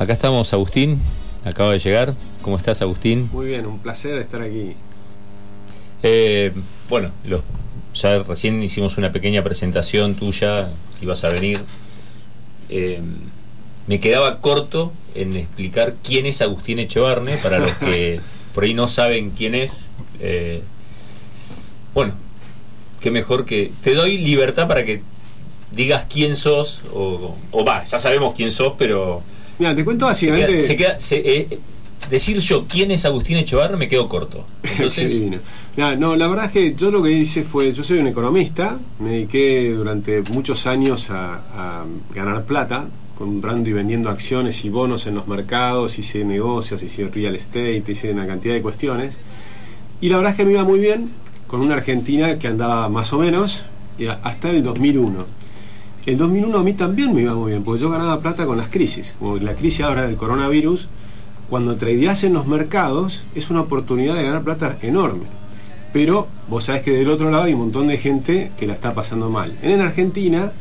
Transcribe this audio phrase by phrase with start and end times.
[0.00, 0.98] Acá estamos, Agustín,
[1.44, 2.14] acaba de llegar.
[2.40, 3.28] ¿Cómo estás, Agustín?
[3.34, 4.72] Muy bien, un placer estar aquí.
[6.02, 6.54] Eh,
[6.88, 7.10] bueno,
[7.92, 10.70] ya recién hicimos una pequeña presentación tuya,
[11.02, 11.60] ibas a venir.
[12.70, 13.02] Eh,
[13.88, 18.22] me quedaba corto en explicar quién es Agustín Echevarne, para los que
[18.54, 19.82] por ahí no saben quién es.
[20.18, 20.62] Eh,
[21.92, 22.14] bueno,
[23.02, 23.70] qué mejor que...
[23.82, 25.02] Te doy libertad para que
[25.72, 27.36] digas quién sos, o,
[27.68, 29.22] va, ya sabemos quién sos, pero...
[29.60, 30.56] Mira, te cuento básicamente...
[30.56, 31.58] Se queda, eh,
[32.08, 34.42] decir yo quién es Agustín Echevarne me quedo corto.
[34.62, 35.20] Entonces...
[35.76, 39.10] no, la verdad es que yo lo que hice fue, yo soy un economista, me
[39.10, 41.84] dediqué durante muchos años a,
[42.14, 47.36] ganar plata, comprando y vendiendo acciones y bonos en los mercados, hice negocios, hice real
[47.36, 49.18] estate, hice una cantidad de cuestiones.
[50.00, 51.10] Y la verdad es que me iba muy bien
[51.46, 53.66] con una Argentina que andaba más o menos
[54.22, 55.39] hasta el 2001
[56.06, 58.68] el 2001 a mí también me iba muy bien, porque yo ganaba plata con las
[58.68, 59.14] crisis.
[59.18, 60.88] Como la crisis ahora del coronavirus,
[61.50, 65.24] cuando tradeas en los mercados, es una oportunidad de ganar plata enorme.
[65.92, 68.94] Pero vos sabés que del otro lado hay un montón de gente que la está
[68.94, 69.58] pasando mal.
[69.60, 70.52] En Argentina,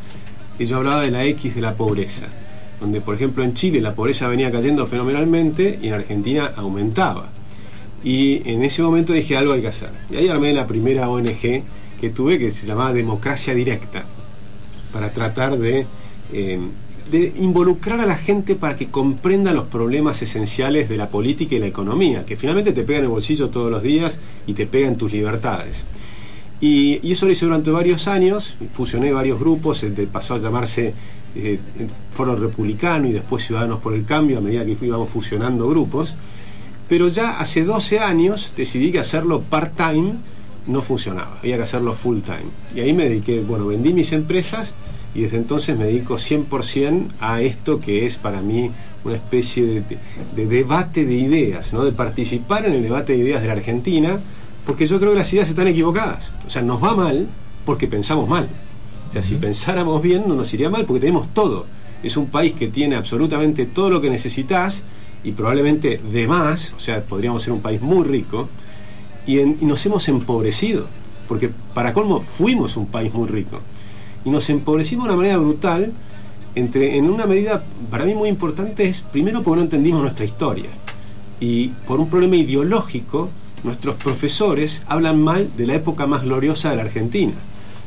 [0.60, 2.26] yo hablaba de la X de la pobreza,
[2.82, 7.30] donde por ejemplo en Chile la pobreza venía cayendo fenomenalmente y en Argentina aumentaba.
[8.04, 9.92] Y en ese momento dije algo hay que hacer.
[10.10, 11.64] Y ahí armé la primera ONG
[12.02, 14.04] que tuve que se llamaba Democracia Directa
[14.92, 15.86] para tratar de,
[16.34, 16.60] eh,
[17.12, 21.60] de, involucrar a la gente para que comprenda los problemas esenciales de la política y
[21.60, 25.12] la economía, que finalmente te pegan el bolsillo todos los días y te pegan tus
[25.12, 25.86] libertades.
[26.62, 30.94] Y, eso lo hice durante varios años, fusioné varios grupos, pasó a llamarse
[31.36, 31.60] eh,
[32.12, 36.16] Foro Republicano y después Ciudadanos por el Cambio a medida que íbamos fusionando grupos.
[36.90, 40.16] Pero ya hace 12 años decidí que hacerlo part-time
[40.68, 42.46] no funcionaba, había que hacerlo full time.
[42.76, 44.74] Y ahí me dediqué, bueno, vendí mis empresas
[45.16, 48.72] y desde entonces me dedico 100% a esto que es para mí
[49.04, 49.84] una especie
[50.36, 51.84] de, debate de ideas, ¿no?
[51.84, 54.20] de participar en el debate de ideas de la Argentina,
[54.66, 56.32] porque yo creo que las ideas están equivocadas.
[56.46, 57.28] O sea, nos va mal
[57.66, 58.48] porque pensamos mal.
[59.10, 61.66] O sea, si pensáramos bien no nos iría mal porque tenemos todo.
[62.04, 64.84] Es un país que tiene absolutamente todo lo que necesitas
[65.24, 68.48] y probablemente de más, o sea, podríamos ser un país muy rico,
[69.30, 70.88] y, nos hemos empobrecido,
[71.28, 73.60] porque para colmo fuimos un país muy rico,
[74.26, 75.92] y nos empobrecimos de una manera brutal,
[76.56, 80.70] entre, en una medida para mí muy importante es, primero porque no entendimos nuestra historia,
[81.40, 83.30] y por un problema ideológico,
[83.64, 87.34] nuestros profesores hablan mal de la época más gloriosa de la Argentina,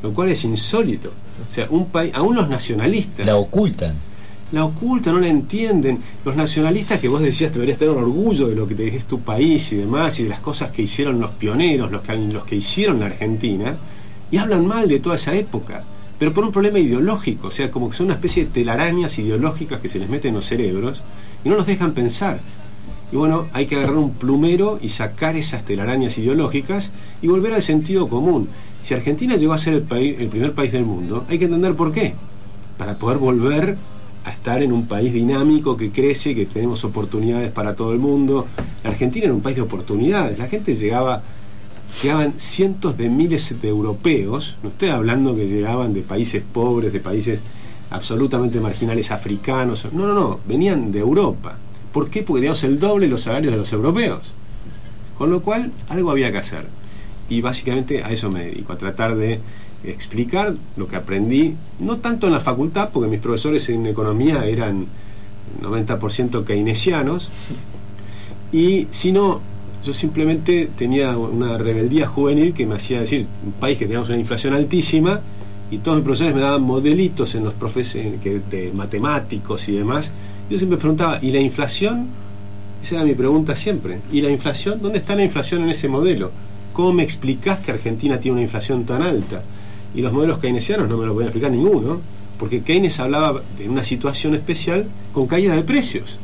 [0.03, 1.11] lo cual es insólito.
[1.49, 3.27] O sea, un país, aún los nacionalistas...
[3.27, 3.97] La ocultan
[4.53, 5.99] la oculta, no la entienden.
[6.25, 9.73] Los nacionalistas que vos decías deberías tener orgullo de lo que te es tu país
[9.73, 13.77] y demás, y de las cosas que hicieron los pioneros, los que, hicieron la Argentina,
[14.31, 15.83] y hablan mal de toda esa época,
[16.19, 19.81] pero por un problema ideológico, o sea, como que son una especie de telarañas ideológicas
[19.81, 21.03] que se les meten en los cerebros
[21.45, 22.41] y no los dejan pensar.
[23.11, 26.91] Y bueno, hay que agarrar un plumero y sacar esas telarañas ideológicas
[27.21, 28.49] y volver al sentido común.
[28.83, 31.93] Si Argentina llegó a ser el, el primer país del mundo, hay que entender por
[31.93, 32.15] qué,
[32.79, 33.77] para poder volver
[34.25, 38.47] a estar en un país dinámico que crece, que tenemos oportunidades para todo el mundo.
[38.85, 40.39] La Argentina era un país de oportunidades.
[40.39, 41.23] La gente llegaba,
[42.03, 47.01] llegaban cientos de miles de europeos, no estoy hablando que llegaban de países pobres, de
[47.01, 47.41] países
[47.91, 49.87] absolutamente marginales africanos.
[49.93, 51.57] No, no, no, venían de Europa.
[51.93, 52.23] ¿Por qué?
[52.23, 54.33] Porque teníamos el doble los salarios de los europeos.
[55.19, 56.67] Con lo cual, algo había que hacer.
[57.29, 59.41] Y básicamente a eso me dedico, a tratar de
[59.85, 64.87] explicar lo que aprendí, no tanto en la facultad, porque mis profesores en economía eran
[65.63, 67.31] 90% keynesianos,
[68.53, 69.41] y sino
[69.85, 74.19] yo simplemente tenía una rebeldía juvenil que me hacía decir, un país que teníamos una
[74.19, 75.21] inflación altísima,
[75.71, 80.13] y todos mis profesores me daban modelitos en los profesores de matemáticos y demás.
[80.51, 82.09] Yo siempre preguntaba, ¿y la inflación?
[82.83, 84.01] Esa era mi pregunta siempre.
[84.13, 84.83] ¿Y la inflación?
[84.83, 86.31] ¿Dónde está la inflación en ese modelo?
[86.75, 89.43] ¿Cómo me explicás que Argentina tiene una inflación tan alta?
[89.95, 92.01] Y los modelos keynesianos no me lo pueden explicar ninguno,
[92.39, 96.19] porque Keynes hablaba de una situación especial con caída de precios.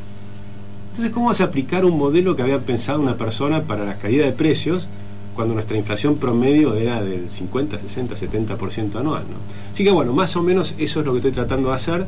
[0.91, 4.25] Entonces, ¿cómo vas a aplicar un modelo que había pensado una persona para la caída
[4.25, 4.89] de precios
[5.37, 9.23] cuando nuestra inflación promedio era del 50, 60, 70% anual?
[9.31, 9.37] ¿no?
[9.71, 12.07] Así que bueno, más o menos eso es lo que estoy tratando de hacer,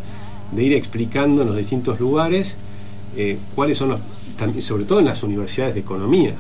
[0.50, 2.56] de ir explicando en los distintos lugares
[3.16, 4.00] eh, cuáles son los,
[4.64, 6.34] sobre todo en las universidades de economía,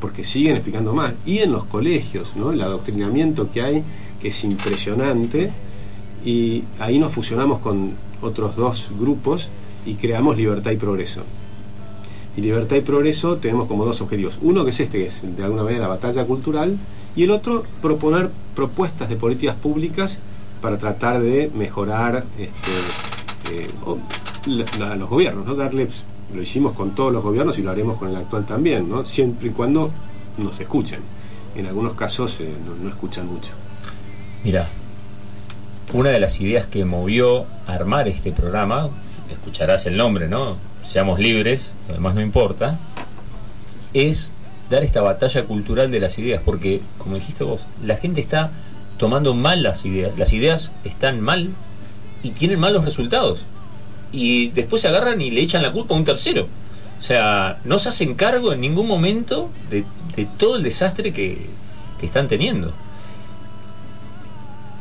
[0.00, 2.52] porque siguen explicando más, y en los colegios, ¿no?
[2.52, 3.84] el adoctrinamiento que hay
[4.22, 5.50] que es impresionante,
[6.24, 9.50] y ahí nos fusionamos con otros dos grupos
[9.84, 11.22] y creamos Libertad y Progreso.
[12.36, 14.38] Y Libertad y Progreso tenemos como dos objetivos.
[14.40, 16.78] Uno que es este, que es de alguna manera la batalla cultural,
[17.14, 20.18] y el otro proponer propuestas de políticas públicas
[20.62, 23.66] para tratar de mejorar este, eh,
[24.46, 25.54] los gobiernos, ¿no?
[25.54, 25.88] Darle,
[26.32, 29.04] lo hicimos con todos los gobiernos y lo haremos con el actual también, ¿no?
[29.04, 29.90] Siempre y cuando
[30.38, 31.00] nos escuchen.
[31.54, 32.48] En algunos casos eh,
[32.82, 33.50] no escuchan mucho.
[34.44, 34.66] Mira,
[35.92, 38.88] una de las ideas que movió a armar este programa,
[39.30, 40.56] escucharás el nombre, ¿no?
[40.84, 42.76] Seamos libres, lo demás no importa,
[43.94, 44.32] es
[44.68, 48.50] dar esta batalla cultural de las ideas, porque, como dijiste vos, la gente está
[48.98, 51.50] tomando mal las ideas, las ideas están mal
[52.24, 53.46] y tienen malos resultados.
[54.10, 56.48] Y después se agarran y le echan la culpa a un tercero.
[56.98, 59.84] O sea, no se hacen cargo en ningún momento de,
[60.36, 61.46] todo el desastre que
[62.02, 62.72] están teniendo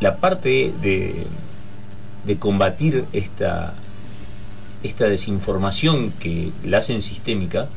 [0.01, 1.25] la parte de,
[2.25, 3.73] de combatir esta,
[4.83, 7.67] esta desinformación que la hacen sistémica,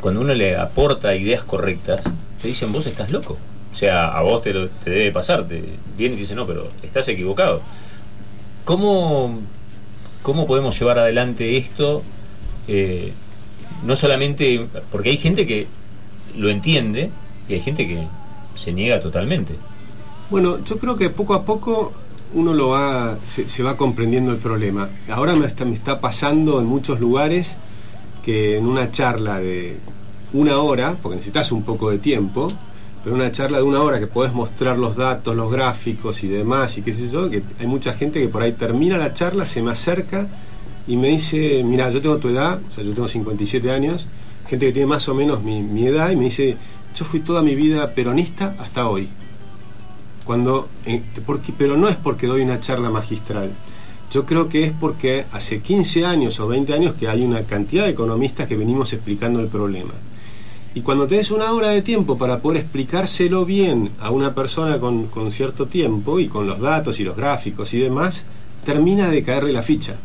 [0.00, 2.04] cuando uno le aporta ideas correctas,
[2.40, 3.36] te dicen vos estás loco.
[3.72, 5.62] O sea, a vos te, lo- te debe pasar, te
[5.96, 7.60] viene y te dice no, pero estás equivocado.
[8.64, 9.38] ¿Cómo,
[10.22, 12.02] cómo podemos llevar adelante esto?
[12.68, 13.12] Eh,
[13.84, 15.66] no solamente, porque hay gente que
[16.36, 17.10] lo entiende
[17.48, 18.06] y hay gente que
[18.54, 19.54] se niega totalmente.
[20.30, 21.92] Bueno, yo creo que poco a poco
[22.34, 24.88] uno lo va, se, va comprendiendo el problema.
[25.10, 27.56] Ahora me está, me está pasando en muchos lugares
[28.24, 29.78] que en una charla de
[30.32, 32.52] una hora, porque necesitas un poco de tiempo,
[33.02, 36.78] pero una charla de una hora que podés mostrar los datos, los gráficos y demás,
[36.78, 39.62] y qué sé yo, que hay mucha gente que por ahí termina la charla, se
[39.62, 40.28] me acerca
[40.86, 44.06] y me dice, mira, yo tengo tu edad, o sea, yo tengo 57 años,
[44.48, 46.56] gente que tiene más o menos mi edad, y me dice,
[46.94, 49.08] yo fui toda mi vida peronista hasta hoy
[50.30, 53.50] cuando eh, porque, pero no es porque doy una charla magistral.
[54.12, 57.86] Yo creo que es porque hace 15 años o 20 años que hay una cantidad
[57.86, 59.90] de economistas que venimos explicando el problema.
[60.72, 65.08] Y cuando tenés una hora de tiempo para poder explicárselo bien a una persona con,
[65.32, 68.24] cierto tiempo y con los datos y los gráficos y demás
[68.64, 69.96] termina de caerle la ficha.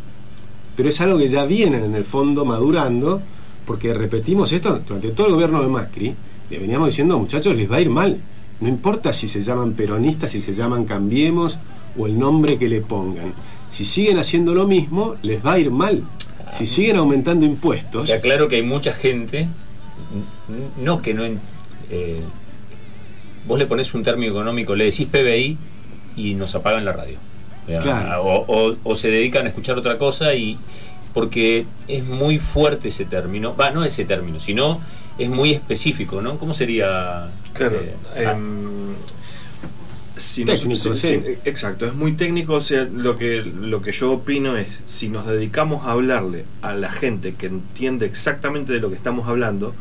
[0.75, 3.21] Pero es algo que ya viene en el fondo madurando
[3.63, 6.15] porque repetimos esto durante todo el gobierno de Macri
[6.49, 8.19] le veníamos diciendo muchachos les va a ir mal
[8.59, 11.57] no importa si se llaman peronistas, si se llaman Cambiemos
[11.97, 13.33] o el nombre que le pongan.
[13.69, 16.03] Si siguen haciendo lo mismo, les va a ir mal.
[16.53, 19.47] Si siguen aumentando impuestos, Te aclaro que hay mucha gente,
[20.81, 21.23] no que no...
[21.25, 22.21] eh,
[23.47, 25.57] vos le pones un término económico, le decís PBI
[26.15, 27.17] y nos apagan la radio.
[27.81, 28.23] Claro.
[28.23, 30.57] O, o- o se dedican a escuchar otra cosa y
[31.13, 34.79] porque es muy fuerte ese término, va, no ese término, sino
[35.17, 36.37] es muy específico, ¿no?
[36.37, 37.29] ¿Cómo sería?
[37.53, 37.79] Claro.
[37.79, 37.95] eh,
[38.27, 38.95] ah, em,
[40.15, 41.21] si nos- Técnico, si- sí.
[41.25, 42.53] si- exacto, es muy técnico.
[42.53, 46.73] O sea, lo que, lo que yo opino es: si nos dedicamos a hablarle a
[46.73, 49.73] la gente que entiende exactamente de lo que estamos hablando,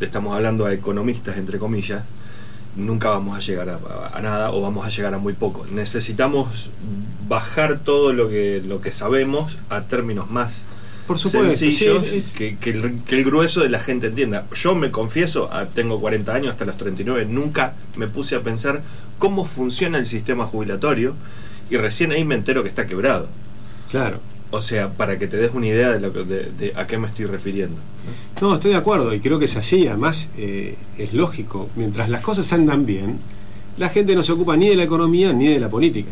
[0.00, 2.04] le estamos hablando a economistas, entre comillas,
[2.74, 5.66] nunca vamos a llegar a, a- a nada o vamos a llegar a muy poco.
[5.72, 6.70] Necesitamos
[7.28, 10.64] bajar todo lo que, lo que sabemos a términos más
[11.12, 14.46] por supuesto, sí, sencillos es- que, que el, que el grueso de la gente entienda.
[14.54, 18.82] Yo me confieso, ah, tengo 40 años hasta los 39, nunca me puse a pensar
[19.18, 21.14] cómo funciona el sistema jubilatorio
[21.70, 23.28] y recién ahí me entero que está quebrado.
[23.90, 24.20] claro.
[24.54, 26.98] O sea, para que te des una idea de, lo que- de- de a qué
[26.98, 27.74] me estoy refiriendo.
[28.42, 29.86] No, estoy de acuerdo y creo que es así.
[29.88, 31.70] Además, eh, es lógico.
[31.74, 33.16] Mientras las cosas andan bien,
[33.78, 36.10] la gente no se ocupa ni de la economía ni de la política.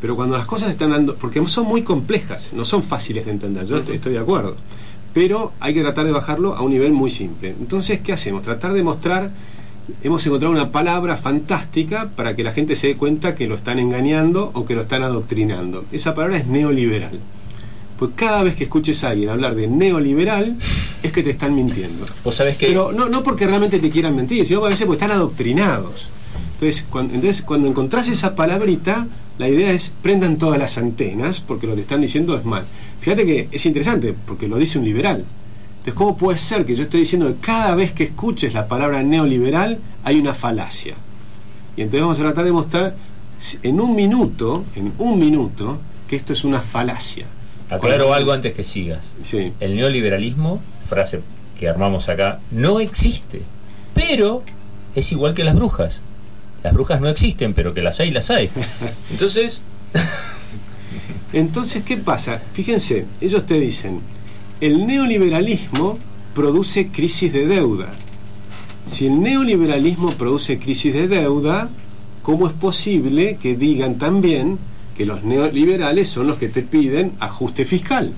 [0.00, 1.14] Pero cuando las cosas están dando.
[1.16, 3.66] Porque son muy complejas, no son fáciles de entender.
[3.66, 4.56] Yo estoy, estoy de acuerdo.
[5.12, 7.50] Pero hay que tratar de bajarlo a un nivel muy simple.
[7.50, 8.42] Entonces, ¿qué hacemos?
[8.42, 9.30] Tratar de mostrar.
[10.02, 13.80] Hemos encontrado una palabra fantástica para que la gente se dé cuenta que lo están
[13.80, 15.84] engañando o que lo están adoctrinando.
[15.90, 17.18] Esa palabra es neoliberal.
[17.98, 20.56] Pues cada vez que escuches a alguien hablar de neoliberal,
[21.02, 22.06] es que te están mintiendo.
[22.24, 22.68] Vos sabés que...
[22.68, 26.08] Pero no, no porque realmente te quieran mentir, sino a veces porque están adoctrinados.
[26.54, 29.06] Entonces cuando, entonces, cuando encontrás esa palabrita,
[29.40, 32.64] la idea es prendan todas las antenas, porque lo que están diciendo es mal.
[33.00, 35.24] Fíjate que es interesante, porque lo dice un liberal.
[35.70, 39.02] Entonces, ¿cómo puede ser que yo esté diciendo que cada vez que escuches la palabra
[39.02, 40.94] neoliberal hay una falacia?
[41.74, 42.94] Y entonces vamos a tratar de mostrar
[43.62, 47.24] en un minuto, en un minuto, que esto es una falacia.
[47.70, 49.14] Aclaro Cuando- algo antes que sigas.
[49.22, 49.54] Sí.
[49.58, 51.20] El neoliberalismo, frase
[51.58, 53.40] que armamos acá, no existe.
[53.94, 54.42] Pero
[54.94, 56.02] es igual que las brujas.
[56.62, 58.50] Las brujas no existen, pero que las hay, las hay.
[59.10, 59.62] Entonces,
[61.32, 62.42] Entonces, ¿qué pasa?
[62.52, 64.00] Fíjense, ellos te dicen,
[64.60, 65.98] el neoliberalismo
[66.34, 67.92] produce crisis de deuda.
[68.86, 71.70] Si el neoliberalismo produce crisis de deuda,
[72.22, 74.58] ¿cómo es posible que digan también
[74.96, 78.12] que los neoliberales son los que te piden ajuste fiscal?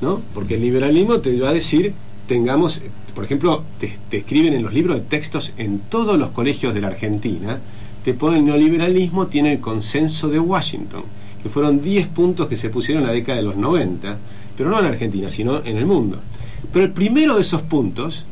[0.00, 0.20] ¿No?
[0.34, 1.94] Porque el liberalismo te va a decir,
[2.26, 2.80] tengamos,
[3.14, 6.80] por ejemplo, te, te escriben en los libros de textos en todos los colegios de
[6.80, 7.58] la Argentina,
[8.04, 11.04] te ponen el neoliberalismo tiene el consenso de Washington,
[11.42, 14.18] que fueron 10 puntos que se pusieron en la década de los 90
[14.56, 16.18] pero no en Argentina, sino en el mundo.
[16.72, 18.24] Pero el primero de esos puntos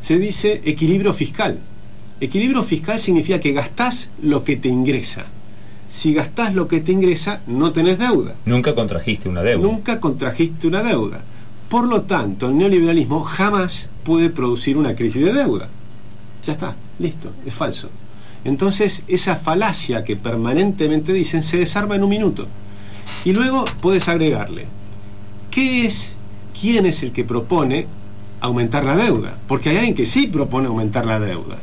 [0.00, 1.58] se dice equilibrio fiscal.
[2.20, 5.26] Equilibrio fiscal significa que gastás lo que te ingresa.
[5.88, 8.34] Si gastás lo que te ingresa, no tenés deuda.
[8.46, 9.62] Nunca contrajiste una deuda.
[9.62, 11.22] Nunca contrajiste una deuda.
[11.74, 15.68] Por lo tanto, el neoliberalismo jamás puede producir una crisis de deuda.
[16.46, 17.88] Ya está, listo, es falso.
[18.44, 22.46] Entonces, esa falacia que permanentemente dicen se desarma en un minuto.
[23.24, 24.66] Y luego puedes agregarle,
[25.50, 26.14] ¿qué es,
[26.60, 27.88] quién es el que propone
[28.40, 29.36] aumentar la deuda?
[29.48, 31.56] Porque hay alguien que sí propone aumentar la deuda.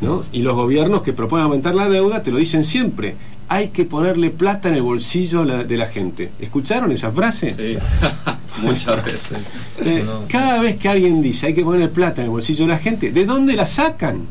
[0.00, 0.24] ¿no?
[0.32, 3.16] Y los gobiernos que proponen aumentar la deuda te lo dicen siempre.
[3.48, 6.30] Hay que ponerle plata en el bolsillo de la gente.
[6.38, 7.54] ¿Escucharon esa frase?
[7.54, 7.78] Sí,
[8.62, 9.38] muchas veces.
[9.84, 12.78] Eh, cada vez que alguien dice hay que ponerle plata en el bolsillo de la
[12.78, 14.26] gente, ¿de dónde la sacan?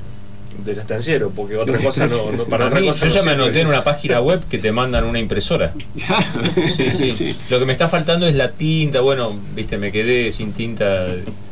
[0.63, 3.83] del estanciero, porque otra cosa no, para otra cosa Yo ya me anoté en una
[3.83, 5.73] página web que te mandan una impresora.
[6.75, 7.35] Sí, sí.
[7.49, 9.01] Lo que me está faltando es la tinta.
[9.01, 11.07] Bueno, viste, me quedé sin tinta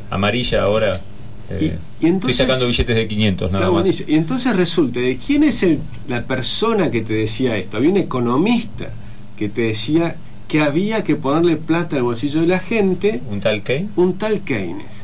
[0.09, 0.99] amarilla ahora.
[1.49, 4.03] Eh, y, entonces, estoy sacando billetes de 500 nada más.
[4.07, 7.77] Y entonces resulta, ¿de quién es el, la persona que te decía esto?
[7.77, 8.91] Había un economista
[9.37, 10.15] que te decía
[10.47, 13.21] que había que ponerle plata al bolsillo de la gente.
[13.29, 13.91] ¿Un tal Keynes?
[13.95, 15.01] Un tal Keynes.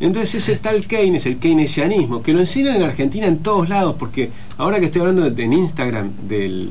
[0.00, 4.30] Entonces ese tal Keynes, el keynesianismo, que lo enseñan en Argentina en todos lados, porque
[4.58, 6.70] ahora que estoy hablando en Instagram del,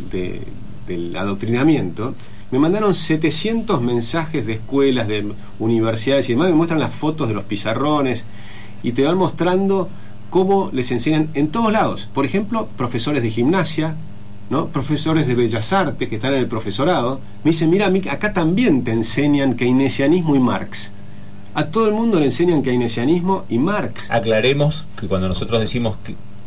[0.88, 2.14] del adoctrinamiento,
[2.52, 5.26] me mandaron 700 mensajes de escuelas, de
[5.58, 8.26] universidades y demás, me muestran las fotos de los pizarrones
[8.84, 9.90] y te van mostrando
[10.30, 12.10] cómo les enseñan en todos lados.
[12.14, 13.96] Por ejemplo, profesores de gimnasia,
[14.50, 14.68] ¿no?
[14.68, 18.92] profesores de bellas artes que están en el profesorado, me dicen, mira, acá también te
[18.92, 20.92] enseñan keynesianismo y Marx
[21.56, 24.10] a todo el mundo le enseñan keynesianismo y Marx.
[24.10, 25.98] Aclaremos que cuando nosotros decimos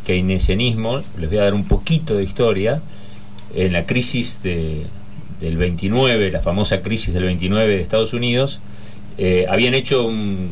[0.04, 2.82] keynesianismo, les voy a dar un poquito de historia,
[3.54, 4.86] en la crisis de,
[5.40, 8.60] del 29, la famosa crisis del 29 de Estados Unidos,
[9.18, 10.50] eh, habían hecho un,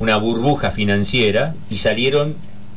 [0.00, 2.34] una burbuja financiera y salieron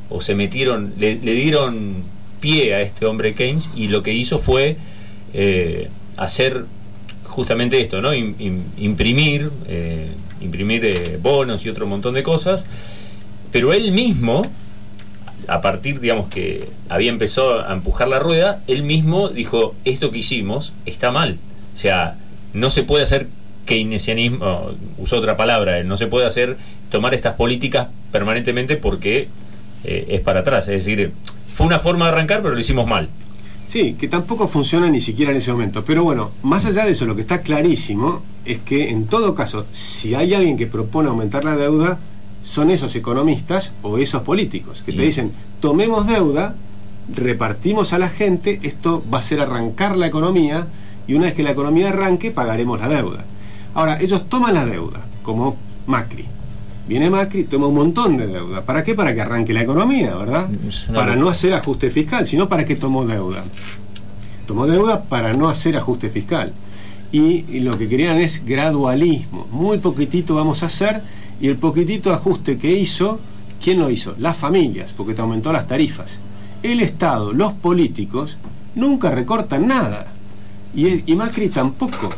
[0.09, 2.03] o se metieron, le, dieron
[2.39, 4.77] pie a este hombre Keynes y lo que hizo fue
[5.33, 6.65] eh, hacer
[7.23, 8.13] justamente esto, ¿no?
[8.13, 10.09] imprimir, eh,
[10.41, 12.67] imprimir eh, bonos y otro montón de cosas,
[13.51, 14.43] pero él mismo,
[15.47, 20.19] a partir, digamos, que había empezado a empujar la rueda, él mismo dijo, esto que
[20.19, 21.39] hicimos está mal.
[21.73, 22.17] O sea,
[22.53, 23.27] no se puede hacer
[23.65, 26.57] keynesianismo, usó otra palabra, no se puede hacer,
[26.93, 29.27] tomar estas políticas permanentemente porque
[29.83, 30.67] eh, es para atrás.
[30.67, 31.11] Es decir,
[31.47, 33.09] fue una forma de arrancar, pero lo hicimos mal.
[33.65, 35.83] Sí, que tampoco funciona ni siquiera en ese momento.
[35.83, 39.65] Pero bueno, más allá de eso, lo que está clarísimo es que en todo caso,
[39.71, 41.97] si hay alguien que propone aumentar la deuda,
[42.43, 45.31] son esos economistas o esos políticos que te dicen,
[45.61, 46.55] tomemos deuda,
[47.11, 50.67] repartimos a la gente, esto va a ser arrancar la economía
[51.07, 53.25] y una vez que la economía arranque, pagaremos la deuda.
[53.73, 55.57] Ahora, ellos toman la deuda, como
[55.87, 56.27] Macri.
[56.87, 58.65] Viene Macri, toma un montón de deuda.
[58.65, 58.93] ¿Para qué?
[58.93, 60.49] Para que arranque la economía, ¿verdad?
[60.93, 63.45] Para no hacer ajuste fiscal, sino para qué tomó deuda.
[64.45, 66.51] Tomó deuda para no hacer ajuste fiscal.
[67.13, 69.47] Y, lo que querían es gradualismo.
[69.51, 71.01] Muy poquitito vamos a hacer
[71.39, 73.19] y el poquitito ajuste que hizo,
[73.61, 74.15] ¿quién lo hizo?
[74.17, 76.19] Las familias, porque te aumentó las tarifas.
[76.63, 78.37] El Estado, los políticos,
[78.75, 80.07] nunca recortan nada.
[80.75, 82.09] Y, y Macri tampoco.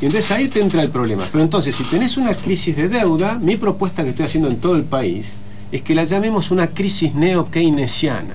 [0.00, 1.24] Y entonces ahí te entra el problema.
[1.30, 4.76] Pero entonces, si tenés una crisis de deuda, mi propuesta que estoy haciendo en todo
[4.76, 5.32] el país
[5.72, 8.34] es que la llamemos una crisis neo-keynesiana.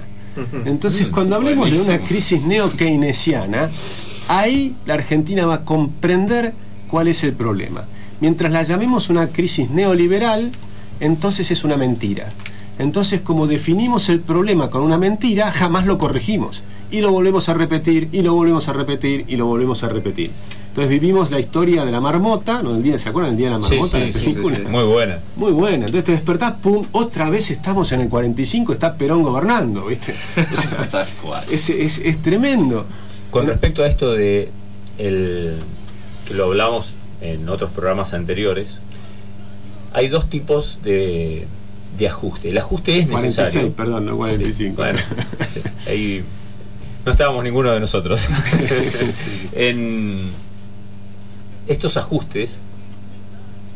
[0.65, 3.69] Entonces, cuando hablemos de una crisis neo-keynesiana,
[4.27, 6.53] ahí la Argentina va a comprender
[6.87, 7.85] cuál es el problema.
[8.21, 10.51] Mientras la llamemos una crisis neoliberal,
[10.99, 12.31] entonces es una mentira.
[12.79, 16.63] Entonces, como definimos el problema con una mentira, jamás lo corregimos.
[16.89, 20.31] Y lo volvemos a repetir, y lo volvemos a repetir, y lo volvemos a repetir.
[20.71, 22.73] Entonces vivimos la historia de la marmota, ¿no?
[22.73, 23.97] El día, ¿Se acuerdan el día de la marmota?
[24.69, 25.19] Muy buena.
[25.35, 25.85] Muy buena.
[25.85, 30.15] Entonces te despertás, pum, otra vez estamos en el 45, está Perón gobernando, ¿viste?
[31.51, 32.85] es, es, tremendo.
[33.31, 34.49] Con respecto a esto de
[34.97, 35.57] el,
[36.25, 38.77] que lo hablamos en otros programas anteriores,
[39.91, 41.47] hay dos tipos de,
[41.97, 42.47] de ajuste.
[42.47, 43.73] El ajuste es necesario.
[43.73, 44.75] 46, perdón, no 45.
[44.77, 44.99] bueno,
[45.85, 46.23] ahí
[47.05, 48.29] no estábamos ninguno de nosotros.
[49.51, 50.31] en
[51.67, 52.57] estos ajustes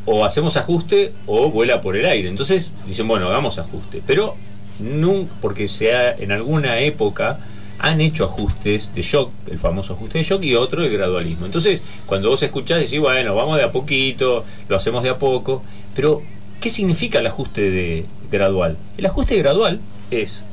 [0.05, 2.29] o hacemos ajuste o vuela por el aire.
[2.29, 4.01] Entonces dicen, bueno, hagamos ajuste.
[4.05, 4.35] Pero
[4.79, 7.39] nunca, porque sea en alguna época
[7.79, 11.45] han hecho ajustes de shock, el famoso ajuste de shock, y otro de gradualismo.
[11.45, 15.61] Entonces, cuando vos escuchás, decís, bueno, vamos de a poquito, lo hacemos de a poco.
[15.93, 16.21] Pero,
[16.61, 18.77] ¿qué significa el ajuste de gradual?
[18.97, 20.43] El ajuste gradual es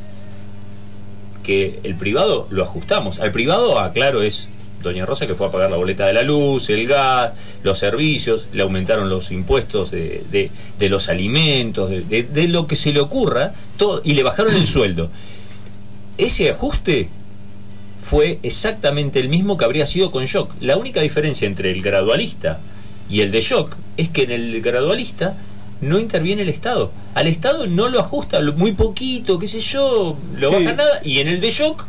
[1.43, 3.21] que el privado lo ajustamos.
[3.21, 4.49] Al privado, aclaro, es
[4.83, 8.49] Doña Rosa que fue a pagar la boleta de la luz, el gas, los servicios,
[8.53, 13.53] le aumentaron los impuestos de, de- de los alimentos, de, lo que se le ocurra,
[13.77, 15.11] todo, y le bajaron el sueldo.
[16.19, 17.09] Ese ajuste
[18.03, 20.51] fue exactamente el mismo que habría sido con Shock.
[20.61, 22.59] La única diferencia entre el gradualista
[23.09, 25.35] y el de Shock es que en el gradualista
[25.81, 26.93] no interviene el Estado.
[27.15, 30.55] Al Estado no lo ajusta, muy poquito, qué sé yo, lo Sí.
[30.55, 31.85] baja nada, y en el de Shock,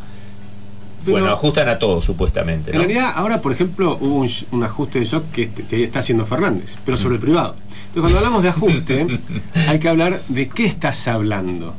[1.06, 2.72] Pero- bueno, ajustan a todo supuestamente.
[2.72, 6.26] En realidad, ahora, por ejemplo, hubo un, ajuste de shock que, este- que está haciendo
[6.26, 7.56] Fernández, pero sobre el privado.
[7.88, 9.08] Entonces, cuando hablamos de ajuste,
[9.68, 11.76] hay que hablar de qué estás hablando.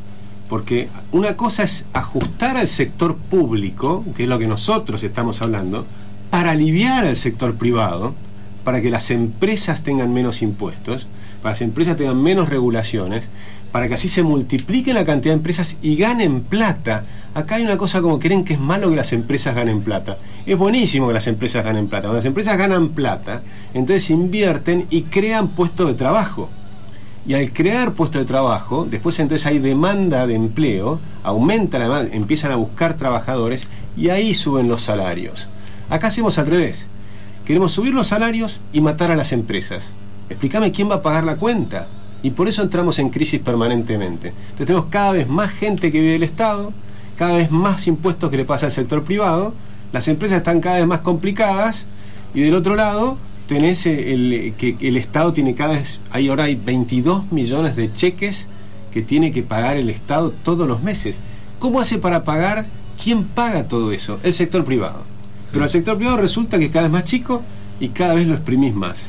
[0.48, 5.86] Porque una cosa es ajustar al sector público, que es lo que nosotros estamos hablando,
[6.30, 8.14] para aliviar al sector privado,
[8.62, 11.08] para que las empresas tengan menos impuestos,
[11.42, 13.30] para que las empresas tengan menos regulaciones,
[13.72, 17.04] para que así se multiplique la cantidad de empresas y ganen plata.
[17.34, 20.18] Acá hay una cosa como creen que es malo que las empresas ganen plata.
[20.46, 22.02] Es buenísimo que las empresas ganen plata.
[22.02, 23.42] Cuando las empresas ganan plata,
[23.74, 26.48] entonces invierten y crean puestos de trabajo.
[27.26, 32.14] Y al crear puestos de trabajo, después entonces hay demanda de empleo, aumenta la demanda,
[32.14, 35.48] empiezan a buscar trabajadores y ahí suben los salarios.
[35.90, 36.86] Acá hacemos al revés.
[37.44, 39.92] Queremos subir los salarios y matar a las empresas.
[40.30, 41.88] Explícame quién va a pagar la cuenta.
[42.22, 44.28] Y por eso entramos en crisis permanentemente.
[44.28, 46.72] Entonces tenemos cada vez más gente que vive del Estado,
[47.16, 49.54] cada vez más impuestos que le pasa al sector privado,
[49.92, 51.86] las empresas están cada vez más complicadas
[52.34, 53.16] y del otro lado
[53.46, 58.48] tenés el, que el Estado tiene cada vez, hay ahora hay 22 millones de cheques
[58.92, 61.18] que tiene que pagar el Estado todos los meses.
[61.58, 62.66] ¿Cómo hace para pagar?
[63.02, 64.18] ¿Quién paga todo eso?
[64.22, 65.02] El sector privado.
[65.52, 67.42] Pero el sector privado resulta que es cada vez más chico
[67.80, 69.06] y cada vez lo exprimís más.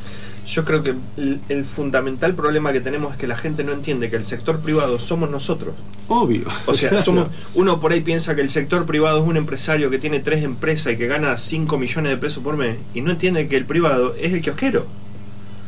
[0.47, 4.09] Yo creo que el, el fundamental problema que tenemos es que la gente no entiende
[4.11, 5.73] que el sector privado somos nosotros.
[6.07, 6.43] Obvio.
[6.67, 9.97] O sea, somos uno por ahí piensa que el sector privado es un empresario que
[9.97, 13.47] tiene tres empresas y que gana 5 millones de pesos por mes y no entiende
[13.47, 14.85] que el privado es el kiosquero.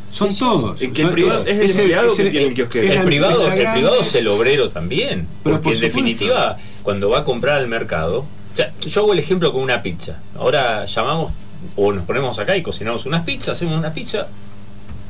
[0.10, 0.82] Son todos.
[0.82, 2.94] Es que el Son- privado es el empleado que tiene el kiosquero.
[2.94, 3.80] el privado, el grande.
[3.82, 5.28] privado es el obrero también.
[5.44, 9.14] Pero porque por en definitiva, cuando va a comprar al mercado, o sea, yo hago
[9.14, 10.20] el ejemplo con una pizza.
[10.38, 11.34] Ahora llamamos
[11.76, 14.28] o nos ponemos acá y cocinamos unas pizzas, hacemos una pizza,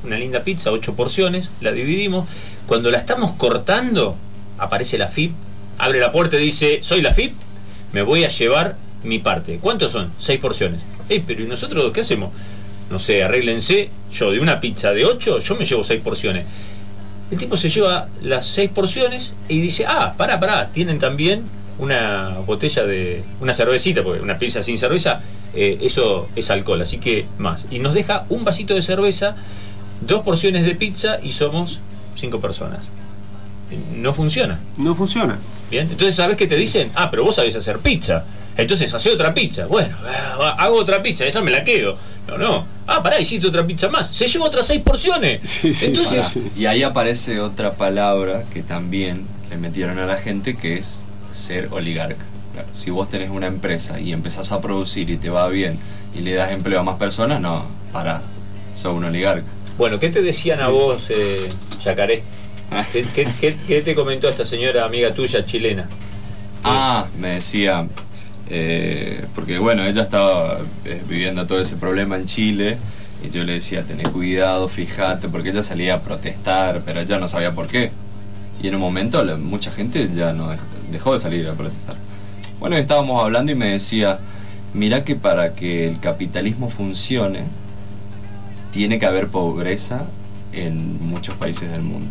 [0.03, 2.27] una linda pizza, ocho porciones, la dividimos.
[2.67, 4.15] Cuando la estamos cortando,
[4.57, 5.31] aparece la FIP,
[5.77, 7.33] abre la puerta y dice, soy la FIP,
[7.93, 9.59] me voy a llevar mi parte.
[9.61, 10.11] ¿Cuántos son?
[10.17, 10.81] Seis porciones.
[11.09, 12.31] Ey, pero ¿y nosotros qué hacemos?
[12.89, 16.45] No sé, arréglense, yo de una pizza de ocho, yo me llevo seis porciones.
[17.29, 21.43] El tipo se lleva las seis porciones y dice, ah, pará, pará, tienen también
[21.79, 25.21] una botella de, una cervecita, porque una pizza sin cerveza,
[25.53, 27.65] eh, eso es alcohol, así que más.
[27.69, 29.35] Y nos deja un vasito de cerveza,
[30.01, 31.79] dos porciones de pizza y somos
[32.15, 32.85] cinco personas.
[33.95, 34.59] No funciona.
[34.77, 35.37] No funciona.
[35.69, 38.23] Bien, entonces sabes que te dicen, ah, pero vos sabés hacer pizza.
[38.55, 39.67] Entonces hace otra pizza.
[39.67, 41.97] Bueno, ah, hago otra pizza, esa me la quedo.
[42.27, 42.65] No, no.
[42.87, 44.07] Ah, pará, hiciste otra pizza más.
[44.07, 45.41] Se lleva otras seis porciones.
[45.47, 46.37] Sí, sí, Entonces.
[46.55, 51.67] Y ahí aparece otra palabra que también le metieron a la gente que es ser
[51.71, 52.25] oligarca.
[52.53, 55.77] Claro, si vos tenés una empresa y empezás a producir y te va bien
[56.15, 58.21] y le das empleo a más personas, no, para,
[58.73, 59.47] sos un oligarca.
[59.77, 61.47] Bueno, ¿qué te decían a vos, eh,
[61.83, 62.23] Yacaré?
[62.91, 65.87] ¿Qué, qué- qué- qué te comentó esta señora amiga tuya chilena?
[66.63, 67.87] Ah, me decía,
[68.49, 72.77] eh, porque bueno, ella estaba eh, viviendo todo ese problema en Chile
[73.23, 77.27] y yo le decía, tené cuidado, fíjate, porque ella salía a protestar, pero ella no
[77.27, 77.91] sabía por qué.
[78.61, 80.59] Y en un momento la- mucha gente ya no dej-
[80.91, 81.95] dejó de salir a protestar.
[82.59, 84.19] Bueno, estábamos hablando y me decía,
[84.73, 87.43] mira que para que el capitalismo funcione,
[88.77, 90.05] tiene que haber pobreza
[90.53, 92.07] en muchos países del mundo.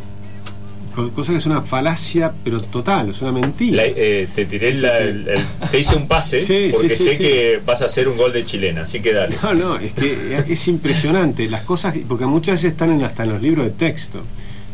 [0.97, 3.77] Co- Cosa que es una falacia, pero total, es una mentira.
[3.77, 7.05] La- eh, te tiré la- el, el- te hice un pase Sí, porque sí, sí,
[7.05, 7.19] sé sí.
[7.19, 9.37] que vas a hacer un gol de chilena, así que dale.
[9.45, 11.49] No, no, es que es impresionante.
[11.49, 14.23] Las cosas, porque muchas veces están en- hasta en los libros de texto.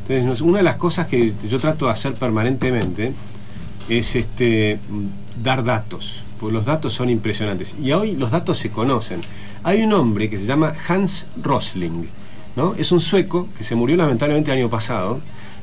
[0.08, 3.12] Entonces, una de las cosas que yo trato de hacer permanentemente
[3.90, 4.78] es este
[5.42, 7.74] dar datos, porque los datos son impresionantes.
[7.82, 9.20] Y hoy los datos se conocen.
[9.64, 12.08] Hay un hombre que se llama Hans Rosling,
[12.56, 12.74] ¿no?
[12.74, 15.20] Es un sueco que se murió lamentablemente el año pasado,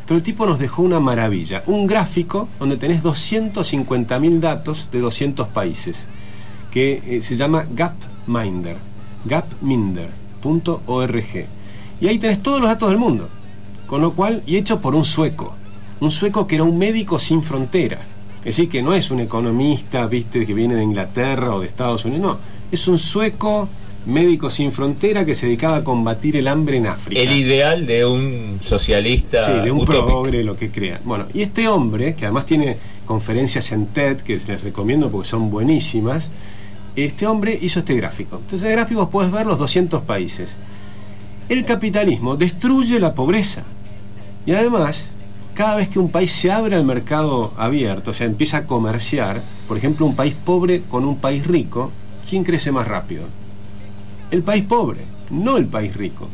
[0.07, 5.49] pero el tipo nos dejó una maravilla, un gráfico donde tenés 250.000 datos de 200
[5.49, 6.07] países
[6.71, 8.77] que eh, se llama Gapminder,
[9.25, 11.45] gapminder.org.
[12.01, 13.27] Y ahí tenés todos los datos del mundo.
[13.85, 15.55] Con lo cual, y hecho por un sueco,
[15.99, 17.99] un sueco que era un médico sin frontera.
[18.39, 22.05] Es decir, que no es un economista, viste, que viene de Inglaterra o de Estados
[22.05, 22.37] Unidos, no.
[22.71, 23.67] Es un sueco
[24.05, 27.21] médico sin frontera que se dedicaba a combatir el hambre en África.
[27.21, 30.05] El ideal de un socialista Sí, de un utópico.
[30.05, 30.99] progre, lo que crea.
[31.03, 35.49] Bueno, y este hombre, que además tiene conferencias en TED, que les recomiendo porque son
[35.51, 36.31] buenísimas,
[36.95, 38.37] este hombre hizo este gráfico.
[38.37, 40.55] Entonces, en el gráfico puedes ver los 200 países.
[41.47, 43.63] El capitalismo destruye la pobreza.
[44.45, 45.09] Y además,
[45.53, 49.41] cada vez que un país se abre al mercado abierto, o sea, empieza a comerciar,
[49.67, 51.91] por ejemplo, un país pobre con un país rico,
[52.29, 53.23] ¿quién crece más rápido?
[54.31, 56.27] El país pobre, no el país rico.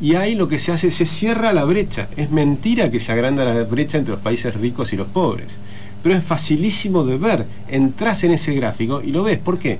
[0.00, 2.08] Y ahí lo que se hace, se cierra la brecha.
[2.16, 5.58] Es mentira que se agranda la brecha entre los países ricos y los pobres.
[6.02, 7.46] Pero es facilísimo de ver.
[7.68, 9.38] Entras en ese gráfico y lo ves.
[9.38, 9.78] ¿Por qué?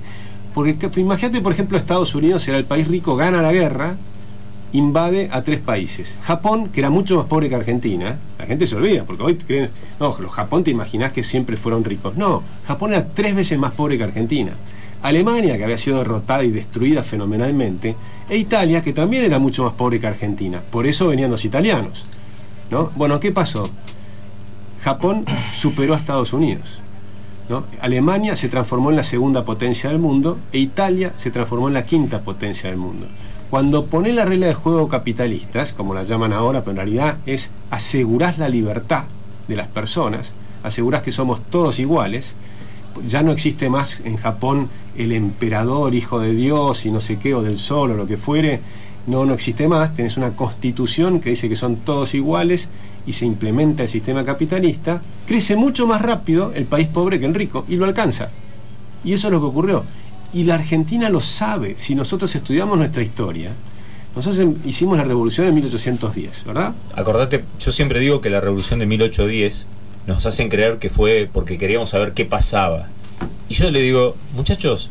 [0.53, 3.95] Porque imagínate, por ejemplo, Estados Unidos era el país rico, gana la guerra,
[4.71, 6.15] invade a tres países.
[6.23, 9.69] Japón, que era mucho más pobre que Argentina, la gente se olvida, porque hoy creen,
[9.99, 12.15] no, los Japón te imaginás que siempre fueron ricos.
[12.15, 14.51] No, Japón era tres veces más pobre que Argentina.
[15.03, 17.95] Alemania, que había sido derrotada y destruida fenomenalmente,
[18.29, 20.61] e Italia, que también era mucho más pobre que Argentina.
[20.71, 22.05] Por eso venían los italianos.
[22.71, 22.89] ¿no?
[22.95, 23.69] Bueno, ¿qué pasó?
[24.81, 26.79] Japón superó a Estados Unidos.
[27.81, 31.85] Alemania se transformó en la segunda potencia del mundo e Italia se transformó en la
[31.85, 33.07] quinta potencia del mundo.
[33.49, 37.51] Cuando pones la regla de juego capitalistas, como la llaman ahora, pero en realidad es
[37.69, 39.03] asegurar la libertad
[39.47, 42.33] de las personas, aseguras que somos todos iguales,
[43.05, 47.33] ya no existe más en Japón el emperador, hijo de Dios y no sé qué,
[47.33, 48.61] o del sol o lo que fuere,
[49.05, 52.69] no, no existe más, tenés una constitución que dice que son todos iguales
[53.05, 57.33] y se implementa el sistema capitalista, crece mucho más rápido el país pobre que el
[57.33, 58.29] rico y lo alcanza.
[59.03, 59.83] Y eso es lo que ocurrió.
[60.33, 61.75] Y la Argentina lo sabe.
[61.77, 63.51] Si nosotros estudiamos nuestra historia,
[64.15, 66.73] nosotros hicimos la revolución en 1810, ¿verdad?
[66.95, 69.65] Acordate, yo siempre digo que la revolución de 1810
[70.07, 72.87] nos hacen creer que fue porque queríamos saber qué pasaba.
[73.49, 74.89] Y yo le digo, muchachos,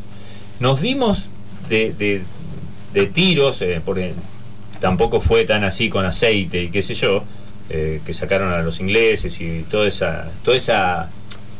[0.59, 1.29] nos dimos
[1.69, 2.23] de,
[2.93, 4.13] de, tiros, eh, porque
[4.79, 7.23] tampoco fue tan así con aceite y qué sé yo,
[7.69, 11.09] eh, que sacaron a los ingleses y toda esa, toda esa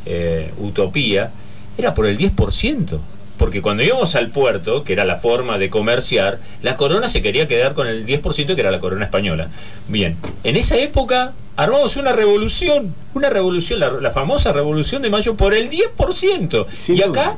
[0.06, 1.32] eh, utopía,
[1.78, 3.00] era por el 10%.
[3.44, 7.46] Porque cuando íbamos al puerto, que era la forma de comerciar, la corona se quería
[7.46, 9.50] quedar con el 10% que era la corona española.
[9.90, 15.54] Bien, en esa época armamos una revolución, una revolución, la, famosa revolución de mayo por
[15.54, 16.96] el 10%.
[16.96, 17.36] y acá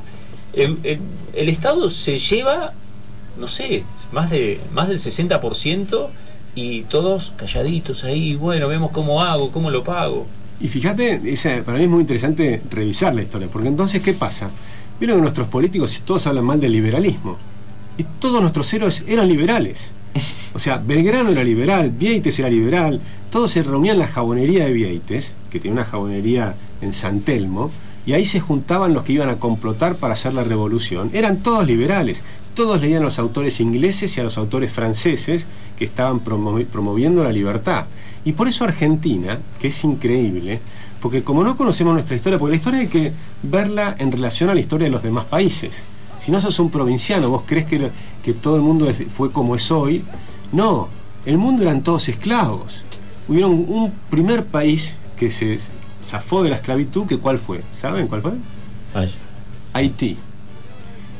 [0.52, 1.00] el,
[1.32, 2.72] el, Estado se lleva,
[3.36, 6.06] no sé, más, de, más del 60%
[6.54, 10.28] y todos calladitos ahí, bueno, vemos cómo hago, cómo lo pago.
[10.60, 11.20] Y fíjate,
[11.66, 14.50] para mí es muy interesante revisar la historia, porque entonces, ¿qué pasa?
[14.98, 17.36] Vieron que nuestros políticos todos hablan mal del liberalismo.
[17.98, 19.92] Y todos nuestros héroes eran liberales.
[20.54, 24.72] O sea, Belgrano era liberal, Vieites era liberal, todos se reunían en la jabonería de
[24.72, 27.70] Vieites, que tenía una jabonería en San Telmo,
[28.06, 31.10] y ahí se juntaban los que iban a complotar para hacer la revolución.
[31.12, 32.22] Eran todos liberales,
[32.54, 37.32] todos leían a los autores ingleses y a los autores franceses que estaban promoviendo la
[37.32, 37.84] libertad.
[38.24, 40.60] Y por eso Argentina, que es increíble,
[41.00, 44.54] porque como no conocemos nuestra historia, porque la historia hay que verla en relación a
[44.54, 45.84] la historia de los demás países.
[46.18, 47.90] Si no sos un provinciano, vos crees que,
[48.24, 50.04] que todo el mundo fue como es hoy.
[50.52, 50.88] No,
[51.24, 52.82] el mundo eran todos esclavos.
[53.28, 55.58] Hubieron un primer país que se
[56.04, 57.62] zafó de la esclavitud, que ¿cuál fue?
[57.78, 58.32] ¿Saben cuál fue?
[59.72, 60.16] Haití.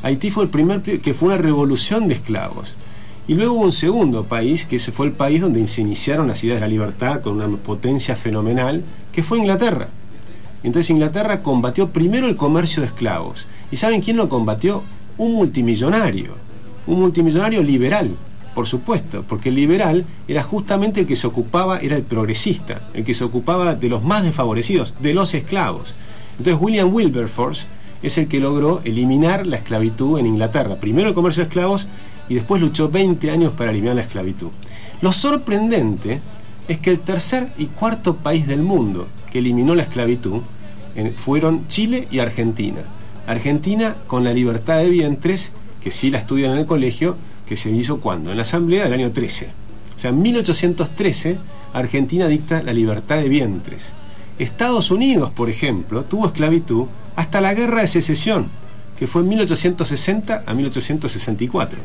[0.02, 2.76] Haití fue el primer que fue una revolución de esclavos.
[3.28, 6.44] Y luego hubo un segundo país, que ese fue el país donde se iniciaron las
[6.44, 9.88] ideas de la libertad con una potencia fenomenal, que fue Inglaterra.
[10.62, 13.46] Entonces Inglaterra combatió primero el comercio de esclavos.
[13.72, 14.82] ¿Y saben quién lo combatió?
[15.18, 16.34] Un multimillonario.
[16.86, 18.12] Un multimillonario liberal,
[18.54, 23.04] por supuesto, porque el liberal era justamente el que se ocupaba, era el progresista, el
[23.04, 25.94] que se ocupaba de los más desfavorecidos, de los esclavos.
[26.38, 27.66] Entonces William Wilberforce
[28.02, 30.76] es el que logró eliminar la esclavitud en Inglaterra.
[30.76, 31.88] Primero el comercio de esclavos
[32.28, 34.48] y después luchó 20 años para eliminar la esclavitud.
[35.00, 36.20] Lo sorprendente
[36.68, 40.42] es que el tercer y cuarto país del mundo que eliminó la esclavitud
[41.16, 42.80] fueron Chile y Argentina.
[43.26, 47.70] Argentina con la libertad de vientres, que sí la estudian en el colegio, que se
[47.70, 48.30] hizo cuando?
[48.30, 49.48] En la Asamblea del año 13.
[49.94, 51.38] O sea, en 1813
[51.72, 53.92] Argentina dicta la libertad de vientres.
[54.38, 56.86] Estados Unidos, por ejemplo, tuvo esclavitud
[57.16, 58.46] hasta la Guerra de Secesión,
[58.98, 61.78] que fue en 1860 a 1864.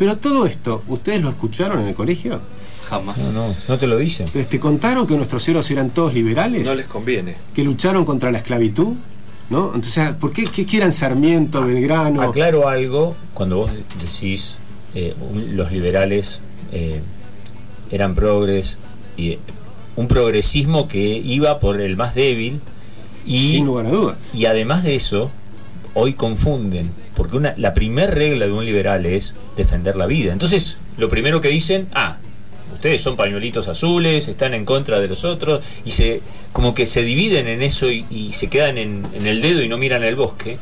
[0.00, 2.40] Pero todo esto, ¿ustedes lo escucharon en el colegio?
[2.88, 3.18] Jamás.
[3.18, 4.26] No, no, no te lo dicen.
[4.30, 6.66] ¿Te contaron que nuestros héroes eran todos liberales?
[6.66, 7.36] No les conviene.
[7.52, 8.96] ¿Que lucharon contra la esclavitud?
[9.50, 9.66] ¿No?
[9.74, 12.22] Entonces, ¿por qué, qué eran Sarmiento, Belgrano?
[12.22, 14.56] Aclaro algo, cuando vos decís
[14.94, 15.14] eh,
[15.52, 16.40] los liberales
[16.72, 17.02] eh,
[17.90, 18.78] eran progres,
[19.18, 19.36] y
[19.96, 22.62] un progresismo que iba por el más débil,
[23.26, 24.16] y, Sin lugar a dudas.
[24.32, 25.30] Y además de eso,
[25.92, 30.32] hoy confunden porque una, la primera regla de un liberal es defender la vida.
[30.32, 32.16] Entonces, lo primero que dicen, ah,
[32.72, 37.02] ustedes son pañuelitos azules, están en contra de los otros, y se como que se
[37.02, 40.56] dividen en eso y, se quedan en, el dedo y no miran el bosque.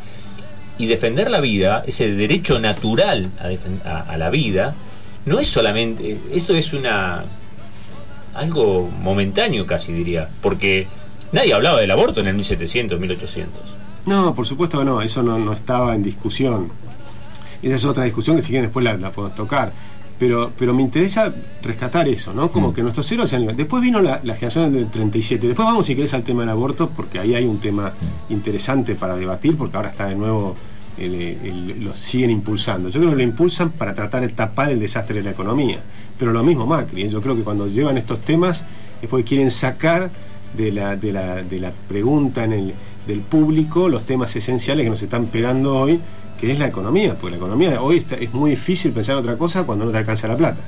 [0.79, 4.75] Y defender la vida, ese derecho natural a, a- a la vida,
[5.27, 7.25] no es solamente, esto es una
[8.35, 10.89] algo momentáneo casi diría, porque
[11.31, 13.63] nadie hablaba del aborto en el 1700, 1800.
[14.07, 16.69] No, por supuesto que no, eso no, no estaba en discusión.
[17.63, 19.73] Esa es otra discusión que si quieren después la, la podemos tocar.
[20.19, 21.33] Pero, pero me interesa
[21.63, 22.51] rescatar eso, ¿no?
[22.51, 23.47] Como que nuestros héroes sean.
[23.57, 25.47] Después vino la, la generación del 37.
[25.47, 27.93] Después vamos, si querés, al tema del aborto, porque ahí hay un tema
[28.29, 30.57] interesante para debatir, porque ahora está de nuevo,
[30.97, 32.89] el- el- lo siguen impulsando.
[32.89, 35.79] Yo creo que lo impulsan para tratar de tapar el desastre de la economía.
[36.19, 37.09] Pero lo mismo Macri, ¿eh?
[37.09, 38.65] yo creo que cuando llevan estos temas
[39.01, 40.11] es porque quieren sacar
[40.57, 42.75] de la, de la, de la pregunta en el,
[43.09, 45.99] del público los temas esenciales que nos están pegando hoy,
[46.39, 49.65] que es la economía, porque la economía hoy está- es muy difícil pensar otra cosa
[49.65, 50.61] cuando no te alcanza la plata.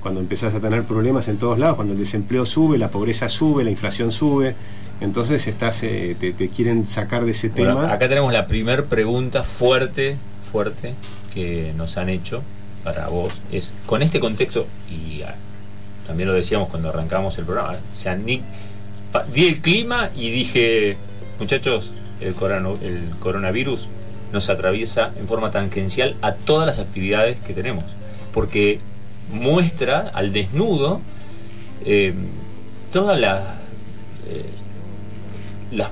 [0.00, 3.64] Cuando empezás a tener problemas en todos lados, cuando el desempleo sube, la pobreza sube,
[3.64, 4.54] la inflación sube,
[5.00, 7.92] entonces estás, eh, te, te quieren sacar de ese Bueno, tema.
[7.92, 10.16] acá tenemos la primer pregunta fuerte,
[10.52, 10.94] fuerte,
[11.34, 12.42] que nos han hecho
[12.84, 13.32] para vos.
[13.50, 15.34] Es, con este contexto, y ah,
[16.06, 18.40] también lo decíamos cuando arrancamos el programa, o sea, ni,
[19.10, 20.96] pa- di el clima y dije,
[21.42, 23.88] muchachos, el, corona- el coronavirus
[24.32, 27.84] nos atraviesa en forma tangencial a todas las actividades que tenemos,
[28.32, 28.80] porque
[29.32, 31.00] muestra al desnudo
[31.84, 32.14] eh,
[32.90, 33.40] todas las...
[34.28, 34.46] eh,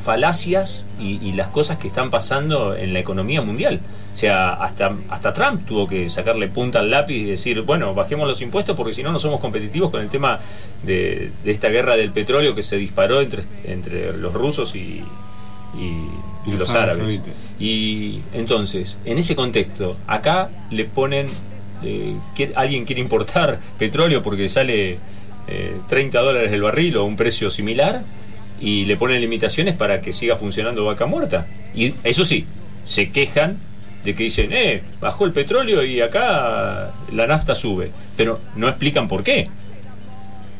[0.04, 3.80] falacias y, y las cosas que están pasando en la economía mundial.
[4.12, 8.28] O sea, hasta, hasta Trump tuvo que sacarle punta al lápiz y decir, bueno, bajemos
[8.28, 10.38] los impuestos porque si no, no somos competitivos con el tema
[10.84, 15.02] de, de esta guerra del petróleo que se disparó entre, entre los rusos y,
[15.76, 17.20] y- los los árabes.
[17.58, 21.28] Y entonces, en ese contexto, acá le ponen,
[21.84, 24.98] eh, que alguien quiere importar petróleo porque sale
[25.48, 28.02] eh, 30 dólares el barril o un precio similar
[28.60, 31.46] y le ponen limitaciones para que siga funcionando vaca muerta.
[31.74, 32.46] Y eso sí,
[32.84, 33.58] se quejan
[34.04, 39.08] de que dicen, eh, bajó el petróleo y acá la nafta sube, pero no explican
[39.08, 39.46] por qué.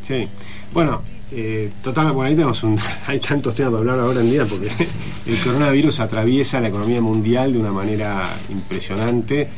[0.02, 0.28] Sí.
[0.72, 4.42] Bueno, eh, total, bueno, ahí tenemos un, hay tantos temas para hablar ahora en día
[4.48, 4.68] porque
[5.26, 9.48] el coronavirus atraviesa la economía mundial de una manera impresionante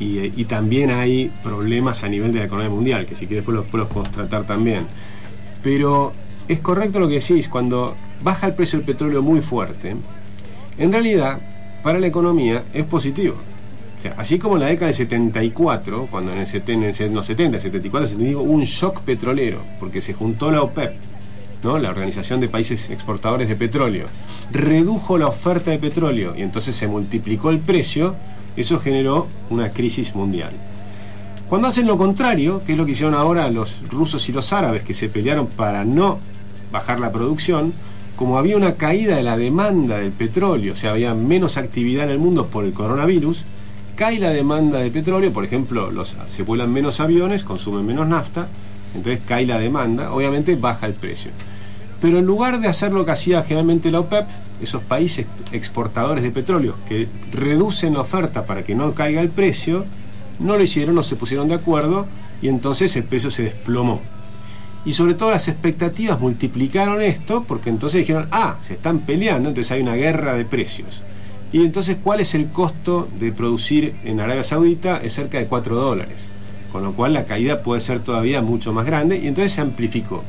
[0.00, 3.64] y, también hay problemas a nivel de la economía mundial, que si quieres después los,
[3.64, 4.86] después podemos tratar también.
[5.62, 6.12] Pero
[6.48, 9.94] es correcto lo que decís, cuando baja el precio del petróleo muy fuerte,
[10.76, 11.38] en realidad
[11.82, 13.36] para la economía es positivo.
[13.98, 17.14] O sea, así como en la década del 74, cuando en, el seten- en el-
[17.14, 20.92] los 70, 74, 75 hubo un shock petrolero, porque se juntó la OPEP,
[21.64, 24.06] la Organización de Países Exportadores de Petróleo,
[24.52, 28.14] redujo la oferta de petróleo y entonces se multiplicó el precio,
[28.54, 30.50] eso generó una crisis mundial.
[31.48, 34.82] Cuando hacen lo contrario, que es lo que hicieron ahora los rusos y los árabes,
[34.82, 36.18] que se pelearon para no
[36.70, 37.72] bajar la producción,
[38.14, 42.10] como había una caída de la demanda del petróleo, o sea, había menos actividad en
[42.10, 43.44] el mundo por el coronavirus,
[43.96, 45.90] cae la demanda de petróleo, por ejemplo,
[46.30, 48.48] se vuelan menos aviones, consumen menos nafta,
[48.94, 51.30] entonces cae la demanda, obviamente baja el precio.
[52.04, 54.26] Pero en lugar de hacer lo que hacía generalmente la OPEP,
[54.60, 59.86] esos países exportadores de petróleo que reducen la oferta para que no caiga el precio,
[60.38, 62.06] no lo hicieron, no se pusieron de acuerdo
[62.42, 64.02] y entonces el precio se desplomó.
[64.84, 69.72] Y sobre todo las expectativas multiplicaron esto porque entonces dijeron, ah, se están peleando, entonces
[69.72, 71.00] hay una guerra de precios.
[71.52, 74.98] Y entonces, ¿cuál es el costo de producir en Arabia Saudita?
[74.98, 76.26] Es cerca de 4 dólares.
[76.70, 80.22] Con lo cual la caída puede ser todavía mucho más grande y entonces se amplificó.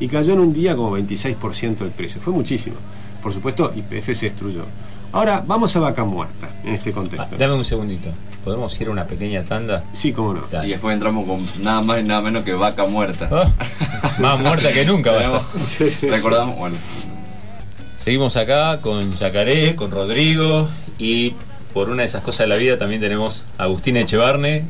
[0.00, 2.20] Y cayó en un día como 26% el precio.
[2.20, 2.76] Fue muchísimo.
[3.22, 4.64] Por supuesto, YPF se destruyó.
[5.12, 7.36] Ahora, vamos a vaca muerta en este Ah, contexto.
[7.36, 8.08] dame un segundito.
[8.44, 9.84] ¿Podemos ir a una pequeña tanda?
[9.92, 10.42] Sí, cómo no.
[10.50, 10.68] Dale.
[10.68, 13.28] Y después entramos con nada más y nada menos que vaca muerta.
[13.30, 15.12] Ah, más muerta que nunca.
[15.64, 16.08] sí, sí.
[16.08, 16.76] Recordamos, bueno,
[17.98, 20.66] Seguimos acá con Yacaré, con Rodrigo
[20.98, 21.34] y
[21.74, 24.64] por una de esas cosas de la vida también tenemos a Agustín Echevarne.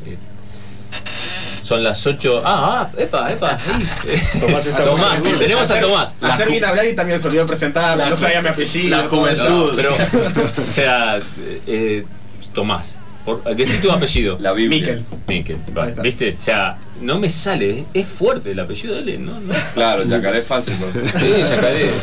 [1.71, 2.41] Eh, Son las 8.
[2.45, 3.51] Ah, ah, epa, epa.
[3.57, 4.39] ahí.
[4.41, 5.39] Tomás está Tomás, bien.
[5.39, 6.15] tenemos a Tomás.
[6.21, 8.89] Ayer vine a hablar y también se olvidó presentar, no sabía mi apellido.
[8.89, 9.73] la juventud.
[9.75, 9.91] Pero,
[10.67, 11.19] o sea,
[11.67, 12.05] eh,
[12.53, 12.97] Tomás.
[13.25, 14.37] Por, decí tu apellido.
[14.39, 14.79] la Biblia.
[14.79, 15.05] Miquel.
[15.27, 16.01] Miquel, va, Ahí está.
[16.01, 16.35] ¿viste?
[16.37, 17.85] O sea, no me sale.
[17.93, 19.39] Es fuerte el apellido de él, ¿no?
[19.39, 20.75] no Claro, Yacaré es fácil.
[20.79, 21.19] ¿no?
[21.19, 21.89] Sí, Yacaré.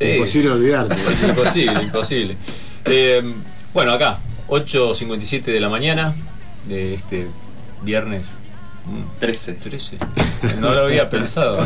[0.00, 0.06] Sí.
[0.12, 0.96] Imposible olvidarte.
[1.28, 2.36] Imposible, imposible.
[2.86, 3.22] Eh,
[3.74, 6.14] bueno, acá, 8.57 de la mañana
[6.66, 7.26] de este
[7.82, 8.28] viernes
[9.20, 9.54] 13.
[9.54, 9.98] 13.
[10.60, 11.58] No lo había pensado.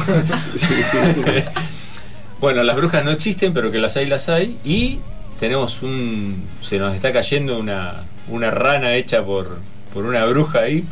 [2.40, 4.58] bueno, las brujas no existen, pero que las hay, las hay.
[4.64, 4.98] Y
[5.38, 6.44] tenemos un.
[6.60, 9.58] Se nos está cayendo una, una rana hecha por,
[9.92, 10.84] por una bruja ahí,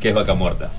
[0.00, 0.70] que es vaca muerta.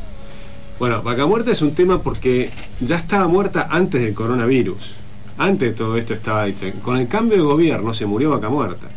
[0.79, 4.97] Bueno, vaca muerta es un tema porque ya estaba muerta antes del coronavirus.
[5.39, 6.65] Antes de todo esto estaba dicho.
[6.81, 8.87] Con el cambio de gobierno se murió vaca muerta.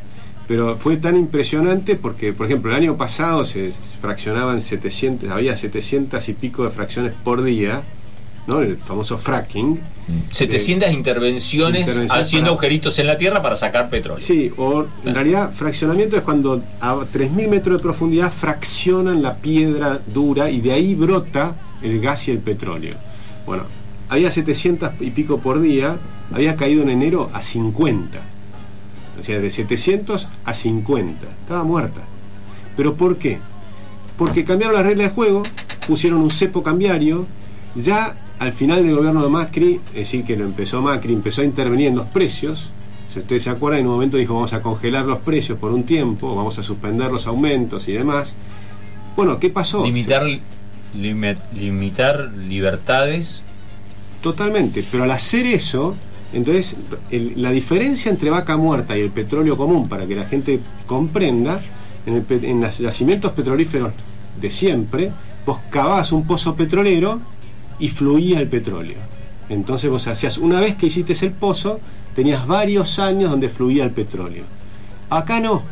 [0.51, 6.29] Pero fue tan impresionante porque, por ejemplo, el año pasado se fraccionaban 700, había 700
[6.29, 7.83] y pico de fracciones por día,
[8.49, 8.61] ¿no?
[8.61, 9.79] El famoso fracking.
[10.33, 14.19] 700 intervenciones, intervenciones haciendo para- agujeritos en la tierra para sacar petróleo.
[14.27, 20.01] Sí, o en realidad fraccionamiento es cuando a 3.000 metros de profundidad fraccionan la piedra
[20.13, 22.97] dura y de ahí brota el gas y el petróleo.
[23.47, 23.63] Bueno,
[24.09, 25.97] había 700 y pico por día,
[26.33, 28.19] había caído en enero a 50.
[29.21, 31.27] O sea, de 700 a 50.
[31.43, 32.01] Estaba muerta.
[32.77, 33.39] ¿Pero por qué?
[34.17, 35.43] Porque cambiaron las reglas de juego,
[35.87, 37.27] pusieron un cepo cambiario,
[37.75, 41.45] ya al final del gobierno de Macri, es decir, que lo empezó Macri, empezó a
[41.45, 42.71] intervenir en los precios,
[43.13, 45.83] si ustedes se acuerdan, en un momento dijo vamos a congelar los precios por un
[45.83, 48.35] tiempo, vamos a suspender los aumentos y demás.
[49.17, 49.85] Bueno, ¿qué pasó?
[49.85, 50.25] Limitar,
[50.97, 53.43] limi- limitar libertades.
[54.23, 55.97] Totalmente, pero al hacer eso,
[56.33, 56.77] entonces
[57.11, 61.61] el- la diferencia entre vaca muerta y el petróleo común, para que la gente comprenda,
[62.07, 63.93] en, el en los yacimientos petrolíferos
[64.41, 65.11] de siempre,
[65.45, 67.21] vos cavabas un pozo petrolero
[67.79, 68.99] y fluía el petróleo.
[69.49, 71.81] Entonces vos hacías, una vez que hiciste el pozo,
[72.15, 74.45] tenías varios años donde fluía el petróleo.
[75.09, 75.63] Acá no,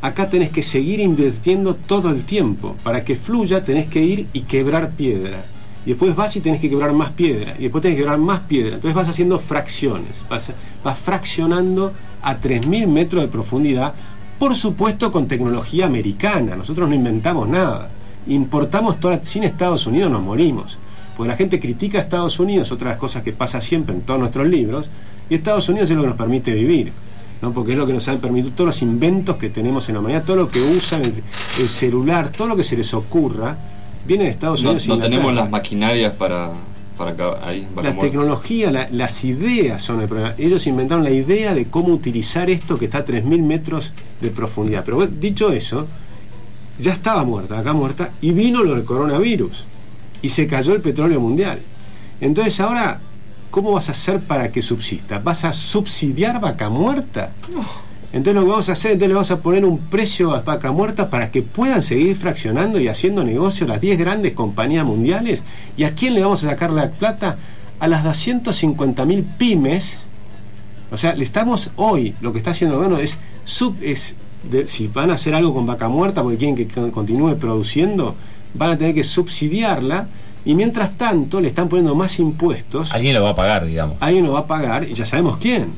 [0.00, 2.76] acá tenés que seguir invirtiendo todo el tiempo.
[2.82, 5.44] Para que fluya tenés que ir y quebrar piedra.
[5.86, 7.54] Y después vas y tenés que quebrar más piedra.
[7.58, 8.76] Y después tenés que quebrar más piedra.
[8.76, 10.24] Entonces vas haciendo fracciones.
[10.28, 10.50] Vas,
[10.82, 11.92] vas fraccionando
[12.22, 13.94] a 3.000 metros de profundidad.
[14.38, 16.56] Por supuesto con tecnología americana.
[16.56, 17.90] Nosotros no inventamos nada.
[18.26, 20.78] Importamos toda, sin Estados Unidos nos morimos.
[21.16, 24.00] Porque la gente critica a Estados Unidos, otra de las cosas que pasa siempre en
[24.00, 24.88] todos nuestros libros.
[25.28, 26.92] Y Estados Unidos es lo que nos permite vivir.
[27.42, 27.52] ¿no?
[27.52, 30.24] porque es lo que nos han permitido todos los inventos que tenemos en la humanidad,
[30.24, 31.22] todo lo que usan, el,
[31.60, 33.58] el celular, todo lo que se les ocurra,
[34.06, 34.86] viene de Estados No, Unidos.
[34.88, 35.16] no Inglaterra.
[35.16, 36.50] tenemos las maquinarias para,
[36.98, 40.34] para acá, ahí, La tecnología, la- las ideas son el problema.
[40.38, 44.84] Ellos inventaron la idea de cómo utilizar esto que está a 3.000 metros de profundidad.
[44.84, 45.86] Pero dicho eso,
[46.78, 49.64] ya estaba muerta, acá muerta, y vino lo del coronavirus.
[50.22, 51.60] Y se cayó el petróleo mundial.
[52.20, 53.00] Entonces ahora,
[53.50, 55.18] ¿cómo vas a hacer para que subsista?
[55.18, 57.32] ¿Vas a subsidiar vaca muerta?
[58.14, 60.70] Entonces lo que vamos a hacer, entonces le vamos a poner un precio a vaca
[60.70, 65.42] muerta para que puedan seguir fraccionando y haciendo negocio las 10 grandes compañías mundiales.
[65.76, 67.36] ¿Y a quién le vamos a sacar la plata?
[67.80, 70.02] A las 250.000 pymes.
[70.92, 74.14] O sea, le estamos hoy, lo que está haciendo el gobierno es, sub, es
[74.48, 78.14] de- si van a hacer algo con vaca muerta porque quieren que con- continúe produciendo,
[78.54, 80.06] van a tener que subsidiarla
[80.44, 82.92] y mientras tanto le están poniendo más impuestos.
[82.92, 83.96] Alguien lo va a pagar, digamos.
[84.00, 85.68] Alguien lo va a pagar y ya sabemos quién,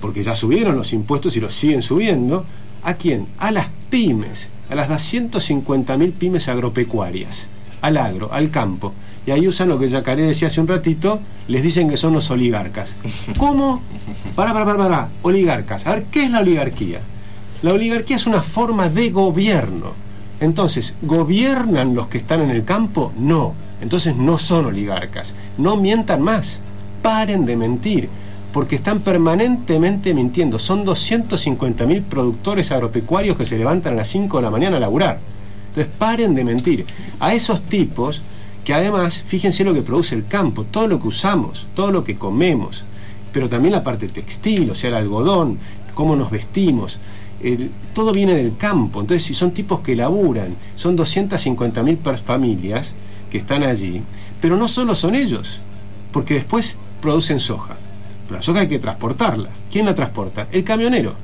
[0.00, 2.44] porque ya subieron los impuestos y los siguen subiendo.
[2.82, 3.26] ¿A quién?
[3.38, 7.48] A las pymes, a las 250.000 pymes agropecuarias,
[7.82, 8.92] al agro, al campo.
[9.26, 12.30] Y ahí usan lo que Yacaré decía hace un ratito, les dicen que son los
[12.30, 12.94] oligarcas.
[13.36, 13.82] ¿Cómo?
[14.34, 15.08] Para, para, para, para.
[15.22, 15.86] Oligarcas.
[15.86, 17.00] A ver, ¿qué es la oligarquía?
[17.62, 19.92] La oligarquía es una forma de gobierno.
[20.40, 23.12] Entonces, ¿gobiernan los que están en el campo?
[23.18, 23.52] No.
[23.80, 25.34] Entonces no son oligarcas.
[25.58, 26.60] No mientan más.
[27.02, 28.08] Paren de mentir.
[28.52, 30.58] Porque están permanentemente mintiendo.
[30.58, 35.18] Son 250.000 productores agropecuarios que se levantan a las 5 de la mañana a laburar.
[35.68, 36.84] Entonces paren de mentir.
[37.20, 38.22] A esos tipos
[38.64, 42.16] que además, fíjense lo que produce el campo, todo lo que usamos, todo lo que
[42.16, 42.84] comemos,
[43.32, 45.58] pero también la parte textil, o sea, el algodón,
[45.94, 46.98] cómo nos vestimos.
[47.94, 49.00] todo viene del campo.
[49.00, 52.92] Entonces, si son tipos que laburan, son 250.000 per- familias
[53.30, 54.02] que están allí,
[54.40, 55.60] pero no solo son ellos,
[56.12, 57.76] porque después producen soja.
[58.26, 59.48] Pero la soja hay que transportarla.
[59.72, 60.46] ¿Quién la transporta?
[60.52, 61.14] El camionero.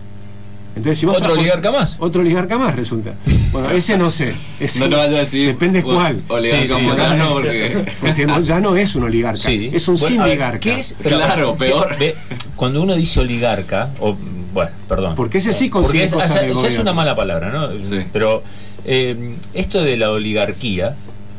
[0.74, 1.96] Entonces, si vos Otro oligarca más.
[2.00, 3.14] Otro oligarca más resulta.
[3.50, 4.34] Bueno, ese no sé.
[4.60, 5.46] Ese- No te vayas a decir.
[5.46, 6.20] Depende o- cuál.
[6.28, 7.84] Oligarca Sí, sí, Moyano, porque.
[8.00, 9.70] Porque no- ya no es un oligarca, Sí.
[9.72, 10.60] es un Bueno, sindigarca.
[10.60, 10.94] ¿qué es?
[11.02, 11.96] Claro, peor.
[11.98, 12.14] ve,
[12.56, 14.14] cuando uno dice oligarca, o
[14.52, 15.14] bueno, perdón.
[15.14, 17.50] Porque ese sí Porque consigue es, cosas o sea, del ya es una mala palabra,
[17.50, 17.80] ¿no?
[17.80, 18.00] Sí.
[18.12, 18.42] Pero
[18.84, 20.94] eh, esto de la oligarquía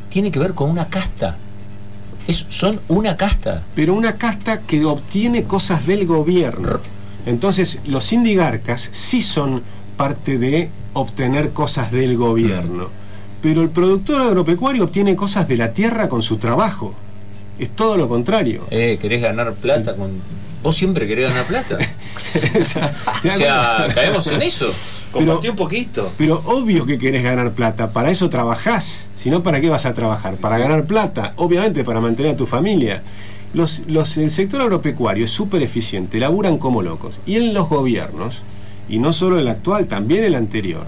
[0.10, 1.38] tiene que ver con una casta.
[2.28, 3.64] Es, son una casta.
[3.74, 6.80] pero una casta que obtiene cosas del gobierno.
[7.26, 9.62] Entonces, los sindigarcas sí son
[9.98, 12.90] parte de obtener cosas del gobierno.
[13.42, 16.94] Pero el productor agropecuario obtiene cosas de la tierra con su trabajo.
[17.60, 18.66] Es todo lo contrario.
[18.70, 20.12] Eh, ¿Querés ganar plata con.?
[20.68, 21.78] Vos siempre querés ganar plata.
[22.60, 22.94] O sea,
[23.24, 24.68] O sea, caemos en eso.
[25.14, 26.12] Compartí un poquito.
[26.18, 29.94] Pero obvio que querés ganar plata, para eso trabajás, si no, ¿para qué vas a
[29.94, 30.36] trabajar?
[30.36, 33.02] Para ganar plata, obviamente para mantener a tu familia.
[33.54, 37.22] Los, los- el sector agropecuario es súper eficiente, laburan como locos.
[37.26, 38.44] Y en los gobiernos,
[38.90, 40.86] y no solo el actual, también el anterior,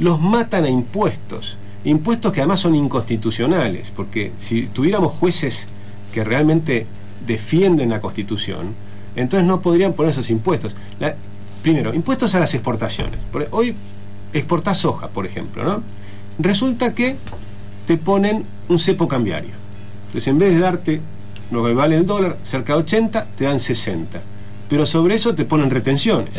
[0.00, 1.58] los matan a impuestos.
[1.84, 5.68] Impuestos que además son inconstitucionales, porque si tuviéramos jueces
[6.12, 6.86] que realmente
[7.24, 8.74] defienden la constitución,
[9.16, 10.74] entonces no podrían poner esos impuestos.
[11.00, 11.14] La-
[11.62, 13.18] primero, impuestos a las exportaciones.
[13.30, 13.74] Por- Hoy
[14.32, 15.82] exportás soja, por ejemplo, ¿no?
[16.38, 17.16] Resulta que
[17.86, 19.50] te ponen un cepo cambiario.
[20.06, 21.00] Entonces, en vez de darte
[21.50, 24.20] lo que vale el dólar, cerca de 80, te dan 60.
[24.68, 26.32] Pero sobre eso te ponen retenciones.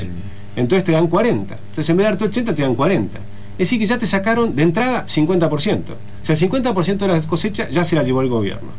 [0.55, 1.55] Entonces te dan 40.
[1.55, 3.17] Entonces, en vez de darte 80, te dan 40.
[3.53, 5.93] Es decir, que ya te sacaron de entrada 50%.
[5.93, 8.69] O sea, el 50% de la cosecha ya se la llevó el gobierno.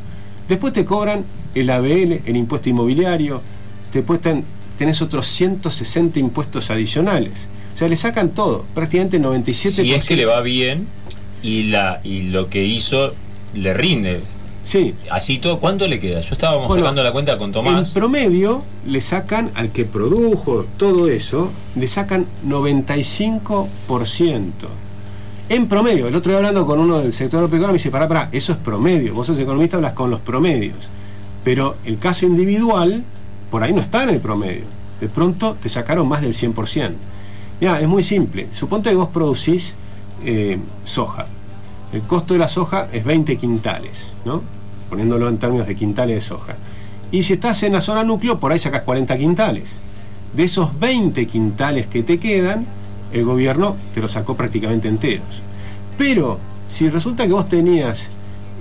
[0.48, 1.24] Después te cobran
[1.54, 3.40] el ABL, el impuesto inmobiliario,
[3.94, 4.44] te puestan,
[4.76, 7.46] tenés otros 160 impuestos adicionales.
[7.72, 9.52] O sea, le sacan todo, prácticamente 97%.
[9.54, 10.88] Si es que le va bien
[11.42, 13.14] y, la, y lo que hizo
[13.54, 14.20] le rinde.
[14.64, 16.20] Sí, Así todo, ¿cuánto le queda?
[16.20, 17.90] Yo estábamos Bueno, sacando la cuenta con En Tomás.
[17.92, 23.68] promedio le sacan al que produjo todo eso, le sacan 95%.
[25.50, 28.28] En promedio, el otro día hablando con uno del sector agropecuario me dice, pará, pará,
[28.32, 29.14] eso es promedio.
[29.14, 30.88] Vos sos economista, hablas con los promedios.
[31.44, 33.04] Pero el caso individual,
[33.54, 34.64] por ahí no está en el promedio.
[35.00, 36.90] De pronto te sacaron más del 100%.
[37.60, 38.48] Ya, es muy simple.
[38.50, 39.76] Suponte que vos producís
[40.24, 41.26] eh, soja.
[41.92, 44.42] El costo de la soja es 20 quintales, ¿no?
[44.90, 46.56] Poniéndolo en términos de quintales de soja.
[47.12, 49.76] Y si estás en la zona núcleo, por ahí sacas 40 quintales.
[50.34, 52.66] De esos 20 quintales que te quedan,
[53.12, 55.42] el gobierno te los sacó prácticamente enteros.
[55.96, 58.08] Pero si resulta que vos tenías,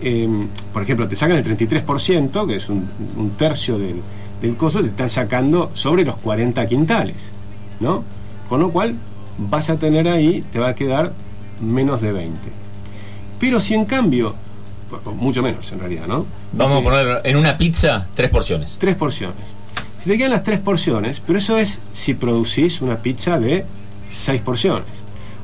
[0.03, 0.29] eh,
[0.71, 2.87] por ejemplo, te sacan el 33%, que es un,
[3.17, 4.03] un tercio del,
[4.43, 7.31] del costo, te están sacando sobre los 40 quintales,
[7.79, 8.03] ¿no?
[8.49, 8.95] Con lo cual
[9.37, 11.13] vas a tener ahí, te va a quedar
[11.61, 12.37] menos de 20.
[13.39, 14.35] Pero si en cambio,
[15.15, 16.25] mucho menos en realidad, ¿no?
[16.51, 18.75] Vamos a Porque- poner en una pizza tres porciones.
[18.77, 19.53] tres porciones.
[19.99, 23.65] Si te quedan las tres porciones, pero eso es si producís una pizza de
[24.11, 24.89] seis porciones.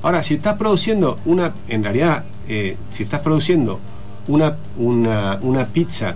[0.04, 3.80] Ahora, si estás produciendo una, en realidad, eh, si estás produciendo
[4.28, 6.16] una, una, una pizza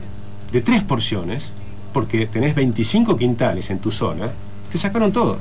[0.52, 1.52] de tres porciones,
[1.94, 4.32] porque tenés 25 quintales en tu zona,
[4.72, 5.38] te sacaron todo.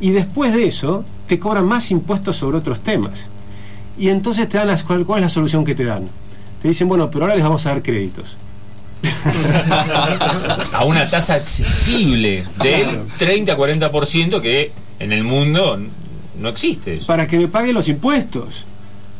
[0.00, 3.28] Y después de eso, te cobran más impuestos sobre otros temas.
[3.98, 6.08] Y entonces te dan las, ¿cuál, cuál es la solución que te dan?
[6.60, 8.36] Te dicen, bueno, pero ahora les vamos a dar créditos.
[10.72, 15.78] A una tasa accesible del 30 a 40% que en el mundo
[16.40, 16.96] no existe.
[16.96, 17.06] eso.
[17.06, 18.66] para que me paguen los impuestos.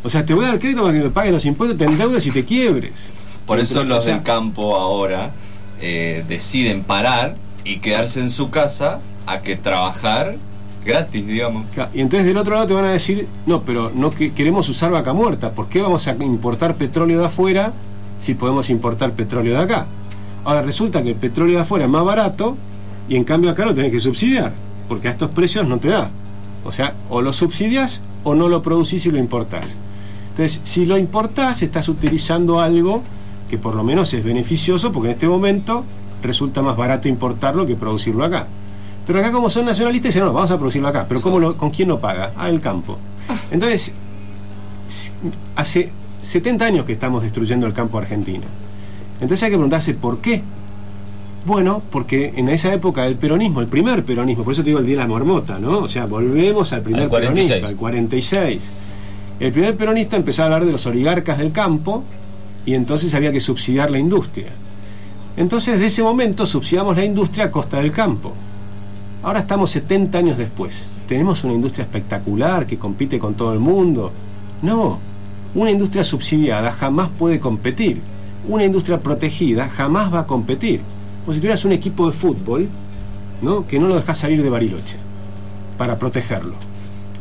[0.03, 2.27] O sea, te voy a dar crédito para que me paguen los impuestos, te endeudes
[2.27, 3.11] y te quiebres.
[3.47, 5.33] Por eso los del campo ahora
[5.87, 10.37] eh, deciden parar y quedarse en su casa a que trabajar
[10.83, 11.67] gratis, digamos.
[11.93, 14.91] Y entonces del otro lado te van a decir, no, pero no que- queremos usar
[14.93, 15.51] vaca muerta.
[15.51, 17.73] ¿Por qué vamos a importar petróleo de afuera
[18.19, 19.87] si podemos importar petróleo de acá?
[20.45, 22.57] Ahora resulta que el petróleo de afuera es más barato
[23.09, 24.53] y en cambio acá lo tenés que subsidiar,
[24.89, 26.09] porque a estos precios no te da.
[26.65, 29.77] O sea, o lo subsidias o no lo producís y lo importás.
[30.31, 33.03] Entonces, si lo importás, estás utilizando algo
[33.49, 35.85] que por lo menos es beneficioso, porque en este momento
[36.23, 38.47] resulta más barato importarlo que producirlo acá.
[39.07, 41.05] Pero acá como son nacionalistas dicen, no, vamos a producirlo acá.
[41.09, 42.33] Pero ¿cómo lo- ¿con quién lo paga?
[42.37, 42.97] Ah, el campo.
[43.51, 43.93] Entonces,
[44.89, 45.13] s-
[45.57, 45.91] hace
[46.23, 48.45] 70 años que estamos destruyendo el campo argentino.
[49.21, 50.43] Entonces hay que preguntarse por qué.
[51.45, 54.87] Bueno, porque en esa época del peronismo, el primer peronismo, por eso te digo el
[54.87, 55.81] día de la marmota, ¿no?
[55.81, 57.47] O sea, volvemos al primer Al 46.
[57.49, 58.71] peronista, al 46.
[59.41, 62.03] El primer peronista empezó a hablar de los oligarcas del campo
[62.67, 64.49] y entonces había que subsidiar la industria.
[65.37, 68.33] Entonces, de ese momento subsidiamos la industria a costa del campo.
[69.23, 70.87] Ahora estamos 70 años después.
[71.09, 74.13] ¿Tenemos una industria espectacular que compite con todo el mundo?
[74.63, 74.99] No.
[75.55, 78.01] Una industria subsidiada jamás puede competir.
[78.49, 80.81] Una industria protegida jamás va a competir.
[81.25, 82.69] Como si tuvieras un equipo de fútbol
[83.43, 83.67] ¿no?
[83.67, 84.97] que no lo dejas salir de Bariloche
[85.79, 86.55] para protegerlo.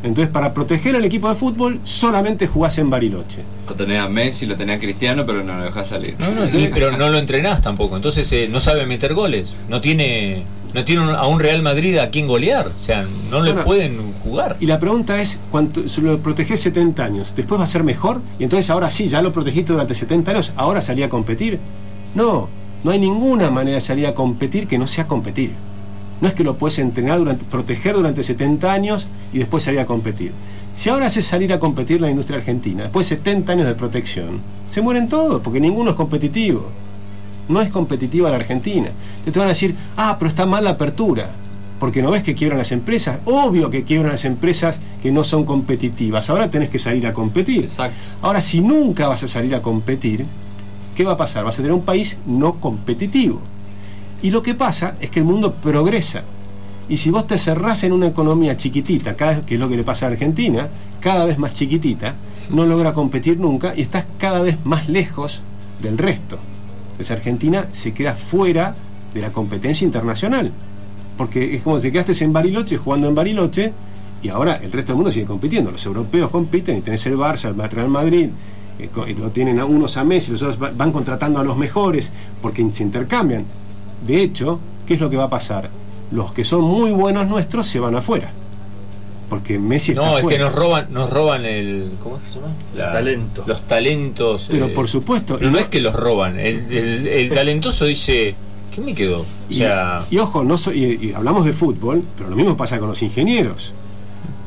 [0.04, 3.40] Entonces, para proteger al equipo de fútbol, solamente jugás en Bariloche.
[3.68, 6.14] Lo tenés a Messi, lo tenés a Cristiano, pero no lo dejás salir.
[6.18, 7.96] No, no, y- pero no lo entrenás tampoco.
[7.96, 9.54] Entonces eh, no sabe meter goles.
[9.68, 10.42] No tiene,
[10.74, 12.68] no tiene un- a un Real Madrid a quien golear.
[12.68, 14.56] O sea, no le Bueno, pueden jugar.
[14.60, 18.20] Y la pregunta es, cuando si lo protegés 70 años, ¿después va a ser mejor?
[18.38, 21.58] Y entonces ahora sí, ya lo protegiste durante 70 años, ¿ahora salía a competir?
[22.14, 22.48] No,
[22.84, 25.52] no hay ninguna manera de salir a competir que no sea competir.
[26.20, 29.86] No es que lo puedes entrenar, durante, proteger durante 70 años y después salir a
[29.86, 30.32] competir.
[30.76, 34.40] Si ahora haces salir a competir la industria argentina, después de 70 años de protección,
[34.70, 36.68] se mueren todos, porque ninguno es competitivo.
[37.48, 38.88] No es competitiva la Argentina.
[39.24, 41.30] Te van a decir, ah, pero está mal la apertura.
[41.78, 43.18] Porque no ves que quiebran las empresas.
[43.26, 46.30] Obvio que quiebran las empresas que no son competitivas.
[46.30, 47.64] Ahora tenés que salir a competir.
[47.64, 47.98] Exacto.
[48.22, 50.24] Ahora, si nunca vas a salir a competir,
[50.96, 51.44] ¿qué va a pasar?
[51.44, 53.40] Vas a tener un país no competitivo.
[54.22, 56.22] Y lo que pasa es que el mundo progresa.
[56.88, 59.84] Y si vos te cerrás en una economía chiquitita, cada que es lo que le
[59.84, 60.68] pasa a Argentina,
[61.00, 62.14] cada vez más chiquitita,
[62.50, 65.42] no logra competir nunca y estás cada vez más lejos
[65.82, 66.38] del resto.
[66.92, 68.74] Entonces Argentina se queda fuera
[69.14, 70.52] de la competencia internacional.
[71.16, 73.72] Porque es como si te quedaste en Bariloche jugando en Bariloche
[74.22, 75.70] y ahora el resto del mundo sigue compitiendo.
[75.70, 78.28] Los europeos compiten y tenés el Barça, el Real Madrid,
[78.78, 78.88] eh,
[79.18, 82.10] lo tienen a unos a Messi, los otros va- van contratando a los mejores
[82.42, 83.44] porque se intercambian.
[84.06, 85.70] De hecho, ¿qué es lo que va a pasar?
[86.10, 88.30] Los que son muy buenos nuestros se van afuera.
[89.30, 91.92] Porque Messi está No, es que nos roban, nos roban el.
[92.02, 92.52] ¿Cómo se llama?
[92.76, 93.44] La- Talento.
[93.46, 94.46] Los talentos.
[94.50, 95.36] Pero eh, por supuesto.
[95.38, 96.38] Pero no no- es que los roban.
[96.38, 98.34] El, el- el talentoso dice.
[98.72, 99.20] ¿Qué me quedó?
[99.20, 100.04] O Y, sea.
[100.10, 103.00] y ojo, no soy, y, y hablamos de fútbol, pero lo mismo pasa con los
[103.04, 103.72] ingenieros.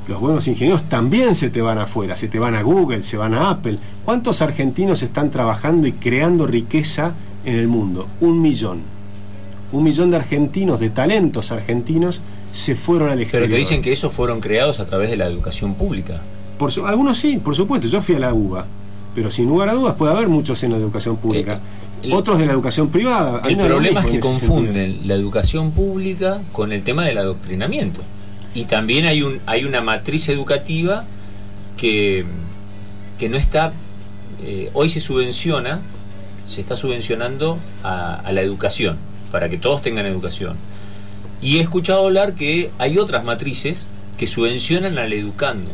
[0.09, 3.33] Los buenos ingenieros también se te van afuera, se te van a Google, se van
[3.33, 3.79] a Apple.
[4.03, 7.13] ¿Cuántos argentinos están trabajando y creando riqueza
[7.45, 8.07] en el mundo?
[8.19, 8.81] Un millón.
[9.71, 12.21] Un millón de argentinos, de talentos argentinos,
[12.53, 13.49] se fueron al Pero exterior.
[13.49, 16.21] te dicen que esos fueron creados a través de la educación pública.
[16.57, 17.87] Por su- algunos sí, por supuesto.
[17.87, 18.65] Yo fui a la UBA.
[19.13, 21.55] Pero sin lugar a dudas puede haber muchos en la educación pública.
[21.55, 23.41] Eh, el- Otros de la educación privada.
[23.47, 24.31] El problema es que sentido.
[24.33, 28.01] confunden la educación pública con el tema del adoctrinamiento.
[28.53, 31.03] Y también hay, un, hay una matriz educativa
[31.75, 32.25] que,
[33.19, 33.73] que no está.
[34.43, 35.79] eh, hoy se subvenciona,
[36.45, 38.97] se está subvencionando a, a la educación,
[39.31, 40.55] para que todos tengan educación.
[41.41, 43.85] Y he escuchado hablar que hay otras matrices
[44.17, 45.69] que subvencionan al educando.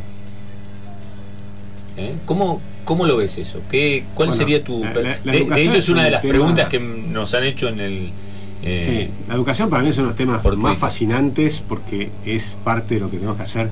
[1.97, 2.15] ¿Eh?
[2.25, 3.59] ¿Cómo, ¿Cómo lo ves eso?
[3.69, 4.83] ¿Qué, ¿Cuál Bueno, sería tu.?
[4.83, 7.43] la- la- la de- hecho, es una un de las tema- preguntas que nos han
[7.43, 8.11] hecho en el.
[8.63, 12.09] eh, Sí, la educación para mí es uno de los temas Por más fascinantes porque
[12.25, 13.69] es parte de lo que tenemos que hacer,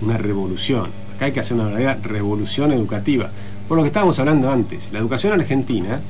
[0.00, 0.90] una revolución.
[1.16, 3.30] Acá hay que hacer una verdadera revolución educativa.
[3.68, 6.00] Por lo que estábamos hablando antes, la educación argentina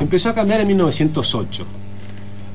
[0.00, 1.66] empezó a cambiar en 1908.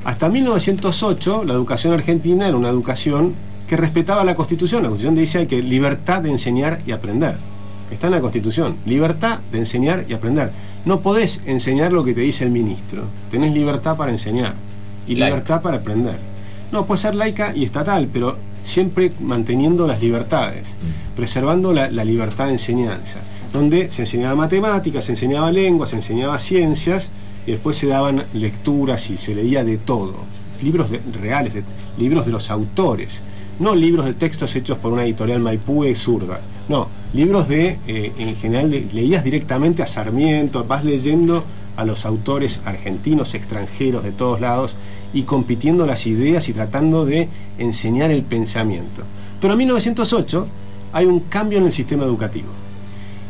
[0.06, 3.34] Hasta 1908 la educación argentina era una educación
[3.68, 4.84] que respetaba la Constitución.
[4.84, 7.36] La Constitución dice que libertad de enseñar y aprender.
[7.90, 8.76] Está en la Constitución.
[8.86, 10.52] Libertad de enseñar y aprender.
[10.86, 13.04] No podés enseñar lo que te dice el ministro.
[13.32, 14.56] Tenés libertad para enseñar
[15.08, 15.36] y Laica.
[15.36, 16.18] libertad para aprender.
[16.74, 20.74] No, puede ser laica y estatal, pero siempre manteniendo las libertades,
[21.16, 23.20] preservando la, la libertad de enseñanza,
[23.54, 27.10] donde se enseñaba matemáticas, se enseñaba lengua, se enseñaba ciencias
[27.46, 30.16] y después se daban lecturas y se leía de todo,
[30.62, 31.54] libros de- reales,
[31.98, 33.22] libros de los autores,
[33.60, 36.40] no libros de textos hechos por una editorial Maipú zurda,
[36.70, 41.44] no, libros de, eh, en general, leías directamente a Sarmiento, vas leyendo
[41.76, 44.76] a los autores argentinos, extranjeros de todos lados
[45.14, 47.28] y compitiendo las ideas y tratando de
[47.58, 49.04] enseñar el pensamiento.
[49.42, 50.48] Pero en 1908
[50.94, 52.48] hay un cambio en el sistema educativo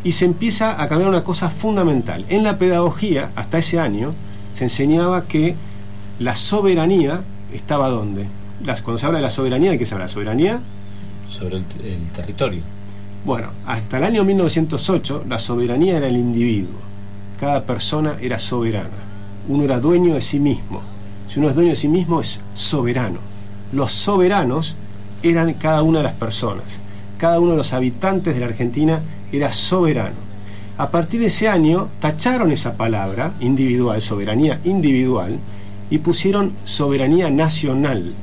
[0.03, 2.25] y se empieza a cambiar una cosa fundamental.
[2.29, 4.13] En la pedagogía, hasta ese año,
[4.53, 5.55] se enseñaba que
[6.19, 7.21] la soberanía
[7.53, 8.27] estaba donde.
[8.63, 10.07] Las, cuando se habla de la soberanía, ¿de qué se habla?
[10.07, 10.61] ¿Soberanía?
[11.33, 12.61] sobre el, el territorio.
[13.25, 16.79] Bueno, hasta el año 1908 la soberanía era el individuo.
[17.39, 18.89] Cada persona era soberana.
[19.47, 20.81] Uno era dueño de sí mismo.
[21.27, 23.19] Si uno es dueño de sí mismo es soberano.
[23.71, 24.75] Los soberanos
[25.23, 26.79] eran cada una de las personas.
[27.17, 29.01] Cada uno de los habitantes de la Argentina
[29.33, 30.15] era soberano.
[30.77, 35.39] A partir de ese año tacharon esa palabra individual, soberanía individual,
[35.89, 38.13] y pusieron soberanía nacional.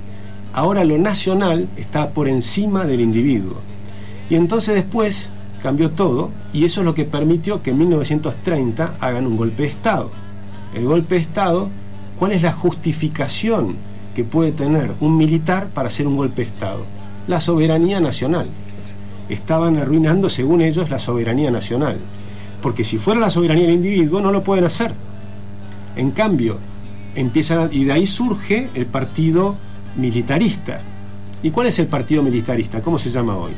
[0.53, 3.57] Ahora lo nacional está por encima del individuo.
[4.29, 5.29] Y entonces después
[5.63, 9.69] cambió todo y eso es lo que permitió que en 1930 hagan un golpe de
[9.69, 10.11] Estado.
[10.75, 11.69] El golpe de Estado,
[12.19, 13.77] ¿cuál es la justificación
[14.15, 16.85] que puede tener un militar para hacer un golpe de Estado?
[17.29, 18.49] La soberanía nacional.
[19.31, 21.99] Estaban arruinando, según ellos, la soberanía nacional.
[22.61, 24.93] Porque si fuera la soberanía del individuo, no lo pueden hacer.
[25.97, 26.59] En cambio,
[27.15, 29.57] empiezan a- y de ahí surge el partido
[29.97, 30.81] militarista.
[31.43, 32.83] ¿Y cuál es el partido militarista?
[32.83, 33.53] ¿Cómo se llama hoy?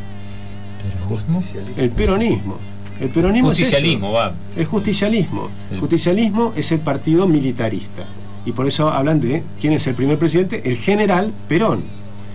[1.76, 2.56] El peronismo.
[3.00, 3.58] El peronismo es.
[3.58, 4.34] Justicialismo, va.
[4.56, 5.48] El justicialismo.
[5.70, 8.04] El- justicialismo es el partido militarista.
[8.44, 11.82] Y por eso hablan de quién es el primer presidente, el general Perón.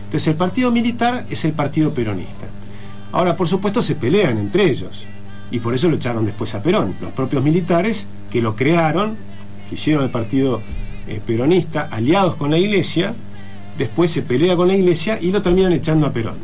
[0.06, 2.48] Entonces el partido militar es el partido peronista.
[3.12, 5.06] Ahora, por supuesto, se pelean entre ellos.
[5.50, 6.94] Y por eso lo echaron después a Perón.
[7.02, 9.16] Los propios militares que lo crearon,
[9.70, 10.62] que hicieron el partido
[11.08, 13.16] eh, peronista, aliados con la iglesia,
[13.78, 16.36] después se pelea con la iglesia y lo terminan echando a Perón.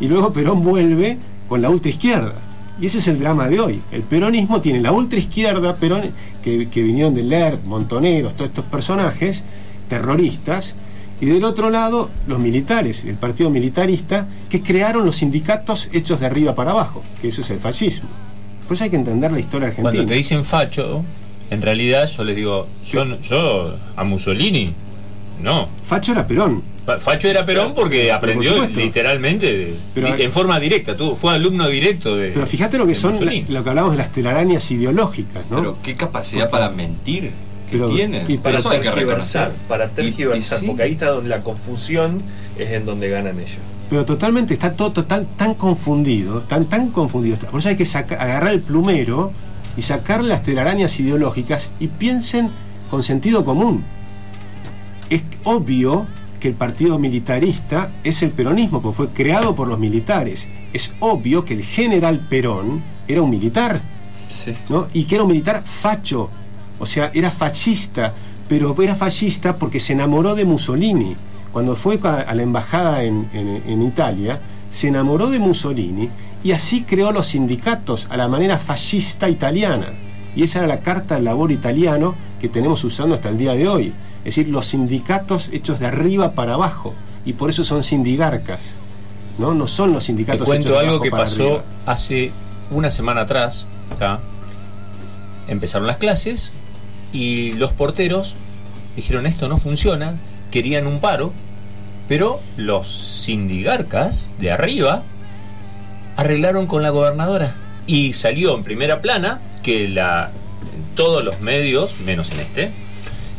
[0.00, 1.18] Y luego Perón vuelve
[1.48, 2.34] con la ultraizquierda.
[2.80, 3.82] Y ese es el drama de hoy.
[3.92, 6.10] El peronismo tiene la ultraizquierda, Perón,
[6.42, 9.44] que, que vinieron de Lerch, Montoneros, todos estos personajes
[9.88, 10.74] terroristas,
[11.22, 16.26] y del otro lado los militares, el partido militarista, que crearon los sindicatos hechos de
[16.26, 18.08] arriba para abajo, que eso es el fascismo.
[18.66, 19.90] Por eso hay que entender la historia argentina.
[19.92, 21.04] Cuando te dicen facho,
[21.50, 24.74] en realidad yo les digo, yo, no- yo a Mussolini,
[25.40, 25.68] no.
[25.84, 26.62] Facho era Perón.
[26.84, 28.80] Fa- Facho era Perón porque aprendió supuesto.
[28.80, 32.30] literalmente de- Pero- en forma directa, tuvo, fue alumno directo de.
[32.30, 33.16] Pero fíjate lo que son,
[33.48, 35.56] lo que hablamos de las telarañas ideológicas, ¿no?
[35.58, 37.30] Pero qué capacidad para mentir
[37.72, 38.30] que Pero- tienen.
[38.30, 40.66] y Para Eso hay que tergiversar, para Y- y tergiversar, sí.
[40.66, 42.22] porque ahí está donde la confusión
[42.58, 43.58] es en donde ganan ellos.
[43.90, 47.36] Pero totalmente, está todo total, tan confundido, tan, tan confundido.
[47.50, 49.32] Por eso hay que saca- agarrar el plumero
[49.76, 52.50] y sacar las telarañas ideológicas y piensen
[52.90, 53.84] con sentido común.
[55.10, 56.06] Es obvio
[56.40, 60.48] que el partido militarista es el peronismo, porque fue creado por los militares.
[60.72, 63.80] Es obvio que el general Perón era un militar.
[64.28, 64.54] Sí.
[64.70, 64.88] ¿no?
[64.94, 66.30] Y que era un militar facho,
[66.82, 68.12] o sea, era fascista,
[68.48, 71.14] pero era fascista porque se enamoró de Mussolini.
[71.52, 76.10] Cuando fue a la embajada en, en- en Italia, se enamoró de Mussolini
[76.42, 79.90] y así creó los sindicatos a la manera fascista italiana.
[80.34, 83.68] Y esa era la carta del labor italiano que tenemos usando hasta el día de
[83.68, 83.92] hoy.
[84.24, 86.94] Es decir, los sindicatos hechos de arriba para abajo.
[87.24, 88.72] Y por eso son sindigarcas.
[89.38, 91.64] No, no son los Te sindicatos hechos de algo abajo que para pasó arriba.
[91.86, 92.32] hace
[92.72, 93.66] una semana atrás.
[93.94, 94.18] acá.
[95.48, 96.52] Empezaron las clases
[97.12, 98.34] y los porteros
[98.96, 100.16] dijeron esto no funciona,
[100.50, 101.32] querían un paro,
[102.08, 102.88] pero los
[103.22, 105.02] sindigarcas de arriba
[106.16, 107.54] arreglaron con la gobernadora
[107.86, 110.30] y salió en primera plana que la
[110.74, 112.70] en todos los medios, menos en este,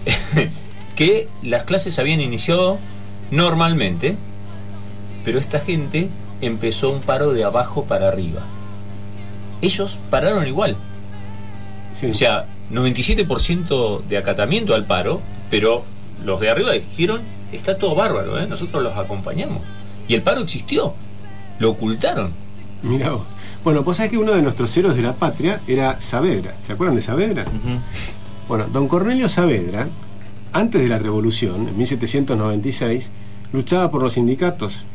[0.96, 2.78] que las clases habían iniciado
[3.32, 4.16] normalmente,
[5.24, 6.10] pero esta gente
[6.42, 8.42] empezó un paro de abajo para arriba.
[9.62, 10.76] Ellos pararon igual.
[11.94, 12.08] Sí.
[12.08, 15.84] O sea, 97% de acatamiento al paro, pero
[16.24, 18.48] los de arriba dijeron, está todo bárbaro, ¿eh?
[18.48, 19.62] nosotros los acompañamos.
[20.08, 20.94] Y el paro existió,
[21.60, 22.32] lo ocultaron.
[22.82, 23.36] Mirá vos.
[23.64, 26.56] Bueno, pues sabés que uno de nuestros héroes de la patria era Saavedra.
[26.66, 27.46] ¿Se acuerdan de Saavedra?
[28.48, 29.88] Bueno, don Cornelio Saavedra,
[30.52, 33.10] antes de la revolución, en 1796,
[33.54, 34.86] luchaba por los sindicatos.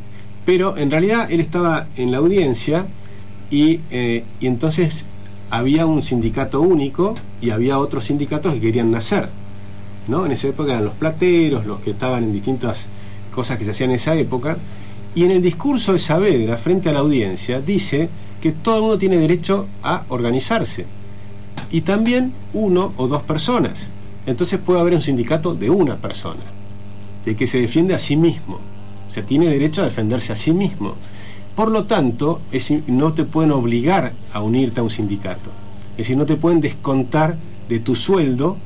[0.45, 2.87] Pero en realidad él estaba en la audiencia
[3.51, 5.07] y, eh, y entonces
[5.51, 9.28] había un sindicato único y había otros sindicatos que querían nacer.
[10.09, 10.26] ¿no?
[10.26, 12.86] En esa época eran los plateros, los que estaban en distintas
[13.32, 14.57] cosas que se hacían en esa época.
[15.14, 18.09] Y en el discurso de Saavedra, frente a la audiencia, dice
[18.40, 20.86] que todo el mundo tiene derecho a organizarse.
[21.70, 23.88] Y también uno o dos personas.
[24.26, 26.42] Entonces puede haber un sindicato de una persona,
[27.24, 28.59] el que se defiende a sí mismo.
[29.09, 30.94] O sea, tiene derecho a defenderse a sí mismo.
[31.59, 32.41] Por lo tanto,
[32.87, 35.51] no te pueden obligar a unirte a un sindicato.
[35.95, 37.37] Es decir, no te pueden descontar
[37.69, 38.57] de tu sueldo.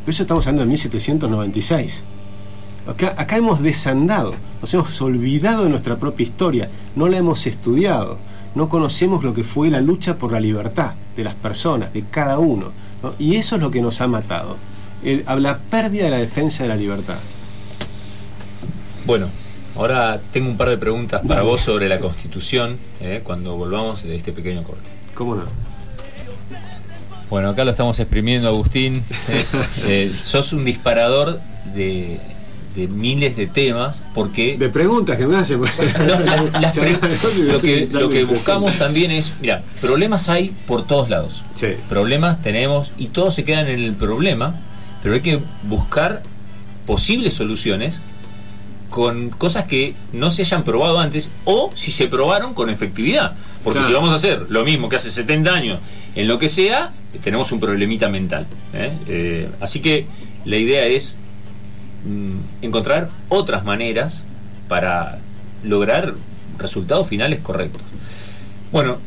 [0.00, 2.02] Pero eso estamos hablando de 1796.
[2.88, 8.18] Acá, hemos desandado, nos hemos olvidado de nuestra propia historia, no la hemos estudiado,
[8.56, 12.40] no conocemos lo que fue la lucha por la libertad de las personas, de cada
[12.40, 12.72] uno.
[13.00, 13.12] ¿no?
[13.20, 14.56] Y eso es lo que nos ha matado,
[15.04, 17.18] el- la pérdida de la defensa de la libertad.
[19.06, 19.28] Bueno,
[19.80, 23.22] ahora tengo un par de preguntas para vos sobre la Constitución, ¿eh?
[23.24, 24.84] cuando volvamos de este pequeño corte.
[25.14, 25.44] ¿Cómo no?
[27.30, 29.02] Bueno, acá lo estamos exprimiendo, Agustín.
[29.28, 29.54] Es,
[29.86, 31.40] eh, sos un disparador
[31.74, 32.18] de,
[32.74, 35.60] de miles de temas, porque De preguntas que me hacen.
[36.06, 36.98] No, las- las pre-
[37.46, 41.42] lo, que, lo que buscamos también es, mira, problemas hay por todos lados.
[41.54, 41.68] Sí.
[41.88, 44.60] Problemas tenemos y todos se quedan en el problema,
[45.02, 46.22] pero hay que buscar
[46.86, 48.02] posibles soluciones
[48.90, 53.34] con cosas que no se hayan probado antes o si se probaron con efectividad.
[53.64, 53.86] Porque Claro.
[53.88, 55.78] si vamos a hacer lo mismo que hace 70 años
[56.16, 58.46] en lo que sea, tenemos un problemita mental.
[58.74, 58.92] ¿eh?
[59.06, 60.06] Eh, así que
[60.44, 61.14] la idea es
[62.04, 64.24] mm, encontrar otras maneras
[64.68, 65.18] para
[65.62, 66.14] lograr
[66.58, 67.82] resultados finales correctos.
[68.72, 68.98] Bueno,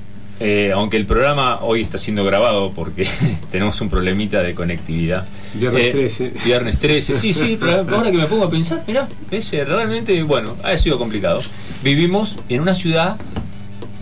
[0.44, 3.08] eh, aunque el programa hoy está siendo grabado porque
[3.52, 5.26] tenemos un problemita de conectividad.
[5.54, 6.34] Viernes Eh, 13.
[6.44, 10.22] Viernes 13, sí, sí, pero ahora que me pongo a pensar, mirá, es eh, realmente,
[10.24, 11.39] bueno, ha sido complicado.
[11.82, 13.16] Vivimos en una ciudad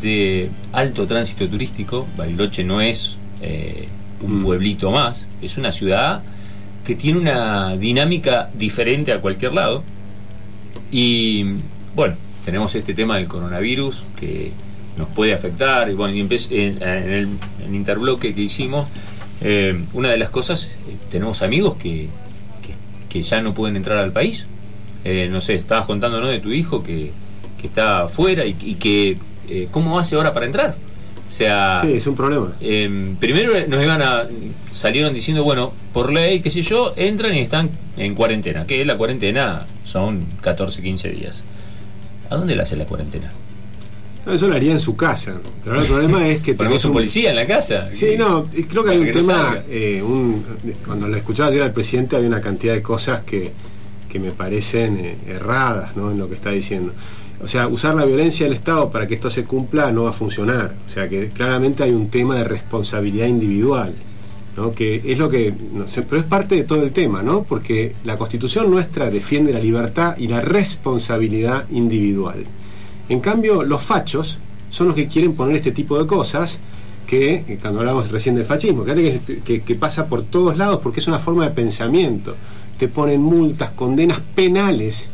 [0.02, 3.88] de alto tránsito turístico, Bariloche no es eh,
[4.22, 4.44] un Mm.
[4.44, 6.22] pueblito más, es una ciudad
[6.86, 9.84] que tiene una dinámica diferente a cualquier lado.
[10.92, 11.46] Y
[11.96, 12.16] bueno,
[12.46, 14.52] tenemos este tema del coronavirus que
[14.98, 15.90] nos puede afectar.
[15.90, 16.30] Y bueno, y en,
[16.84, 17.28] en el
[17.66, 18.88] en interbloque que hicimos,
[19.42, 22.08] eh, una de las cosas, eh, tenemos amigos que,
[22.62, 22.74] que,
[23.10, 24.46] que ya no pueden entrar al país.
[25.04, 26.28] Eh, no sé, estabas contando ¿no?
[26.28, 27.12] de tu hijo que,
[27.60, 29.18] que está afuera y, y que
[29.50, 30.76] eh, cómo hace ahora para entrar.
[31.28, 32.54] O sea, Sí, es un problema.
[32.60, 34.26] eh, primero nos iban a
[34.74, 38.98] salieron diciendo bueno por ley qué sé yo entran y están en cuarentena que la
[38.98, 41.44] cuarentena son 14 15 días
[42.30, 43.32] a dónde le hace la cuarentena
[44.26, 45.34] No, eso lo haría en su casa.
[45.64, 48.92] Pero el problema es que tenés un policía en la casa Sí, no, creo que
[48.92, 50.44] hay un no tema, eh, un-
[50.86, 53.52] cuando lo escuchaba ayer al presidente había una cantidad de cosas que,
[54.10, 56.12] que me parecen eh, erradas ¿no?
[56.12, 56.94] en lo que está diciendo.
[57.44, 60.14] O sea, usar la violencia del Estado para que esto se cumpla no va a
[60.14, 60.76] funcionar.
[60.86, 63.94] O sea, que claramente hay un tema de responsabilidad individual.
[64.58, 64.74] ¿no?
[64.74, 67.96] que es lo que no sé, pero es parte de todo el tema no porque
[68.04, 72.44] la constitución nuestra defiende la libertad y la responsabilidad individual
[73.10, 74.40] en cambio los fachos
[74.70, 76.60] son los que quieren poner este tipo de cosas
[77.08, 81.00] que eh, cuando hablamos recién del fascismo que, que, que pasa por todos lados porque
[81.02, 82.36] es una forma de pensamiento
[82.78, 85.10] te ponen multas condenas penales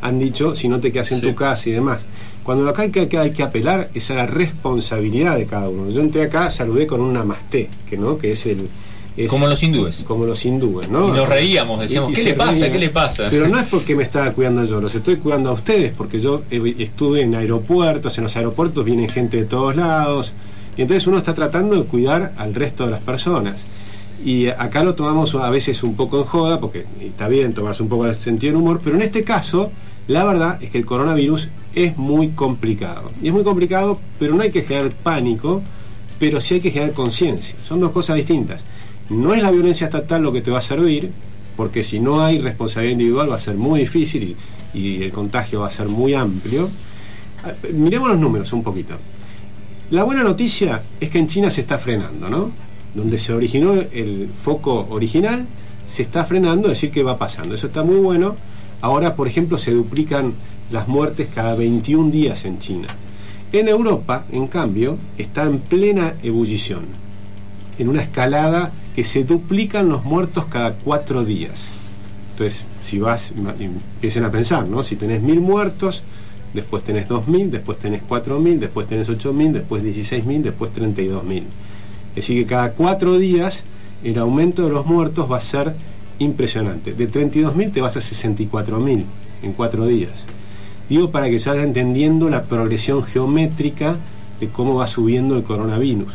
[0.00, 1.26] han dicho si no te quedas en Sí.
[1.28, 2.04] tu casa y demás
[2.42, 5.90] cuando acá hay que, hay que apelar es a la responsabilidad de cada uno.
[5.90, 8.68] Yo entré acá, saludé con un namasté, que no, que es el.
[9.16, 9.96] Es- Como los hindúes.
[10.06, 11.08] Como los hindúes, ¿no?
[11.08, 12.70] Y nos reíamos, decíamos, Y- y ¿qué le pasa?
[12.70, 13.28] ¿Qué le pasa?
[13.30, 16.42] Pero no es porque me estaba cuidando yo, los estoy cuidando a ustedes, porque yo
[16.50, 20.32] estuve en aeropuertos, en los aeropuertos vienen gente de todos lados,
[20.76, 23.64] y entonces uno está tratando de cuidar al resto de las personas.
[24.24, 27.88] Y acá lo tomamos a veces un poco en joda, porque está bien tomarse un
[27.88, 29.70] poco el sentido del humor, pero en este caso,
[30.08, 33.10] la verdad es que el coronavirus es muy complicado.
[33.22, 35.62] Y es muy complicado, pero no hay que generar pánico,
[36.18, 37.56] pero sí hay que generar conciencia.
[37.62, 38.64] Son dos cosas distintas.
[39.10, 41.10] No es la violencia estatal lo que te va a servir,
[41.56, 44.36] porque si no hay responsabilidad individual va a ser muy difícil
[44.74, 46.68] y, el contagio va a ser muy amplio.
[47.44, 48.94] Ah, Miremos los números un poquito.
[49.90, 52.50] La buena noticia es que en China se está frenando, ¿no?
[52.94, 55.46] Donde se originó el foco original,
[55.86, 57.54] se está frenando, es decir, que va pasando.
[57.54, 58.36] Eso está muy bueno.
[58.80, 60.34] Ahora, por ejemplo, se duplican
[60.70, 62.88] las muertes cada 21 días en China.
[63.52, 66.84] En Europa, en cambio, está en plena ebullición,
[67.78, 71.68] en una escalada que se duplican los muertos cada cuatro días.
[72.32, 74.82] Entonces, si vas, ma- empiecen a pensar, ¿no?
[74.82, 76.02] Si tenés mil muertos,
[76.54, 81.42] después tenés 2.000, después tenés 4.000, después tenés 8.000, después 16.000, después 32.000.
[82.10, 83.64] Es decir, que cada cuatro días
[84.04, 85.74] el aumento de los muertos va a ser
[86.18, 86.94] impresionante.
[86.94, 89.04] De 32.000 te vas a 64.000
[89.42, 90.24] en cuatro días.
[90.88, 93.96] Digo para que se vaya entendiendo la progresión geométrica
[94.40, 96.14] de cómo va subiendo el coronavirus.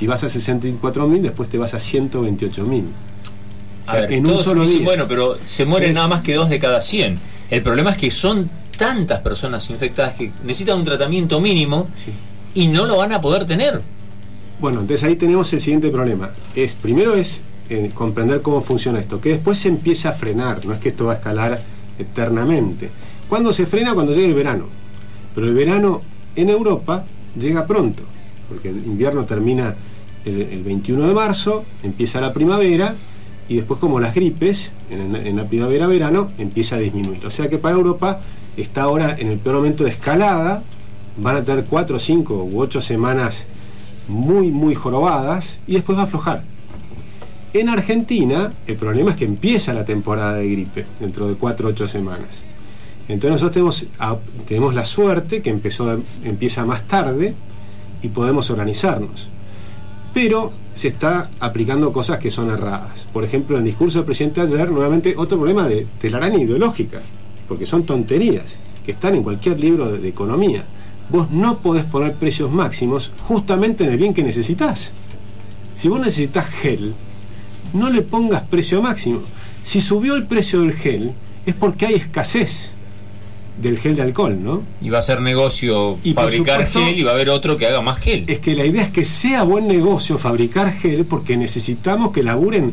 [0.00, 2.84] Si vas a 64.000, después te vas a 128.000.
[3.86, 4.86] O sea, en un solo dicen, día.
[4.86, 7.18] Bueno, pero se mueren Es- nada más que dos de cada 100.
[7.50, 8.48] El problema es que son
[8.78, 12.12] tantas personas infectadas que necesitan un tratamiento mínimo Sí.
[12.54, 13.82] y no lo van a poder tener.
[14.58, 16.30] Bueno, entonces ahí tenemos el siguiente problema.
[16.54, 20.72] Es primero es eh, comprender cómo funciona esto, que después se empieza a frenar, no
[20.72, 21.60] es que esto va a escalar
[21.98, 22.88] eternamente.
[23.28, 23.92] ¿Cuándo se frena?
[23.92, 24.64] Cuando llegue el verano.
[25.34, 26.00] Pero el verano
[26.36, 27.04] en Europa
[27.38, 28.02] llega pronto,
[28.48, 29.74] porque el invierno termina
[30.24, 32.94] el, el 21 de marzo, empieza la primavera
[33.50, 37.26] y después como las gripes, en, la primavera-verano, empieza a disminuir.
[37.26, 38.20] O sea que para Europa
[38.56, 40.62] está ahora en el peor momento de escalada,
[41.16, 43.46] van a tener 4, 5 u 8 semanas
[44.06, 46.44] muy, muy jorobadas y después va a aflojar.
[47.52, 51.70] En Argentina, el problema es que empieza la temporada de gripe dentro de 4 o
[51.72, 52.44] 8 semanas.
[53.08, 53.86] Entonces nosotros tenemos,
[54.46, 57.34] tenemos la suerte que empezó, empieza más tarde
[58.00, 59.28] y podemos organizarnos.
[60.12, 63.06] Pero se está aplicando cosas que son erradas.
[63.12, 67.00] Por ejemplo, en el discurso del presidente ayer, nuevamente otro problema de telaraña ideológica,
[67.48, 70.64] porque son tonterías que están en cualquier libro de, de economía.
[71.10, 74.92] Vos no podés poner precios máximos justamente en el bien que necesitas.
[75.76, 76.94] Si vos necesitas gel,
[77.72, 79.20] no le pongas precio máximo.
[79.62, 81.12] Si subió el precio del gel,
[81.46, 82.72] es porque hay escasez
[83.60, 84.62] del gel de alcohol, ¿no?
[84.80, 87.66] Y va a ser negocio Y fabricar supuesto- gel y va a haber otro que
[87.66, 88.24] haga más gel.
[88.26, 92.72] Es que la idea es que sea buen negocio fabricar gel porque necesitamos que laburen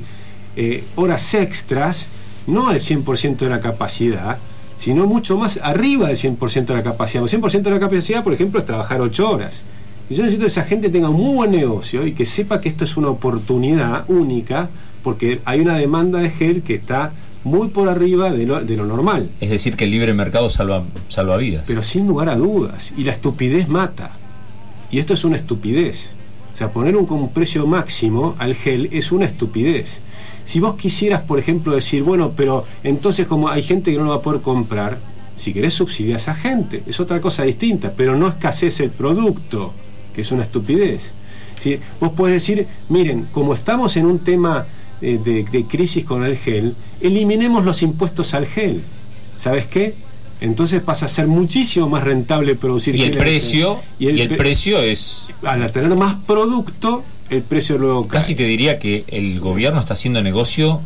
[0.55, 2.07] eh, horas extras,
[2.47, 4.37] no al 100% de la capacidad,
[4.77, 7.23] sino mucho más arriba del 100% de la capacidad.
[7.23, 9.61] El 100% de la capacidad, por ejemplo, es trabajar 8 horas.
[10.09, 12.69] Y yo necesito que esa gente tenga un muy buen negocio y que sepa que
[12.69, 14.69] esto es una oportunidad única
[15.03, 17.11] porque hay una demanda de gel que está
[17.47, 19.29] muy por arriba de lo, de lo normal.
[19.41, 21.63] Es decir, que el libre mercado salva, salva vidas.
[21.65, 22.93] Pero sin lugar a dudas.
[22.97, 24.11] Y la estupidez mata.
[24.91, 26.11] Y esto es una estupidez.
[26.53, 29.99] O sea, poner un, precio máximo al gel es una estupidez.
[30.43, 34.09] Si vos quisieras, por ejemplo, decir, bueno, pero entonces como hay gente que no lo
[34.09, 34.97] va a poder comprar,
[35.35, 39.71] si querés subsidiar a esa gente, es otra cosa distinta, pero no escasez el producto,
[40.15, 41.13] que es una estupidez.
[41.59, 41.79] ¿Sí?
[41.99, 44.65] Vos podés decir, miren, como estamos en un tema
[45.01, 48.81] de, de crisis con el gel, eliminemos los impuestos al gel.
[49.37, 49.93] ¿Sabes qué?
[50.41, 54.37] Entonces pasa a ser muchísimo más rentable producir y el gel precio, y el, pre-
[54.37, 58.21] precio es al tener más producto, el precio luego cae.
[58.21, 60.81] casi te diría que el gobierno está haciendo negocio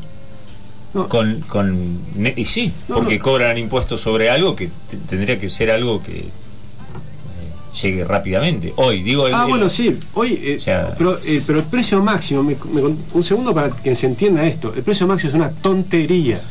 [0.94, 1.08] No.
[1.10, 2.00] con, con
[2.36, 3.24] y sí, No, porque no.
[3.24, 6.26] cobran impuestos sobre algo que te- tendría que ser algo que eh,
[7.82, 8.74] llegue rápidamente.
[8.78, 9.98] Hoy, digo, el- Ah, el- bueno, sí.
[10.14, 13.70] Hoy, eh, O sea- pero, eh, pero el precio máximo, me- me- un segundo para
[13.72, 14.74] que se entienda esto.
[14.76, 16.42] El precio máximo es una tontería.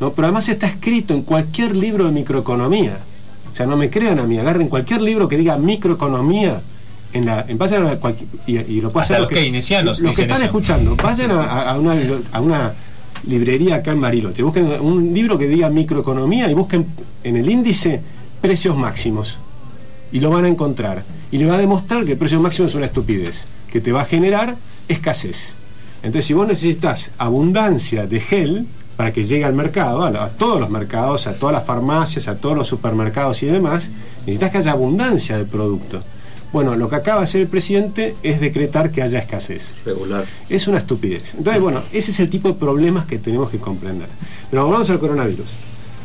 [0.00, 0.12] ¿no?
[0.12, 2.98] Pero además está escrito en cualquier libro de microeconomía.
[3.50, 6.62] O sea, no me crean a mí, agarren cualquier libro que diga microeconomía.
[7.12, 10.16] en la, en vayan a cualquier- y, y lo puede hacer los que- keynesianos Los
[10.16, 10.46] que están eso.
[10.46, 11.94] escuchando, vayan a una,
[12.32, 12.72] a una
[13.28, 16.84] librería acá en Bariloche, busquen un libro que diga microeconomía y busquen
[17.22, 18.00] en el índice
[18.40, 19.38] precios máximos.
[20.12, 21.02] Y lo van a encontrar.
[21.30, 24.02] Y le va a demostrar que el precio máximo es una estupidez, que te va
[24.02, 24.56] a generar
[24.88, 25.54] escasez.
[26.02, 30.60] Entonces, si vos necesitas abundancia de gel para que llegue al mercado, a, a todos
[30.60, 33.90] los mercados, a todas las farmacias, a todos los supermercados y demás,
[34.20, 36.02] necesitas que haya abundancia de producto.
[36.54, 39.74] Bueno, lo que acaba de hacer el presidente es decretar que haya escasez.
[39.84, 40.24] Regular.
[40.48, 41.34] Es una estupidez.
[41.34, 44.06] Entonces, bueno, ese es el tipo de problemas que tenemos que comprender.
[44.50, 45.50] Pero volvamos al coronavirus.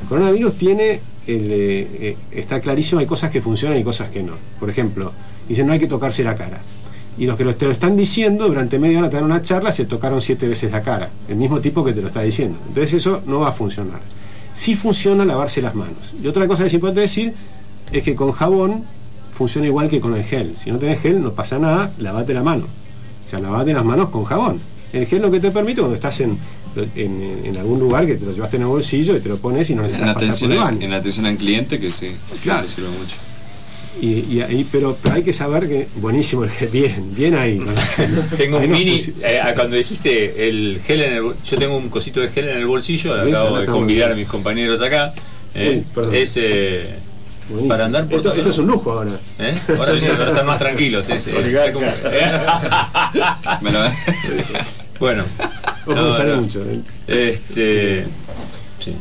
[0.01, 1.01] El coronavirus tiene,
[1.37, 4.33] eh, está clarísimo, hay cosas que funcionan y cosas que no.
[4.59, 5.11] Por ejemplo,
[5.47, 6.59] dicen no hay que tocarse la cara.
[7.17, 9.85] Y los que te lo están diciendo, durante media hora te dan una charla, se
[9.85, 11.09] tocaron siete veces la cara.
[11.27, 12.57] El mismo tipo que te lo está diciendo.
[12.67, 13.99] Entonces eso no va a funcionar.
[14.55, 16.13] Sí funciona lavarse las manos.
[16.21, 17.33] Y otra cosa que es importante decir
[17.91, 18.85] es que con jabón
[19.31, 20.55] funciona igual que con el gel.
[20.57, 22.65] Si no tenés gel, no pasa nada, lavate la mano.
[23.25, 24.61] O sea, lavate las manos con jabón.
[24.93, 26.37] El gel lo que te permite cuando estás en,
[26.95, 29.69] en, en algún lugar que te lo llevaste en el bolsillo y te lo pones
[29.69, 30.85] y no En necesitas pasar por atención, el al, baño.
[30.85, 32.11] en atención al cliente, que sí,
[32.43, 32.61] Claro.
[32.63, 33.15] que sirve mucho.
[34.01, 37.59] Y, y ahí, pero, pero hay que saber que buenísimo el gel, bien, bien ahí.
[38.37, 39.03] Tengo Ahí un mini.
[39.21, 41.23] eh, ah, cuando dijiste el gel en el.
[41.43, 43.13] Yo tengo un cosito de gel en el bolsillo.
[43.13, 45.13] Acabo de convidar a mis compañeros acá.
[45.53, 46.33] eh, Uy, es.
[46.37, 46.95] eh,
[47.49, 47.67] buenísimo.
[47.67, 49.11] para andar por esto, esto es un lujo ahora.
[49.39, 49.55] ¿eh?
[49.77, 51.09] Ahora sí, ahora están más tranquilos.
[51.09, 51.31] es, sé
[51.73, 51.85] cómo-
[53.61, 53.79] Me lo-
[54.99, 55.23] bueno.
[55.85, 56.41] Vos no, me sale no.
[56.41, 56.63] mucho.
[56.63, 56.81] ¿eh?
[57.07, 58.05] Este.
[58.79, 58.95] Sí.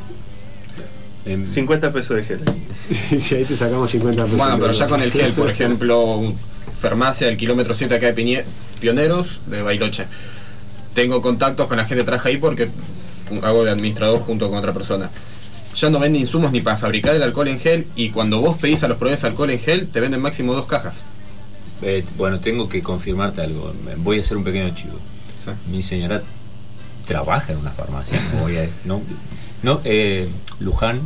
[1.26, 2.40] Em, 50 pesos de gel.
[3.18, 4.38] Sí, ahí te sacamos 50 pesos.
[4.38, 6.22] Bueno, pero ya con el gel, por ejemplo,
[6.80, 8.44] farmacia del kilómetro 7 acá de
[8.80, 10.06] Pioneros, de Bailoche.
[10.94, 12.70] Tengo contactos con la gente que trabaja ahí porque
[13.42, 15.10] hago de administrador junto con otra persona.
[15.74, 18.82] Ya no venden insumos ni para fabricar el alcohol en gel y cuando vos pedís
[18.84, 21.02] a los proveedores alcohol en gel, te venden máximo dos cajas.
[21.82, 23.72] eh, bueno, tengo que confirmarte algo.
[23.98, 24.98] Voy a hacer un pequeño chivo.
[25.44, 25.50] Sí.
[25.70, 26.22] Mi señora
[27.04, 28.18] trabaja en una farmacia.
[28.34, 29.00] No, voy a- no,
[29.62, 30.28] no, eh,
[30.60, 31.00] Luján,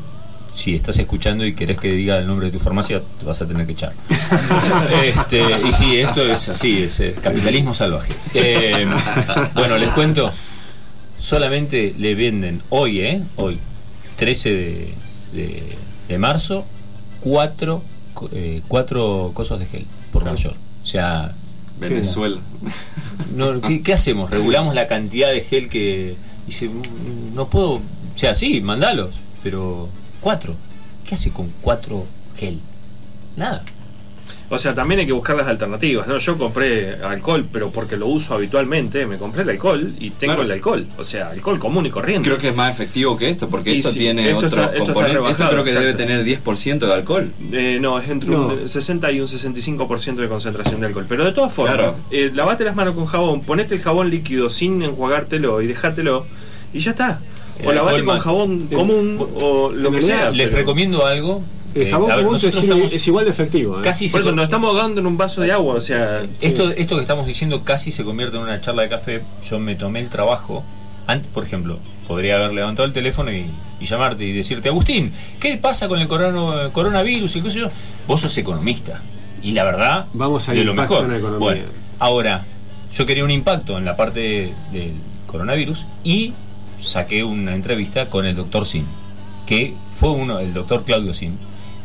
[0.53, 3.47] si estás escuchando y querés que diga el nombre de tu farmacia, te vas a
[3.47, 3.93] tener que echar.
[5.05, 8.13] Este, y sí, esto es así, es eh, capitalismo salvaje.
[8.35, 8.87] Eh,
[9.55, 10.31] bueno, les cuento,
[11.19, 13.23] solamente le venden hoy, ¿eh?
[13.37, 13.59] Hoy,
[14.17, 14.95] 13 de,
[15.33, 15.77] de-
[16.09, 16.67] de marzo,
[17.21, 17.83] cuatro,
[18.33, 20.55] eh, cuatro cosas de gel por mayor.
[20.83, 21.33] O sea,
[21.89, 22.41] Venezuela.
[23.37, 24.31] no, ¿qué, qué hacemos?
[24.31, 26.17] ¿Regulamos la cantidad de gel que.?
[26.47, 27.75] Dice, "Mm, no puedo.
[27.75, 27.83] O
[28.17, 29.89] sea, sí, mandalos, pero
[30.21, 30.55] cuatro.
[31.07, 32.05] ¿Qué hace con cuatro
[32.37, 32.59] gel?
[33.37, 33.63] Nada.
[34.55, 36.19] O sea, también hay que buscar las alternativas, ¿no?
[36.19, 40.43] Yo compré alcohol, pero porque lo uso habitualmente, me compré el alcohol y tengo Claro.
[40.43, 40.87] el alcohol.
[40.99, 42.29] O sea, alcohol común y corriente.
[42.29, 44.63] Creo que es más efectivo que esto, porque Y esto sí, tiene esto otro está-
[44.65, 45.31] esto está componente.
[45.31, 47.33] Esto creo que debe tener 10% de alcohol.
[47.51, 48.49] Eh, no, es entre No.
[48.49, 51.07] un 60 y un 65% de concentración de alcohol.
[51.09, 51.97] Pero de todas formas, Claro.
[52.11, 56.27] eh, lavate las manos con jabón, ponete el jabón líquido sin enjuagártelo y dejátelo
[56.75, 57.21] y ya está.
[57.65, 60.31] O lavate con jabón común o lo que sea.
[60.31, 61.43] Les pero- recomiendo algo.
[61.75, 63.79] El Eh, jabón a ver, común es, nosotros estamos es igual de efectivo.
[63.79, 63.83] ¿eh?
[63.83, 66.97] casi Por eso nos estamos ahogando en un vaso de agua, o sea, Esto, esto
[66.97, 69.23] que estamos diciendo casi se convierte en una charla de café.
[69.49, 70.65] Yo me tomé el trabajo.
[71.07, 73.47] Antes, por ejemplo, podría haber levantado el teléfono y,
[73.81, 77.71] y llamarte y decirte, Agustín, ¿qué pasa con el corona- coronavirus y qué sé yo?
[78.07, 79.01] Vos sos economista.
[79.43, 81.05] Y la verdad, Vamos al de lo mejor.
[81.07, 81.39] en la economía.
[81.41, 81.63] Bueno,
[81.99, 82.45] ahora,
[82.95, 84.93] yo quería un impacto en la parte del
[85.27, 86.35] coronavirus y
[86.81, 88.85] saqué una entrevista con el doctor Sin,
[89.47, 91.37] que fue uno, el doctor Claudio Sin,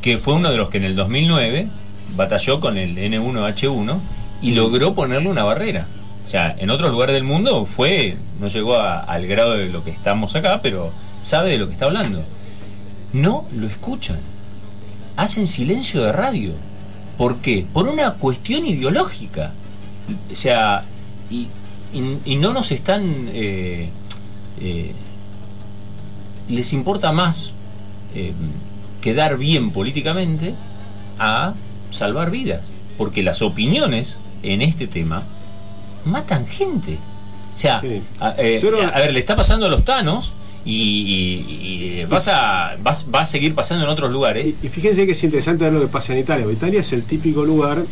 [0.02, 1.68] que fue uno de los que en el 2009
[2.16, 4.00] batalló con el N1H1
[4.42, 5.88] y logró ponerle una barrera.
[6.26, 9.84] O sea, en otros lugares del mundo fue, no llegó a- al grado de lo
[9.84, 10.92] que estamos acá, pero
[11.22, 12.24] sabe de lo que está hablando.
[13.14, 14.18] No lo escuchan.
[15.16, 16.52] Hacen silencio de radio.
[17.18, 17.66] ¿Por qué?
[17.74, 19.54] Por una cuestión ideológica.
[20.32, 20.84] O sea,
[21.30, 21.48] y
[22.36, 23.30] no nos están...
[23.34, 23.90] eh,
[24.60, 24.92] eh,
[26.50, 27.52] les importa más
[28.16, 28.34] eh,
[29.08, 30.54] quedar bien políticamente
[31.20, 31.54] a
[31.92, 32.66] salvar vidas.
[32.98, 35.24] Porque las opiniones en este tema
[36.06, 36.98] matan gente.
[37.56, 38.02] O sea, Sí.
[38.20, 38.60] a, eh,
[38.94, 40.34] a ver, le está pasando a los tanos
[40.66, 44.46] y, y- y vas a, vas- va a seguir pasando en otros lugares.
[44.46, 46.46] Y, y fíjense que es interesante ver lo que pasa en Italia.
[46.52, 47.84] Italia es el típico lugar,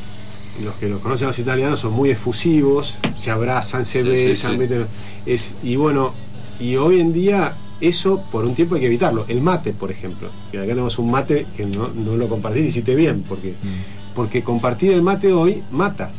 [0.63, 4.57] los que lo conocen los italianos son muy efusivos, se abrazan, se Sí, besan, sí.
[4.57, 4.85] ¿viste?
[5.25, 6.13] Es, y bueno,
[6.59, 9.25] y hoy en día eso por un tiempo hay que evitarlo.
[9.27, 10.29] El mate, por ejemplo.
[10.51, 13.53] Que acá tenemos un mate que no, no lo compartís hiciste bien, porque,
[14.13, 16.11] porque compartir el mate hoy mata.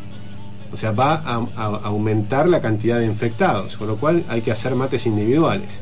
[0.73, 4.53] O sea, va a, a- aumentar la cantidad de infectados, con lo cual hay que
[4.53, 5.81] hacer mates individuales.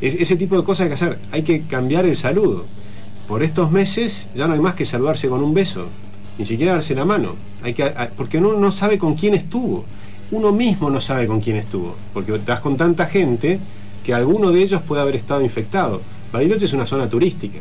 [0.00, 1.18] Es- ese tipo de cosas hay que hacer.
[1.32, 2.64] Hay que cambiar el saludo.
[3.28, 5.86] Por estos meses ya no hay más que saludarse con un beso.
[6.38, 7.34] ni siquiera darse la mano.
[7.62, 9.86] Hay que, porque uno no sabe con quién estuvo.
[10.32, 11.94] Uno mismo no sabe con quién estuvo.
[12.12, 13.58] Porque estás con tanta gente
[14.06, 16.00] que alguno de ellos puede haber estado infectado.
[16.32, 17.58] Bariloche es una zona turística.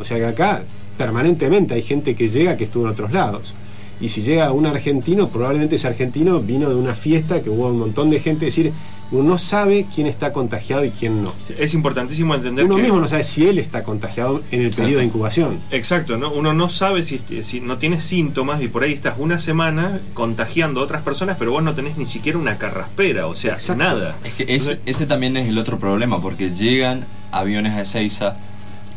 [0.00, 0.62] O sea que acá
[0.96, 3.52] permanentemente hay gente que llega que estuvo en otros lados.
[4.00, 7.78] Y si llega un argentino, probablemente ese argentino vino de una fiesta que hubo un
[7.78, 8.46] montón de gente.
[8.46, 8.72] Decir,
[9.12, 11.32] uno no sabe quién está contagiado y quién no.
[11.58, 12.82] Es importantísimo entender Uno que.
[12.82, 15.60] mismo no sabe si él está contagiado en el periodo de incubación.
[15.70, 16.32] Exacto, ¿no?
[16.32, 20.80] uno no sabe si, si no tienes síntomas y por ahí estás una semana contagiando
[20.80, 23.82] a otras personas, pero vos no tenés ni siquiera una carraspera, o sea, Exacto.
[23.82, 24.16] nada.
[24.24, 28.36] Es que ese, ese también es el otro problema, porque llegan aviones a Ezeiza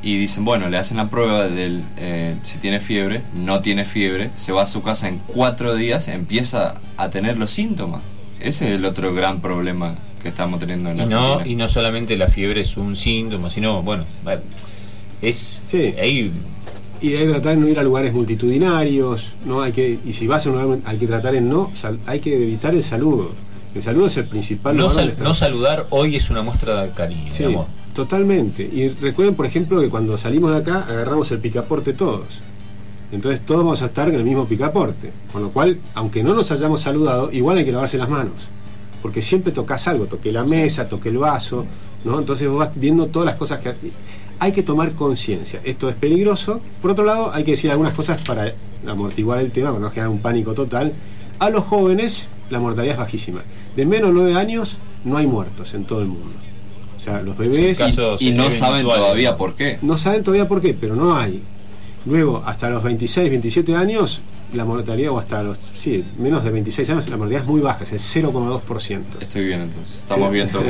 [0.02, 4.30] y dicen, bueno, le hacen la prueba del eh, si tiene fiebre, no tiene fiebre,
[4.36, 8.02] se va a su casa en cuatro días, empieza a tener los síntomas.
[8.46, 11.52] Ese es el otro gran problema que estamos teniendo en Y no, Argentina.
[11.52, 14.40] y no solamente la fiebre es un síntoma, sino, bueno, va-
[15.22, 15.62] es.
[15.66, 15.94] Sí.
[16.00, 16.32] Ahí,
[17.02, 20.28] Y hay que tratar de no ir a lugares multitudinarios, no hay que y si
[20.28, 23.32] vas a un lugar hay que tratar en no, sal- hay que evitar el saludo.
[23.76, 27.32] El saludo es el principal no, sal- no saludar hoy es una muestra de cariño,
[27.32, 27.58] Sí, de
[27.94, 28.64] totalmente.
[28.64, 32.42] Y recuerden, por ejemplo, que cuando salimos de acá agarramos el picaporte todos.
[33.12, 35.12] Entonces todos vamos a estar en el mismo picaporte.
[35.32, 38.50] Con lo cual, aunque no nos hayamos saludado, igual hay que lavarse las manos.
[39.02, 41.66] Porque siempre tocas algo, toqué la mesa, toqué el vaso,
[42.04, 42.20] ¿no?
[42.20, 43.74] Entonces vos vas viendo todas las cosas que...
[44.38, 45.62] Hay que tomar conciencia.
[45.64, 46.60] Esto es peligroso.
[46.82, 48.54] Por otro lado, hay que decir algunas cosas para
[48.86, 50.92] amortiguar el tema, para no generar un pánico total.
[51.40, 53.44] A los jóvenes, la mortalidad es bajísima.
[53.78, 56.32] De menos de 9 años, no hay muertos en todo el mundo.
[56.98, 57.80] O sea, los bebés...
[58.20, 59.80] Y no saben todavía por qué.
[59.82, 61.42] No saben todavía por qué, pero no hay.
[62.06, 64.22] Luego, hasta los 26, 27 años,
[64.54, 67.84] la mortalidad, o hasta los, sí, menos de 26 años, la mortalidad es muy baja,
[67.84, 69.02] es el 0,2%.
[69.22, 70.34] Estoy bien entonces, estamos Sí.
[70.34, 70.66] bien todos.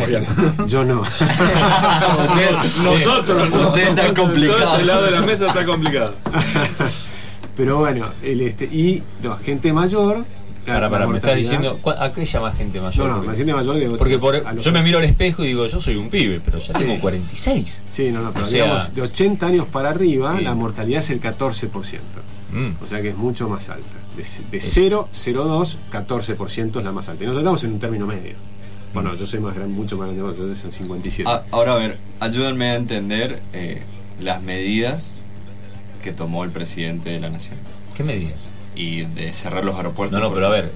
[0.72, 1.02] Yo no.
[2.84, 3.68] Nosotros, ¿no?
[3.68, 4.60] Usted está complicado.
[4.60, 6.14] Todo este lado de la mesa está complicado.
[7.58, 10.26] Pero bueno, el este y la gente mayor.
[10.66, 13.08] La- Para, para, me estás diciendo, ¿cu- ¿a qué llama gente mayor?
[13.08, 13.90] No, no, la gente mayor de.
[13.98, 16.74] Porque por- yo me miro al espejo y digo, yo soy un pibe, pero ya
[16.74, 16.80] Sí.
[16.80, 17.82] tengo 46.
[17.92, 20.44] Sí, no, no, pero O sea- digamos, de 80 años para arriba, Sí.
[20.44, 22.22] la mortalidad es el 14%.
[22.52, 22.84] Mm.
[22.84, 23.86] O sea que es mucho más alta.
[24.18, 27.24] De, de 0, 0,2, 14% es la más alta.
[27.24, 28.36] Y nosotros estamos en un término medio.
[28.94, 31.30] Bueno, yo soy más grande, mucho más grande, que vos, yo soy 57.
[31.30, 33.84] Ah, ahora a ver, ayúdenme a entender eh,
[34.22, 35.22] las medidas
[36.02, 37.58] que tomó el presidente de la nación
[37.96, 38.38] ¿Qué medidas?
[38.76, 40.20] Y de cerrar los aeropuertos.
[40.20, 40.72] No, no, pero a ver,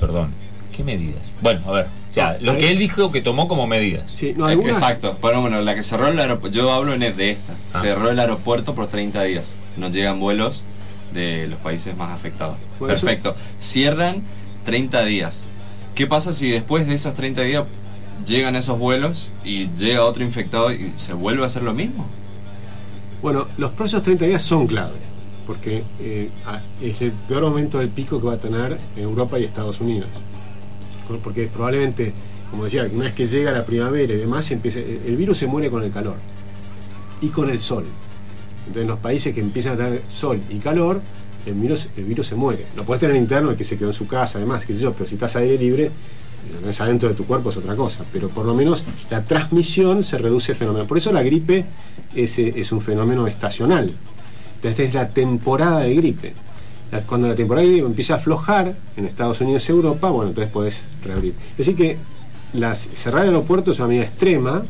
[0.00, 0.30] perdón,
[0.74, 1.22] ¿qué medidas?
[1.42, 4.10] Bueno, a ver, No, lo que él dijo que tomó como medidas.
[4.10, 7.30] Sí, no, algunas- Exacto, pero bueno, la que cerró el aeropuerto, yo hablo en de
[7.30, 7.80] esta, Ah.
[7.80, 10.64] cerró el aeropuerto por 30 días, no llegan vuelos
[11.12, 12.56] de los países más afectados.
[12.78, 14.22] Bueno, eso- Perfecto, cierran
[14.64, 15.46] 30 días.
[15.94, 17.64] ¿Qué pasa si después de esos 30 días
[18.26, 22.06] llegan esos vuelos y llega otro infectado y se vuelve a hacer lo mismo?
[23.22, 24.92] Bueno, los próximos 30 días son clave,
[25.48, 26.28] porque eh,
[26.82, 30.08] es el peor momento del pico que va a tener Europa y Estados Unidos.
[31.08, 32.12] Por- Porque probablemente,
[32.50, 35.82] como decía, una vez que llega la primavera y demás, el virus se muere con
[35.82, 36.16] el calor
[37.22, 37.84] y con el sol.
[38.66, 41.00] Entonces, en los países que empiezan a tener sol y calor,
[41.46, 42.66] el virus, el virus se muere.
[42.76, 44.92] Lo puedes tener interno, el que se quedó en su casa, además, qué sé yo,
[44.92, 45.90] pero si estás aire libre,
[46.52, 48.04] lo tenés adentro de tu cuerpo es otra cosa.
[48.12, 50.86] Pero por lo menos la transmisión se reduce fenómeno.
[50.86, 51.64] Por eso la gripe
[52.14, 53.94] es, eh, es un fenómeno estacional.
[54.62, 56.34] Esta es la temporada de gripe.
[57.06, 60.52] Cuando la temporada de gripe empieza a aflojar en Estados Unidos y Europa, bueno, entonces
[60.52, 61.34] podés reabrir.
[61.56, 61.98] Decir que
[62.54, 64.62] las, cerrar el aeropuerto es una medida extrema,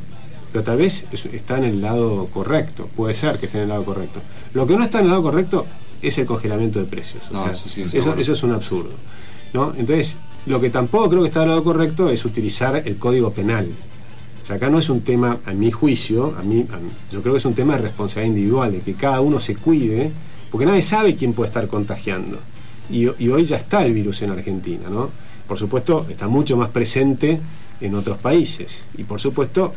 [0.53, 2.89] pero tal vez es- está en el lado correcto.
[2.97, 4.21] Puede ser que esté en el lado correcto.
[4.55, 5.67] Lo que no está en el lado correcto
[6.03, 7.25] es el congelamiento de precios.
[7.31, 8.21] O No, sea, eso sí, eso, seguro.
[8.21, 8.91] eso es un absurdo.
[9.53, 9.73] ¿no?
[9.79, 10.17] Entonces,
[10.47, 13.69] lo que tampoco creo que está al lado correcto es utilizar el código penal.
[14.49, 16.65] Sea, acá no es un tema, a mi juicio, a mí,
[17.13, 20.11] yo creo que es un tema de responsabilidad individual, de que cada uno se cuide,
[20.51, 22.39] porque nadie sabe quién puede estar contagiando.
[22.91, 25.11] Y, hoy ya está el virus en Argentina, ¿no?
[25.47, 27.39] Por supuesto, está mucho más presente
[27.79, 28.87] en otros países.
[28.97, 29.75] Y por supuesto,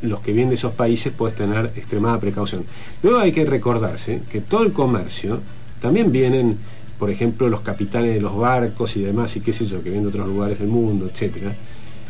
[0.00, 2.64] los que vienen de esos países pueden tener extremada precaución.
[3.04, 5.38] Luego hay que recordarse que todo el comercio
[5.80, 6.58] también vienen,
[6.98, 10.02] por ejemplo, los capitanes de los barcos y demás, y qué sé yo, que vienen
[10.02, 11.54] de otros lugares del mundo, etcétera.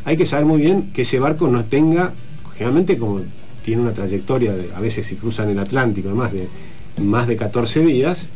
[0.04, 2.12] Hay que saber muy bien que ese barco no tenga,
[2.54, 3.20] generalmente como
[3.64, 6.48] tiene una trayectoria, de, a veces si cruzan el Atlántico, además de
[7.02, 8.26] más de 14 días,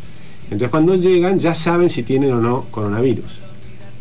[0.44, 3.40] entonces cuando llegan ya saben si tienen o no coronavirus.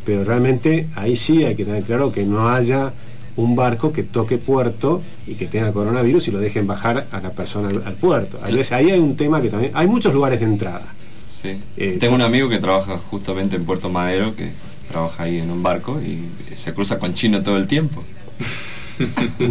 [0.06, 2.94] Pero realmente ahí sí hay que tener claro que no haya
[3.38, 7.32] un barco que toque puerto y que tenga coronavirus y lo dejen bajar a la
[7.32, 8.40] persona al, al puerto.
[8.44, 9.72] Ahí hay un tema que también...
[9.74, 10.94] Hay muchos lugares de entrada.
[11.28, 11.58] Sí.
[11.76, 14.52] Eh, Tengo un amigo que trabaja justamente en Puerto Madero, que
[14.88, 18.04] trabaja ahí en un barco y se cruza con chino todo el tiempo.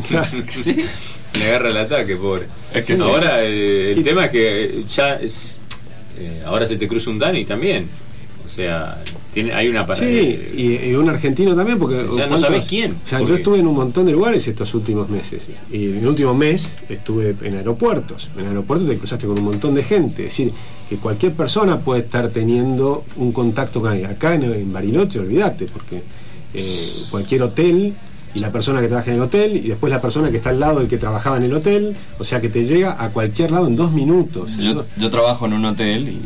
[0.08, 0.30] Claro.
[0.48, 0.86] Sí.
[1.34, 2.46] Le agarra el ataque, pobre.
[2.72, 3.02] Es que sí.
[3.02, 5.58] Ahora eh, el tema es que ya es,
[6.16, 7.88] eh, ahora se te cruza un Dani también.
[8.46, 9.02] O sea,
[9.34, 11.96] tiene, hay una Sí, y, y un argentino también, porque.
[11.96, 14.46] Ya no ¿cuántos- sabés quién, O sea, porque- yo estuve en un montón de lugares
[14.48, 15.48] estos últimos meses.
[15.70, 18.30] Y en el último mes estuve en aeropuertos.
[18.38, 20.24] En aeropuertos te cruzaste con un montón de gente.
[20.24, 20.52] Es decir,
[20.88, 24.08] que cualquier persona puede estar teniendo un contacto con alguien.
[24.08, 26.02] Acá en, en Bariloche, olvídate, porque
[26.54, 27.94] eh, cualquier hotel.
[28.36, 30.58] Y la persona que trabaja en el hotel, y después la persona que está al
[30.58, 33.68] lado del que trabajaba en el hotel, o sea que te llega a cualquier lado
[33.68, 34.56] en dos minutos.
[34.58, 36.20] Yo, yo trabajo en un hotel y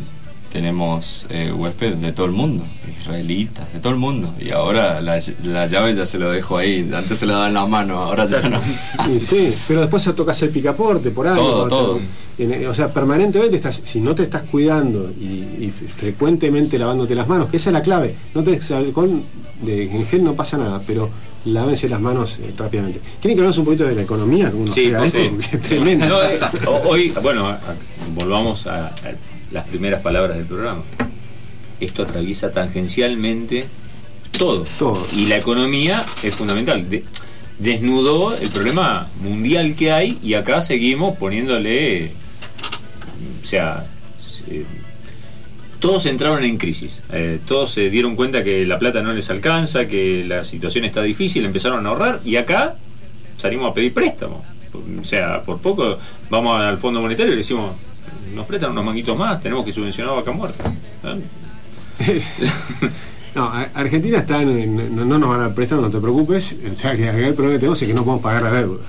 [0.53, 2.65] tenemos eh, huéspedes de todo el mundo,
[3.01, 4.35] israelitas, de todo el mundo.
[4.41, 6.89] Y ahora la, la llave ya se lo dejo ahí.
[6.95, 8.59] Antes se la daban en la mano, ahora ya no.
[9.15, 11.43] Y sí, pero después se tocas el picaporte por algo.
[11.43, 12.01] Todo, te- todo.
[12.39, 15.25] en- o sea, permanentemente estás, si no te estás cuidando y,
[15.65, 18.15] y fre- frecuentemente lavándote las manos, que esa es la clave.
[18.35, 19.23] No te des alcohol,
[19.63, 21.11] de, en gel no pasa nada, pero
[21.45, 23.01] lávense las manos eh, rápidamente.
[23.21, 24.49] ¿Quieren que hablemos un poquito de la economía?
[24.49, 25.19] Algunos Sí, sí.
[25.19, 26.07] esto, es tremendo.
[26.09, 27.57] No, eh, ho- hoy, bueno,
[28.15, 28.93] volvamos a, a
[29.53, 30.83] las primeras palabras del programa.
[31.81, 33.65] Esto atraviesa tangencialmente
[34.37, 34.65] todo.
[34.79, 35.07] Todo.
[35.17, 36.89] Y la economía es fundamental.
[36.89, 37.05] De-
[37.59, 42.13] desnudó el problema mundial que hay y acá seguimos poniéndole.
[43.43, 43.85] O sea.
[44.21, 44.65] se-
[45.81, 47.03] todos entraron en crisis.
[47.13, 51.03] Eh, todos se dieron cuenta que la plata no les alcanza, que la situación está
[51.03, 52.75] difícil, empezaron a ahorrar y acá
[53.37, 54.45] salimos a pedir préstamo.
[55.01, 55.97] O sea, por poco
[56.31, 57.77] vamos al Fondo Monetario y le decimos,
[58.35, 60.65] nos prestan unos manguitos más, tenemos que subvencionar vaca muerta.
[63.35, 66.57] No, a- Argentina está en, no, no nos van a prestar, no te preocupes.
[66.65, 68.85] El problema que tenemos es que no podemos pagar la deuda.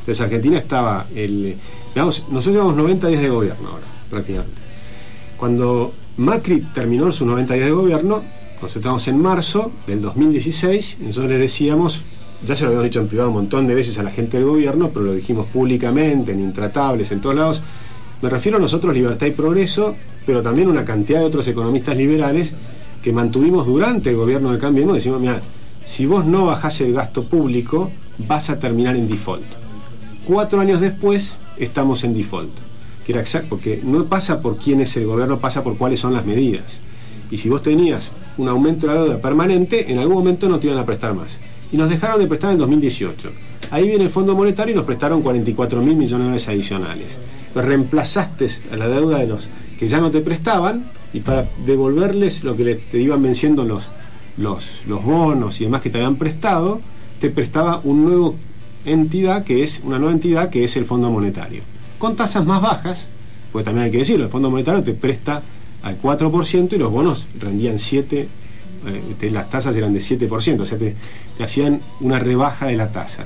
[0.00, 1.56] Entonces Argentina estaba, el,
[1.94, 4.54] digamos, nosotros llevamos 90 días de gobierno ahora, prácticamente.
[5.36, 8.22] Cuando Macri terminó sus 90 días de gobierno,
[8.54, 12.02] nosotros estamos en marzo del 2016, y nosotros le decíamos,
[12.44, 14.46] ya se lo habíamos dicho en privado un montón de veces a la gente del
[14.46, 17.62] gobierno, pero lo dijimos públicamente, en Intratables, en todos lados.
[18.22, 19.94] Me refiero a nosotros, Libertad y Progreso,
[20.24, 22.54] pero también una cantidad de otros economistas liberales
[23.02, 24.90] que mantuvimos durante el gobierno del cambio.
[24.92, 25.40] Decimos, mira,
[25.84, 27.90] si vos no bajás el gasto público,
[28.26, 29.44] vas a terminar en default.
[30.26, 32.50] Cuatro años después, estamos en default.
[33.04, 36.14] Que era exacto, porque no pasa por quién es el gobierno, pasa por cuáles son
[36.14, 36.80] las medidas.
[37.30, 40.66] Y si vos tenías un aumento de la deuda permanente, en algún momento no te
[40.66, 41.38] iban a prestar más.
[41.70, 43.30] Y nos dejaron de prestar en 2018.
[43.70, 47.18] Ahí viene el Fondo Monetario y nos prestaron 44 mil millones de dólares adicionales.
[47.62, 49.48] Reemplazaste a la deuda de los
[49.78, 53.88] que ya no te prestaban y para devolverles lo que le- te iban venciendo los,
[54.36, 56.80] los, los bonos y demás que te habían prestado,
[57.20, 58.36] te prestaba un nuevo
[58.84, 61.62] entidad que es una nueva entidad que es el Fondo Monetario.
[61.98, 63.08] Con tasas más bajas,
[63.52, 65.42] pues también hay que decirlo, el Fondo Monetario te presta
[65.82, 68.28] al 4% y los bonos rendían 7,
[69.20, 70.94] eh, las tasas eran de 7%, o sea, te,
[71.36, 73.24] te hacían una rebaja de la tasa.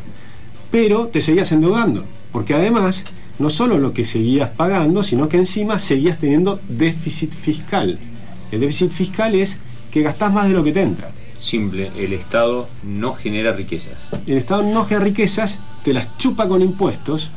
[0.70, 3.04] Pero te seguías endeudando, porque además
[3.40, 7.98] no solo lo que seguías pagando, sino que encima seguías teniendo déficit fiscal.
[8.52, 9.58] El déficit fiscal es
[9.90, 11.10] que gastás más de lo que te entra.
[11.38, 13.94] Simple, el Estado no genera riquezas.
[14.26, 17.30] El Estado no genera riquezas, te las chupa con impuestos,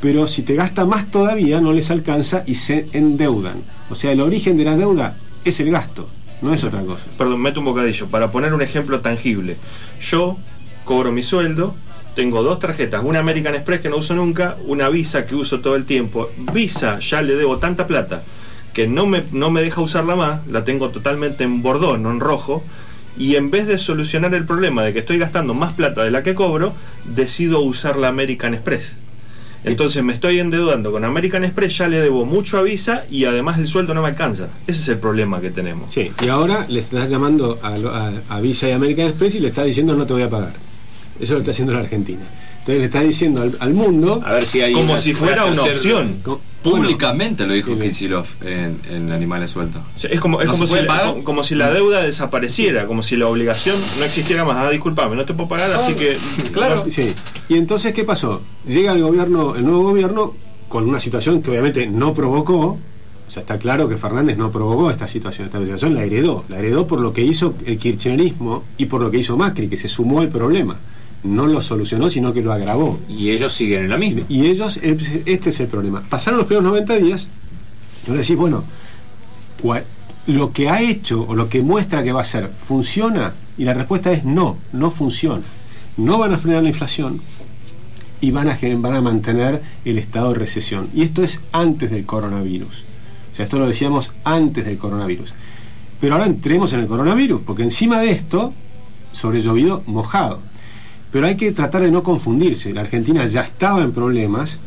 [0.00, 3.62] pero si te gasta más todavía no les alcanza y se endeudan.
[3.90, 6.08] O sea, el origen de la deuda es el gasto,
[6.40, 7.04] no es otra cosa.
[7.18, 8.06] Perdón, meto un bocadillo.
[8.06, 9.58] Para poner un ejemplo tangible.
[10.00, 10.38] Yo
[10.86, 11.74] cobro mi sueldo,
[12.14, 15.76] tengo dos tarjetas, una American Express que no uso nunca, una Visa que uso todo
[15.76, 16.30] el tiempo.
[16.52, 18.22] Visa ya le debo tanta plata
[18.72, 22.20] que no me, no me deja usarla más, la tengo totalmente en bordón, no en
[22.20, 22.64] rojo.
[23.18, 26.22] Y en vez de solucionar el problema de que estoy gastando más plata de la
[26.22, 26.72] que cobro,
[27.04, 28.96] decido usar la American Express.
[29.64, 33.58] Entonces me estoy endeudando con American Express, ya le debo mucho a Visa y además
[33.58, 34.48] el sueldo no me alcanza.
[34.66, 35.92] Ese es el problema que tenemos.
[35.92, 39.48] Sí, y ahora le estás llamando a, a- a Visa y American Express y le
[39.48, 40.54] estás diciendo no te voy a pagar.
[41.20, 42.22] Eso lo está haciendo la Argentina.
[42.60, 44.22] Entonces le estás diciendo al, al mundo...
[44.24, 46.16] A ver si hay Como una- si fuera una opción.
[46.62, 47.76] Públicamente lo dijo.
[47.78, 49.82] Kicillof en, en Animales Sueltos.
[49.94, 51.06] O sea, es como, es ¿No como, si, pagar?
[51.08, 54.56] como, como si la deuda desapareciera, como si la obligación no existiera más.
[54.58, 56.16] Ah, disculpame, no te puedo pagar, así que.
[56.52, 56.84] Claro.
[56.88, 57.12] Sí.
[57.48, 58.42] Y entonces, ¿qué pasó?
[58.66, 60.34] Llega el gobierno, el nuevo gobierno,
[60.68, 62.78] con una situación que obviamente no provocó.
[63.26, 65.46] O sea, está claro que Fernández no provocó esta situación.
[65.46, 66.44] Esta situación la heredó.
[66.48, 69.76] La heredó por lo que hizo el kirchnerismo y por lo que hizo Macri, que
[69.76, 70.78] se sumó al problema.
[71.24, 72.98] No lo solucionó, sino que lo agravó.
[73.08, 74.22] Y ellos siguen en la misma.
[74.28, 76.02] Y ellos, este es el problema.
[76.08, 77.28] Pasaron los primeros 90 días,
[78.06, 78.64] y ahora decís, bueno,
[79.60, 79.84] ¿cuál-
[80.26, 83.34] lo que ha hecho o lo que muestra que va a hacer, ¿funciona?
[83.58, 85.42] Y la respuesta es no, no funciona.
[85.96, 87.20] No van a frenar la inflación
[88.20, 90.88] y van a, van a mantener el estado de recesión.
[90.94, 92.84] Y esto es antes del coronavirus.
[93.32, 95.34] O sea, esto lo decíamos antes del coronavirus.
[96.00, 98.52] Pero ahora entremos en el coronavirus, porque encima de esto,
[99.12, 100.40] sobre llovido mojado.
[101.12, 102.72] Pero hay que tratar de no confundirse.
[102.72, 104.58] La Argentina ya estaba en problemas,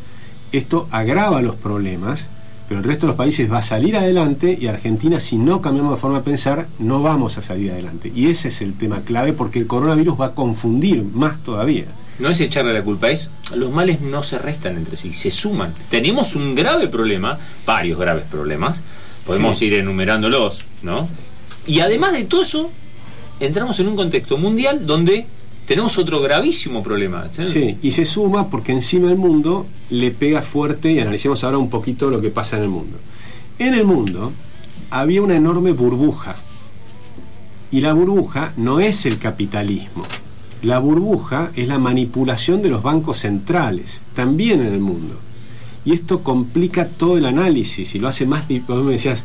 [0.52, 2.28] esto agrava los problemas,
[2.68, 5.92] pero el resto de los países va a salir adelante y Argentina, si no cambiamos
[5.94, 8.12] de forma de pensar, no vamos a salir adelante.
[8.14, 11.86] Y ese es el tema clave porque el coronavirus va a confundir más todavía.
[12.18, 15.74] No es echarle la culpa, es los males no se restan entre sí, se suman.
[15.90, 18.78] Tenemos un grave problema, varios graves problemas,
[19.26, 19.66] podemos Sí.
[19.66, 21.08] ir enumerándolos, ¿no?
[21.66, 22.70] Y además de todo eso,
[23.38, 25.26] entramos en un contexto mundial donde
[25.66, 27.28] tenemos otro gravísimo problema.
[27.30, 27.46] ¿sí?
[27.46, 31.68] Sí, y se suma porque encima el mundo le pega fuerte y analicemos ahora un
[31.70, 32.98] poquito lo que pasa en el mundo.
[33.58, 34.32] En el mundo
[34.90, 36.36] había una enorme burbuja
[37.70, 40.02] y la burbuja no es el capitalismo.
[40.62, 45.16] La burbuja es la manipulación de los bancos centrales, también en el mundo.
[45.84, 48.48] Y esto complica todo el análisis y lo hace más...
[48.48, 49.24] di- vos me decías,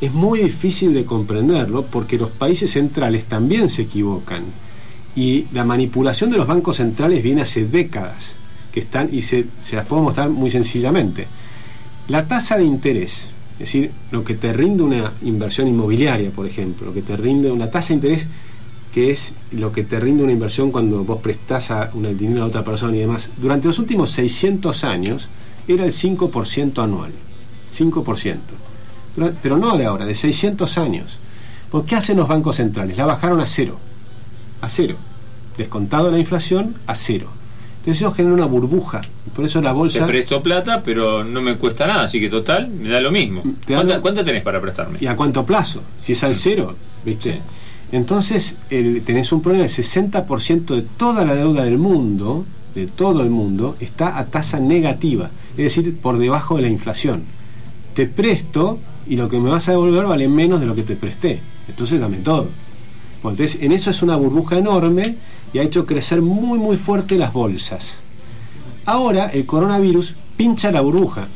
[0.00, 4.44] es muy difícil de comprenderlo porque los países centrales también se equivocan.
[5.16, 8.36] Y la manipulación de los bancos centrales viene hace décadas,
[8.70, 11.26] que están, y se, se las puedo mostrar muy sencillamente.
[12.08, 16.86] La tasa de interés, es decir, lo que te rinde una inversión inmobiliaria, por ejemplo,
[16.86, 18.26] lo que te rinde una tasa de interés
[18.92, 22.44] que es lo que te rinde una inversión cuando vos prestás a una- el dinero
[22.44, 25.28] a otra persona y demás, durante los últimos 600 años
[25.68, 27.10] era el 5% anual.
[27.70, 28.54] 5%.
[29.14, 31.18] Pero, pero no de ahora, de 600 años.
[31.70, 32.96] ¿Por qué hacen los bancos centrales?
[32.96, 33.78] La bajaron a cero.
[34.60, 34.96] A cero.
[35.56, 37.28] Descontado la inflación, a cero.
[37.78, 39.00] Entonces eso genera una burbuja.
[39.34, 40.06] Por eso la Te bolsa...
[40.06, 43.42] presto plata, pero no me cuesta nada, así que total, me da lo mismo.
[43.64, 44.98] Te ¿Cuánta, lo- cuánta tenés para prestarme?
[45.00, 45.82] ¿Y a cuánto plazo?
[46.00, 46.74] Si es al cero,
[47.04, 47.32] ¿viste?
[47.34, 47.38] Sí.
[47.92, 53.22] Entonces el- tenés un problema, el 60% de toda la deuda del mundo, de todo
[53.22, 57.22] el mundo, está a tasa negativa, es decir, por debajo de la inflación.
[57.94, 60.96] Te presto y lo que me vas a devolver vale menos de lo que te
[60.96, 61.40] presté.
[61.68, 62.48] Entonces dame todo.
[63.30, 65.16] Entonces en eso es una burbuja enorme
[65.52, 68.00] y ha hecho crecer muy muy fuerte las bolsas.
[68.84, 71.28] Ahora el coronavirus pincha la burbuja.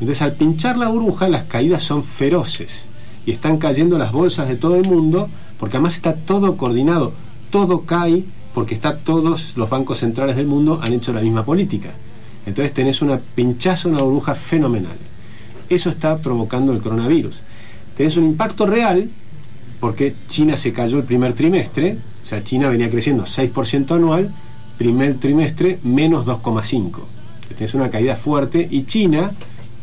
[0.00, 2.86] Entonces al pinchar la burbuja las caídas son feroces
[3.26, 7.12] y están cayendo las bolsas de todo el mundo porque además está todo coordinado,
[7.50, 11.90] todo cae porque está todos los bancos centrales del mundo han hecho la misma política.
[12.46, 14.96] Entonces tenés una pinchazo, una burbuja fenomenal.
[15.68, 17.42] Eso está provocando el coronavirus.
[17.94, 19.10] Tenés un impacto real
[19.80, 24.34] porque China se cayó el primer trimestre, o sea, China venía creciendo 6% anual,
[24.76, 27.00] primer trimestre menos 2,5%.
[27.56, 29.32] Tenés una caída fuerte y China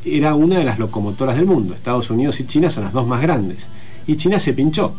[0.06, 1.74] era una de las locomotoras del mundo.
[1.74, 3.68] Estados Unidos y China son las dos más grandes.
[4.08, 4.94] Y China se pinchó.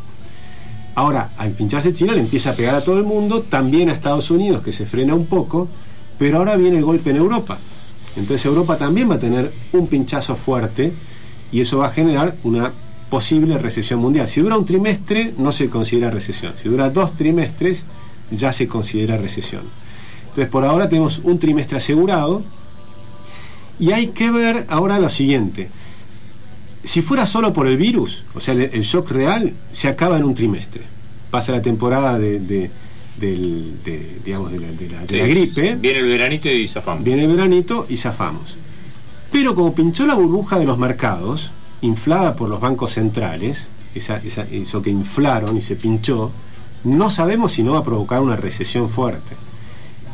[0.96, 4.30] Ahora, al pincharse China le empieza a pegar a todo el mundo, también a Estados
[4.30, 5.68] Unidos, que se frena un poco,
[6.18, 7.58] pero ahora viene el golpe en Europa.
[8.16, 10.92] Entonces Europa también va a tener un pinchazo fuerte
[11.52, 12.72] y eso va a generar una
[13.10, 14.26] posible recesión mundial.
[14.28, 16.54] Si dura un trimestre, no se considera recesión.
[16.56, 17.84] Si dura dos trimestres,
[18.30, 19.62] ya se considera recesión.
[20.22, 22.42] Entonces, por ahora tenemos un trimestre asegurado
[23.78, 25.68] y hay que ver ahora lo siguiente.
[26.84, 30.34] Si fuera solo por el virus, o sea, el, shock real, se acaba en un
[30.34, 30.82] trimestre.
[31.30, 32.70] Pasa la temporada de, de-
[33.18, 37.02] del- de, digamos, de la, de la- gripe, Viene el veranito y zafamos.
[37.02, 38.56] viene el veranito y zafamos.
[39.32, 41.50] Pero como pinchó la burbuja de los mercados,
[41.80, 46.30] inflada por los bancos centrales, eso que inflaron y se pinchó,
[46.84, 49.34] no sabemos si no va a provocar una recesión fuerte.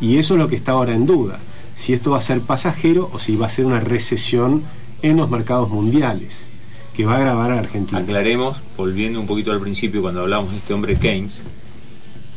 [0.01, 1.39] Y eso es lo que está ahora en duda,
[1.75, 4.63] si esto va a ser pasajero o si va a ser una recesión
[5.03, 6.47] en los mercados mundiales,
[6.95, 8.01] que va a agravar a Argentina.
[8.01, 11.41] Aclaremos, volviendo un poquito al principio cuando hablamos de este hombre Keynes,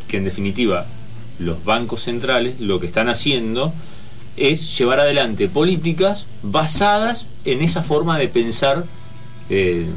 [0.07, 0.85] que en definitiva
[1.39, 3.73] los bancos centrales lo que están haciendo
[4.37, 8.85] es llevar adelante políticas basadas en esa forma de pensar
[9.49, 9.87] eh,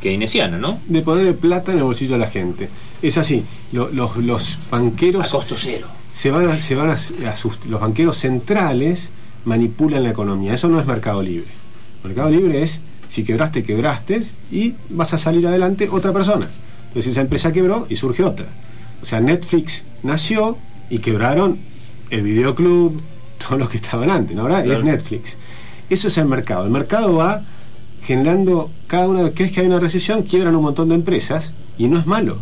[0.00, 0.78] keynesiana, ¿no?
[0.86, 2.68] De ponerle plata en el bolsillo de la gente.
[3.02, 5.26] Es así, lo- los, los banqueros...
[5.26, 5.86] A costo cero.
[6.12, 6.92] se van a, se van a,
[7.30, 9.10] a sus- los banqueros centrales
[9.44, 10.54] manipulan la economía.
[10.54, 11.48] Eso no es mercado libre.
[12.04, 16.48] Mercado libre es si quebraste, quebraste y vas a salir adelante otra persona.
[16.88, 18.46] Entonces esa empresa quebró y surge otra.
[19.02, 20.56] O sea, Netflix nació
[20.90, 21.58] y quebraron
[22.10, 23.00] el videoclub,
[23.38, 24.42] todos los que estaban antes, ¿no?
[24.42, 24.80] Ahora Claro.
[24.80, 25.36] es Netflix.
[25.88, 26.64] Eso es el mercado.
[26.64, 27.44] El mercado va
[28.06, 31.98] generando, cada una vez que hay una recesión, quiebran un montón de empresas y no
[31.98, 32.38] es malo.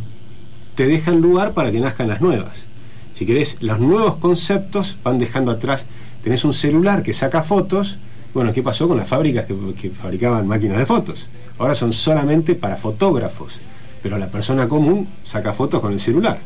[0.74, 2.66] Te dejan lugar para que nazcan las nuevas.
[3.14, 5.86] Si querés, los nuevos conceptos van dejando atrás.
[6.22, 7.98] Tenés un celular que saca fotos.
[8.34, 11.28] Bueno, ¿qué pasó con las fábricas que, fabricaban máquinas de fotos?
[11.58, 13.58] Ahora son solamente para fotógrafos,
[14.02, 16.40] pero la persona común saca fotos con el celular.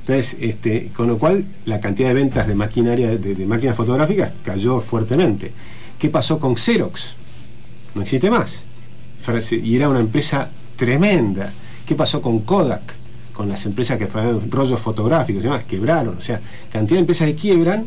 [0.00, 4.80] Entonces, este, con lo cual la cantidad de ventas de maquinaria de máquinas fotográficas cayó
[4.80, 5.50] fuertemente.
[5.98, 7.16] ¿Qué pasó con Xerox?
[7.94, 8.64] No existe más.
[9.50, 11.52] Y era una empresa tremenda.
[11.86, 12.96] ¿Qué pasó con Kodak?
[13.32, 16.16] Con las empresas que fabricaban rollos fotográficos y demás, quebraron.
[16.16, 16.40] O sea,
[16.70, 17.86] cantidad de empresas que quiebran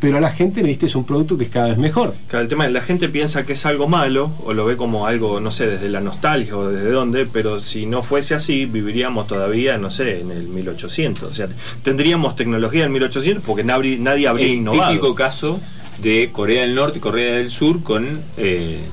[0.00, 2.14] pero a la gente le diste un producto que es cada vez mejor.
[2.28, 5.06] Claro, el tema es la gente piensa que es algo malo o lo ve como
[5.06, 9.26] algo, no sé, desde la nostalgia o desde dónde, pero si no fuese así, viviríamos
[9.26, 11.28] todavía, no sé, en el 1800.
[11.28, 11.48] O sea,
[11.82, 14.92] tendríamos tecnología en 1800 porque nadie, nadie habría el innovado.
[14.92, 15.60] típico caso
[16.00, 18.84] de Corea del Norte y Corea del Sur con eh,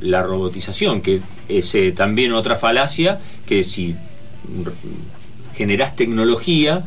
[0.00, 3.96] la robotización, que es eh, también otra falacia, que si
[5.54, 6.84] generás tecnología,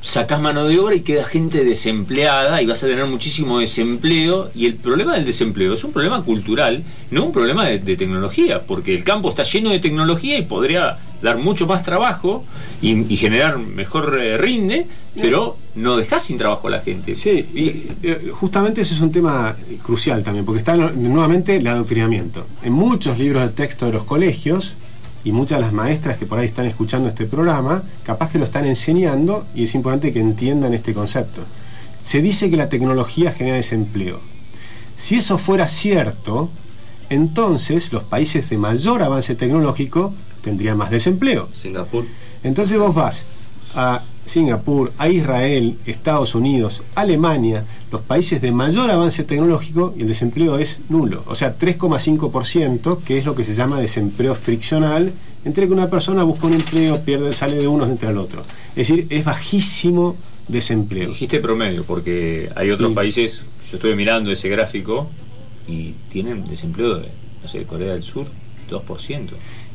[0.00, 4.50] sacás mano de obra y queda gente desempleada y vas a tener muchísimo desempleo.
[4.54, 8.60] Y el problema del desempleo es un problema cultural, no un problema de, de tecnología,
[8.62, 12.44] porque el campo está lleno de tecnología y podría dar mucho más trabajo
[12.80, 14.86] y, y generar mejor eh, rinde,
[15.20, 17.16] pero no dejás sin trabajo a la gente.
[17.16, 21.66] Sí, y eh, justamente ese es un tema crucial también, porque está nu- nuevamente el
[21.66, 22.46] adoctrinamiento.
[22.62, 24.76] En muchos libros de texto de los colegios,
[25.24, 28.44] y muchas de las maestras que por ahí están escuchando este programa, capaz que lo
[28.44, 31.42] están enseñando y es importante que entiendan este concepto.
[32.00, 34.20] Se dice que la tecnología genera desempleo.
[34.96, 36.50] Si eso fuera cierto,
[37.10, 40.12] entonces los países de mayor avance tecnológico
[40.42, 41.48] tendrían más desempleo.
[41.52, 42.06] Singapur.
[42.42, 43.24] Entonces vos vas
[43.74, 50.08] a Singapur, a Israel, Estados Unidos, Alemania, los países de mayor avance tecnológico y el
[50.08, 51.24] desempleo es nulo.
[51.26, 55.12] O sea, 3,5%, que es lo que se llama desempleo friccional,
[55.44, 58.42] entre que una persona busca un empleo, pierde, sale de uno, entra al otro.
[58.70, 60.16] Es decir, es bajísimo
[60.48, 61.08] desempleo.
[61.08, 65.08] Dijiste promedio, porque hay otros países, yo estuve mirando ese gráfico
[65.66, 67.08] y tienen desempleo de,
[67.42, 68.26] no sé, Corea del Sur,
[68.70, 69.28] 2%.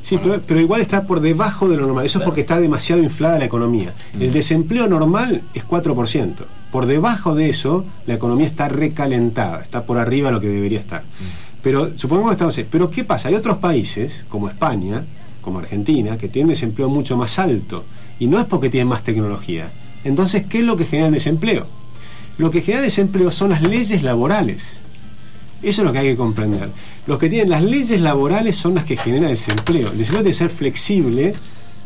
[0.03, 2.05] Sí, pero, pero igual está por debajo de lo normal.
[2.05, 3.93] Eso es porque está demasiado inflada la economía.
[4.19, 6.33] El desempleo normal es 4%.
[6.71, 10.79] Por debajo de eso, la economía está recalentada, está por arriba de lo que debería
[10.79, 11.03] estar.
[11.61, 12.61] Pero supongamos que estamos.
[12.69, 13.29] Pero ¿qué pasa?
[13.29, 15.05] Hay otros países, como España,
[15.41, 17.85] como Argentina, que tienen desempleo mucho más alto.
[18.19, 19.71] Y no es porque tienen más tecnología.
[20.03, 21.65] Entonces, ¿qué es lo que genera el desempleo?
[22.37, 24.79] Lo que genera desempleo son las leyes laborales.
[25.61, 26.69] Eso es lo que hay que comprender.
[27.07, 29.89] Los que tienen las leyes laborales son las que generan desempleo.
[29.91, 31.33] El desempleo debe ser flexible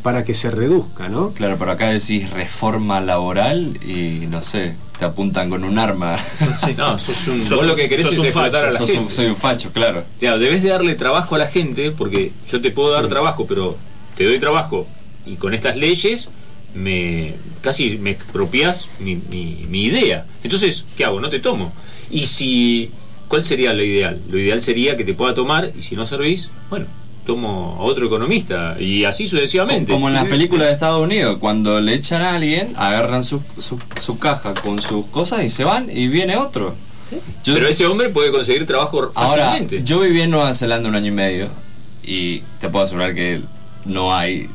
[0.03, 1.31] para que se reduzca, ¿no?
[1.31, 6.18] Claro, pero acá decís reforma laboral y no sé, te apuntan con un arma.
[6.77, 8.77] No, sos un, Sos vos lo un- que querés sos es un explotar a la
[8.77, 9.03] Sos gente.
[9.06, 10.03] un- soy un facho, claro.
[10.19, 13.76] Claro, debes de darle trabajo a la gente, porque yo te puedo dar trabajo, pero
[14.15, 14.88] te doy trabajo
[15.26, 16.30] y con estas leyes
[16.76, 20.26] me casi me expropias mi, mi- mi idea.
[20.44, 21.19] Entonces, ¿qué hago?
[21.19, 21.73] No te tomo.
[22.11, 22.91] Y si,
[23.27, 24.19] ¿cuál sería lo ideal?
[24.29, 26.85] Lo ideal sería que te pueda tomar y si no servís, bueno,
[27.25, 29.91] tomo a otro economista y así sucesivamente.
[29.91, 33.77] Como en las películas de Estados Unidos, cuando le echan a alguien, agarran su, su,
[34.01, 36.73] su caja con sus cosas y se van y viene otro.
[37.43, 39.81] Yo- Pero ese hombre puede conseguir trabajo Ahora, fácilmente.
[39.83, 41.49] yo viví en Nueva Zelanda un año y medio
[42.03, 43.41] y te puedo asegurar que
[43.85, 44.47] no hay,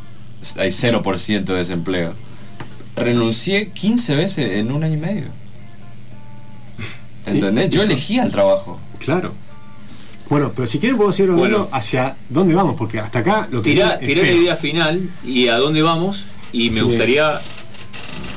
[0.56, 2.14] hay 0% de desempleo.
[2.96, 5.24] Renuncié 15 veces en un año y medio.
[7.26, 7.68] ¿Entendés?
[7.70, 8.78] Yo elegía el trabajo.
[8.98, 9.32] Claro.
[10.28, 11.68] Bueno, pero si quieren podemos ir hablando Bueno.
[11.72, 15.82] hacia dónde vamos, porque hasta acá lo que Tirá, la idea final y a dónde
[15.82, 16.24] vamos.
[16.52, 16.86] Y me Sí.
[16.86, 17.40] gustaría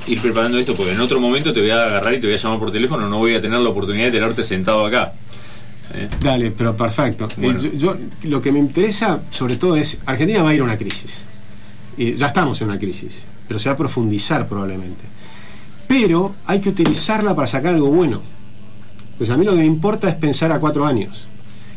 [0.07, 2.37] ir preparando esto, porque en otro momento te voy a agarrar y te voy a
[2.37, 3.07] llamar por teléfono.
[3.09, 5.13] No voy a tener la oportunidad de tenerte sentado acá.
[5.93, 6.09] ¿Eh?
[6.21, 7.27] Dale, pero perfecto.
[7.41, 10.63] Eh, yo, yo- lo que me interesa sobre todo es, Argentina va a ir a
[10.63, 11.23] una crisis.
[11.97, 15.03] Y ya estamos en una crisis, pero se va a profundizar probablemente.
[15.87, 18.21] Pero hay que utilizarla para sacar algo bueno.
[19.17, 21.27] Pues a mí lo que me importa es pensar a cuatro años.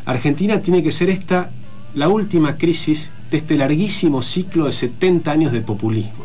[0.05, 1.51] Argentina tiene que ser esta
[1.95, 6.25] la última crisis de este larguísimo ciclo de 70 años de populismo.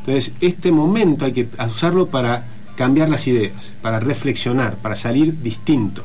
[0.00, 2.46] Entonces, este momento hay que usarlo para
[2.76, 6.04] cambiar las ideas, para reflexionar, para salir distinto.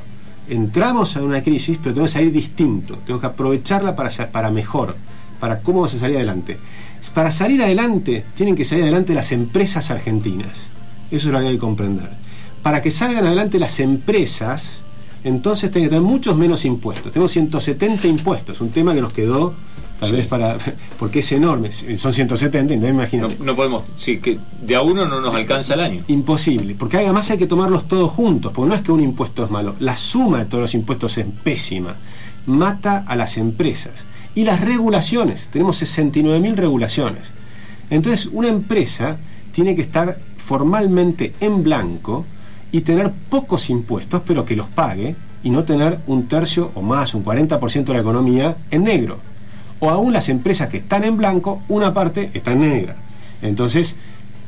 [0.49, 2.97] Entramos a una crisis, pero tenemos que salir distinto.
[2.97, 4.95] Tenemos que aprovecharla para, para mejor,
[5.39, 6.57] para cómo vamos a salir adelante.
[7.13, 10.67] Para salir adelante, tienen que salir adelante las empresas argentinas.
[11.11, 12.22] Eso es lo que hay que comprender.
[12.63, 14.79] Para que salgan adelante las empresas,
[15.23, 17.11] entonces tienen que tener muchos menos impuestos.
[17.11, 19.53] Tenemos 170 impuestos, un tema que nos quedó
[19.99, 20.15] tal Sí.
[20.15, 20.57] vez para.
[20.99, 21.71] porque es enorme.
[21.71, 23.37] Son 170, entonces No, imagínate.
[23.43, 26.03] no podemos, sí, que de a uno no nos alcanza el año.
[26.07, 29.51] Imposible, porque además hay que tomarlos todos juntos, porque no es que un impuesto es
[29.51, 31.95] malo, la suma de todos los impuestos es pésima,
[32.47, 34.05] mata a las empresas.
[34.35, 37.33] Y las regulaciones, tenemos 69.000 regulaciones.
[37.89, 39.17] Entonces, una empresa
[39.51, 42.25] tiene que estar formalmente en blanco
[42.73, 47.13] y tener pocos impuestos, pero que los pague, y no tener un tercio o más,
[47.15, 49.19] un 40% de la economía en negro.
[49.79, 52.95] O aún las empresas que están en blanco, una parte está en negra.
[53.41, 53.95] Entonces,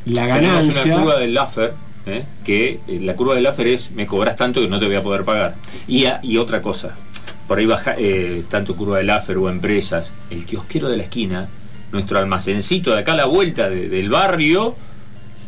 [0.06, 0.86] la Tenemos ganancia...
[0.96, 1.74] una curva del Laffer,
[2.08, 2.24] ¿eh?
[2.44, 5.04] que eh, la curva del Laffer es me cobras tanto que no te voy a
[5.04, 5.56] poder pagar.
[5.88, 6.96] Y, a- y otra cosa,
[7.48, 11.48] por ahí baja eh, tanto curva del Laffer o empresas, el kiosquero de la esquina,
[11.92, 14.76] nuestro almacencito de acá a la vuelta de- del barrio,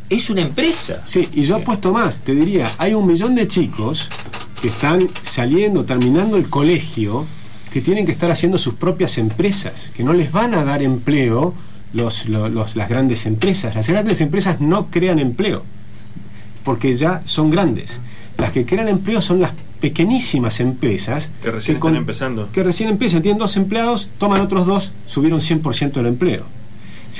[0.09, 1.01] es una empresa.
[1.05, 4.09] Sí, y yo he puesto más, te diría, hay un millón de chicos
[4.61, 7.25] que están saliendo, terminando el colegio,
[7.71, 11.53] que tienen que estar haciendo sus propias empresas, que no les van a dar empleo
[11.93, 13.75] los, lo- los- las grandes empresas.
[13.75, 15.63] Las grandes empresas no crean empleo,
[16.63, 17.99] porque ya son grandes.
[18.37, 22.49] Las que crean empleo son las pequeñísimas empresas Que recién están empezando.
[22.51, 26.45] Que recién empiezan, tienen dos empleados, toman otros dos, subieron 100% del empleo.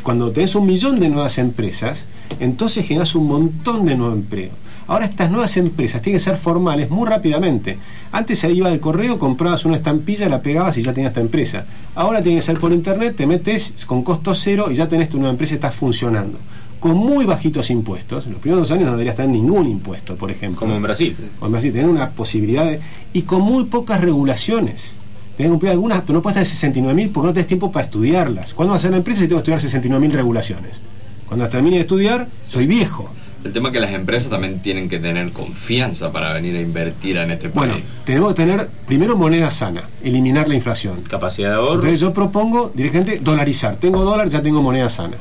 [0.04, 2.06] Cuando tenés un millón de nuevas empresas,
[2.40, 4.52] entonces generas un montón de nuevo empleo.
[4.88, 7.78] Ahora estas nuevas empresas tienen que ser formales muy rápidamente.
[8.14, 11.66] Antes se iba del correo, comprabas una estampilla, la pegabas y ya tenías esta empresa.
[11.94, 15.18] Ahora tiene que ser por internet, te metes con costo cero y ya tenés tu
[15.18, 16.38] nueva empresa y está funcionando.
[16.80, 18.28] Con muy bajitos impuestos.
[18.28, 20.60] En los primeros dos años no deberías tener ningún impuesto, por ejemplo.
[20.60, 21.18] Como en Brasil.
[21.42, 22.80] O en Brasil, tener una posibilidad de.
[23.12, 24.94] y con muy pocas regulaciones.
[25.38, 28.54] Tenés que cumplir algunas, pero no puedes tener 69.000 porque no tenés tiempo para estudiarlas.
[28.56, 30.82] ¿Cuándo vas a hacer la empresa si tengo que estudiar 69.000 regulaciones?
[31.28, 33.10] Cuando termine de estudiar, soy viejo.
[33.44, 37.18] El tema es que las empresas también tienen que tener confianza para venir a invertir
[37.18, 37.86] en este Bueno, país.
[38.04, 41.02] tenemos que tener primero moneda sana, eliminar la inflación.
[41.08, 41.76] Capacidad de ahorro.
[41.76, 43.76] Entonces yo propongo, dirigente, dolarizar.
[43.76, 45.18] Tengo dólar, ya tengo moneda sana.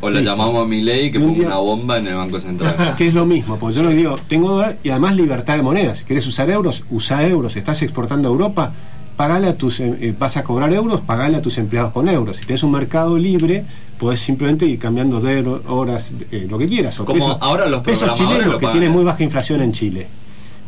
[0.00, 0.30] O la listo.
[0.30, 2.94] llamamos a mi ley que ponga día- una bomba en el Banco Central.
[2.96, 6.04] que es lo mismo, porque yo le digo, tengo dólar y además libertad de monedas.
[6.04, 6.84] ¿Querés usar euros?
[6.90, 7.56] Usa euros.
[7.56, 8.72] ¿Estás exportando a Europa?
[9.16, 12.36] Pagale a tus, eh, eh, vas a cobrar euros, pagale a tus empleados con euros.
[12.36, 13.64] Si tenés un mercado libre,
[13.98, 17.00] podés simplemente ir cambiando de horas, eh, lo que quieras.
[17.00, 20.06] O Como ahora los pesos chilenos lo que tienen muy baja inflación en Chile.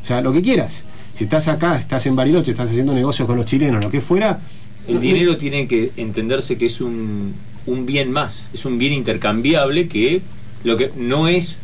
[0.03, 0.83] O sea, lo que quieras.
[1.13, 4.41] Si estás acá, estás en Bariloche, estás haciendo negocios con los chilenos, lo que fuera.
[4.87, 7.35] El dinero tiene que entenderse que es un,
[7.67, 10.23] un bien más, es un bien intercambiable que
[10.65, 11.59] lo que no es.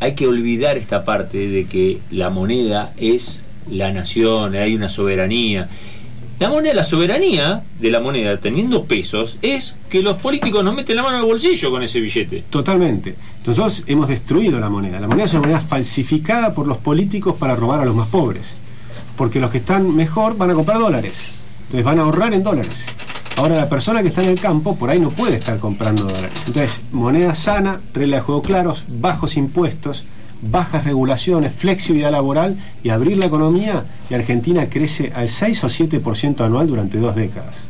[0.00, 3.38] Hay que olvidar esta parte de que la moneda es
[3.70, 5.68] la nación, hay una soberanía.
[6.38, 10.96] La moneda, la soberanía de la moneda, teniendo pesos, es que los políticos nos meten
[10.96, 12.44] la mano el bolsillo con ese billete.
[12.50, 13.14] Totalmente.
[13.46, 14.98] Nosotros hemos destruido la moneda.
[14.98, 18.56] La moneda es una moneda falsificada por los políticos para robar a los más pobres.
[19.16, 21.34] Porque los que están mejor van a comprar dólares.
[21.66, 22.86] Entonces van a ahorrar en dólares.
[23.36, 26.32] Ahora la persona que está en el campo por ahí no puede estar comprando dólares.
[26.46, 30.04] Entonces, moneda sana, reglas de juego claros, bajos impuestos,
[30.42, 36.44] bajas regulaciones, flexibilidad laboral y abrir la economía y Argentina crece al 6 o 7%
[36.44, 37.68] anual durante dos décadas.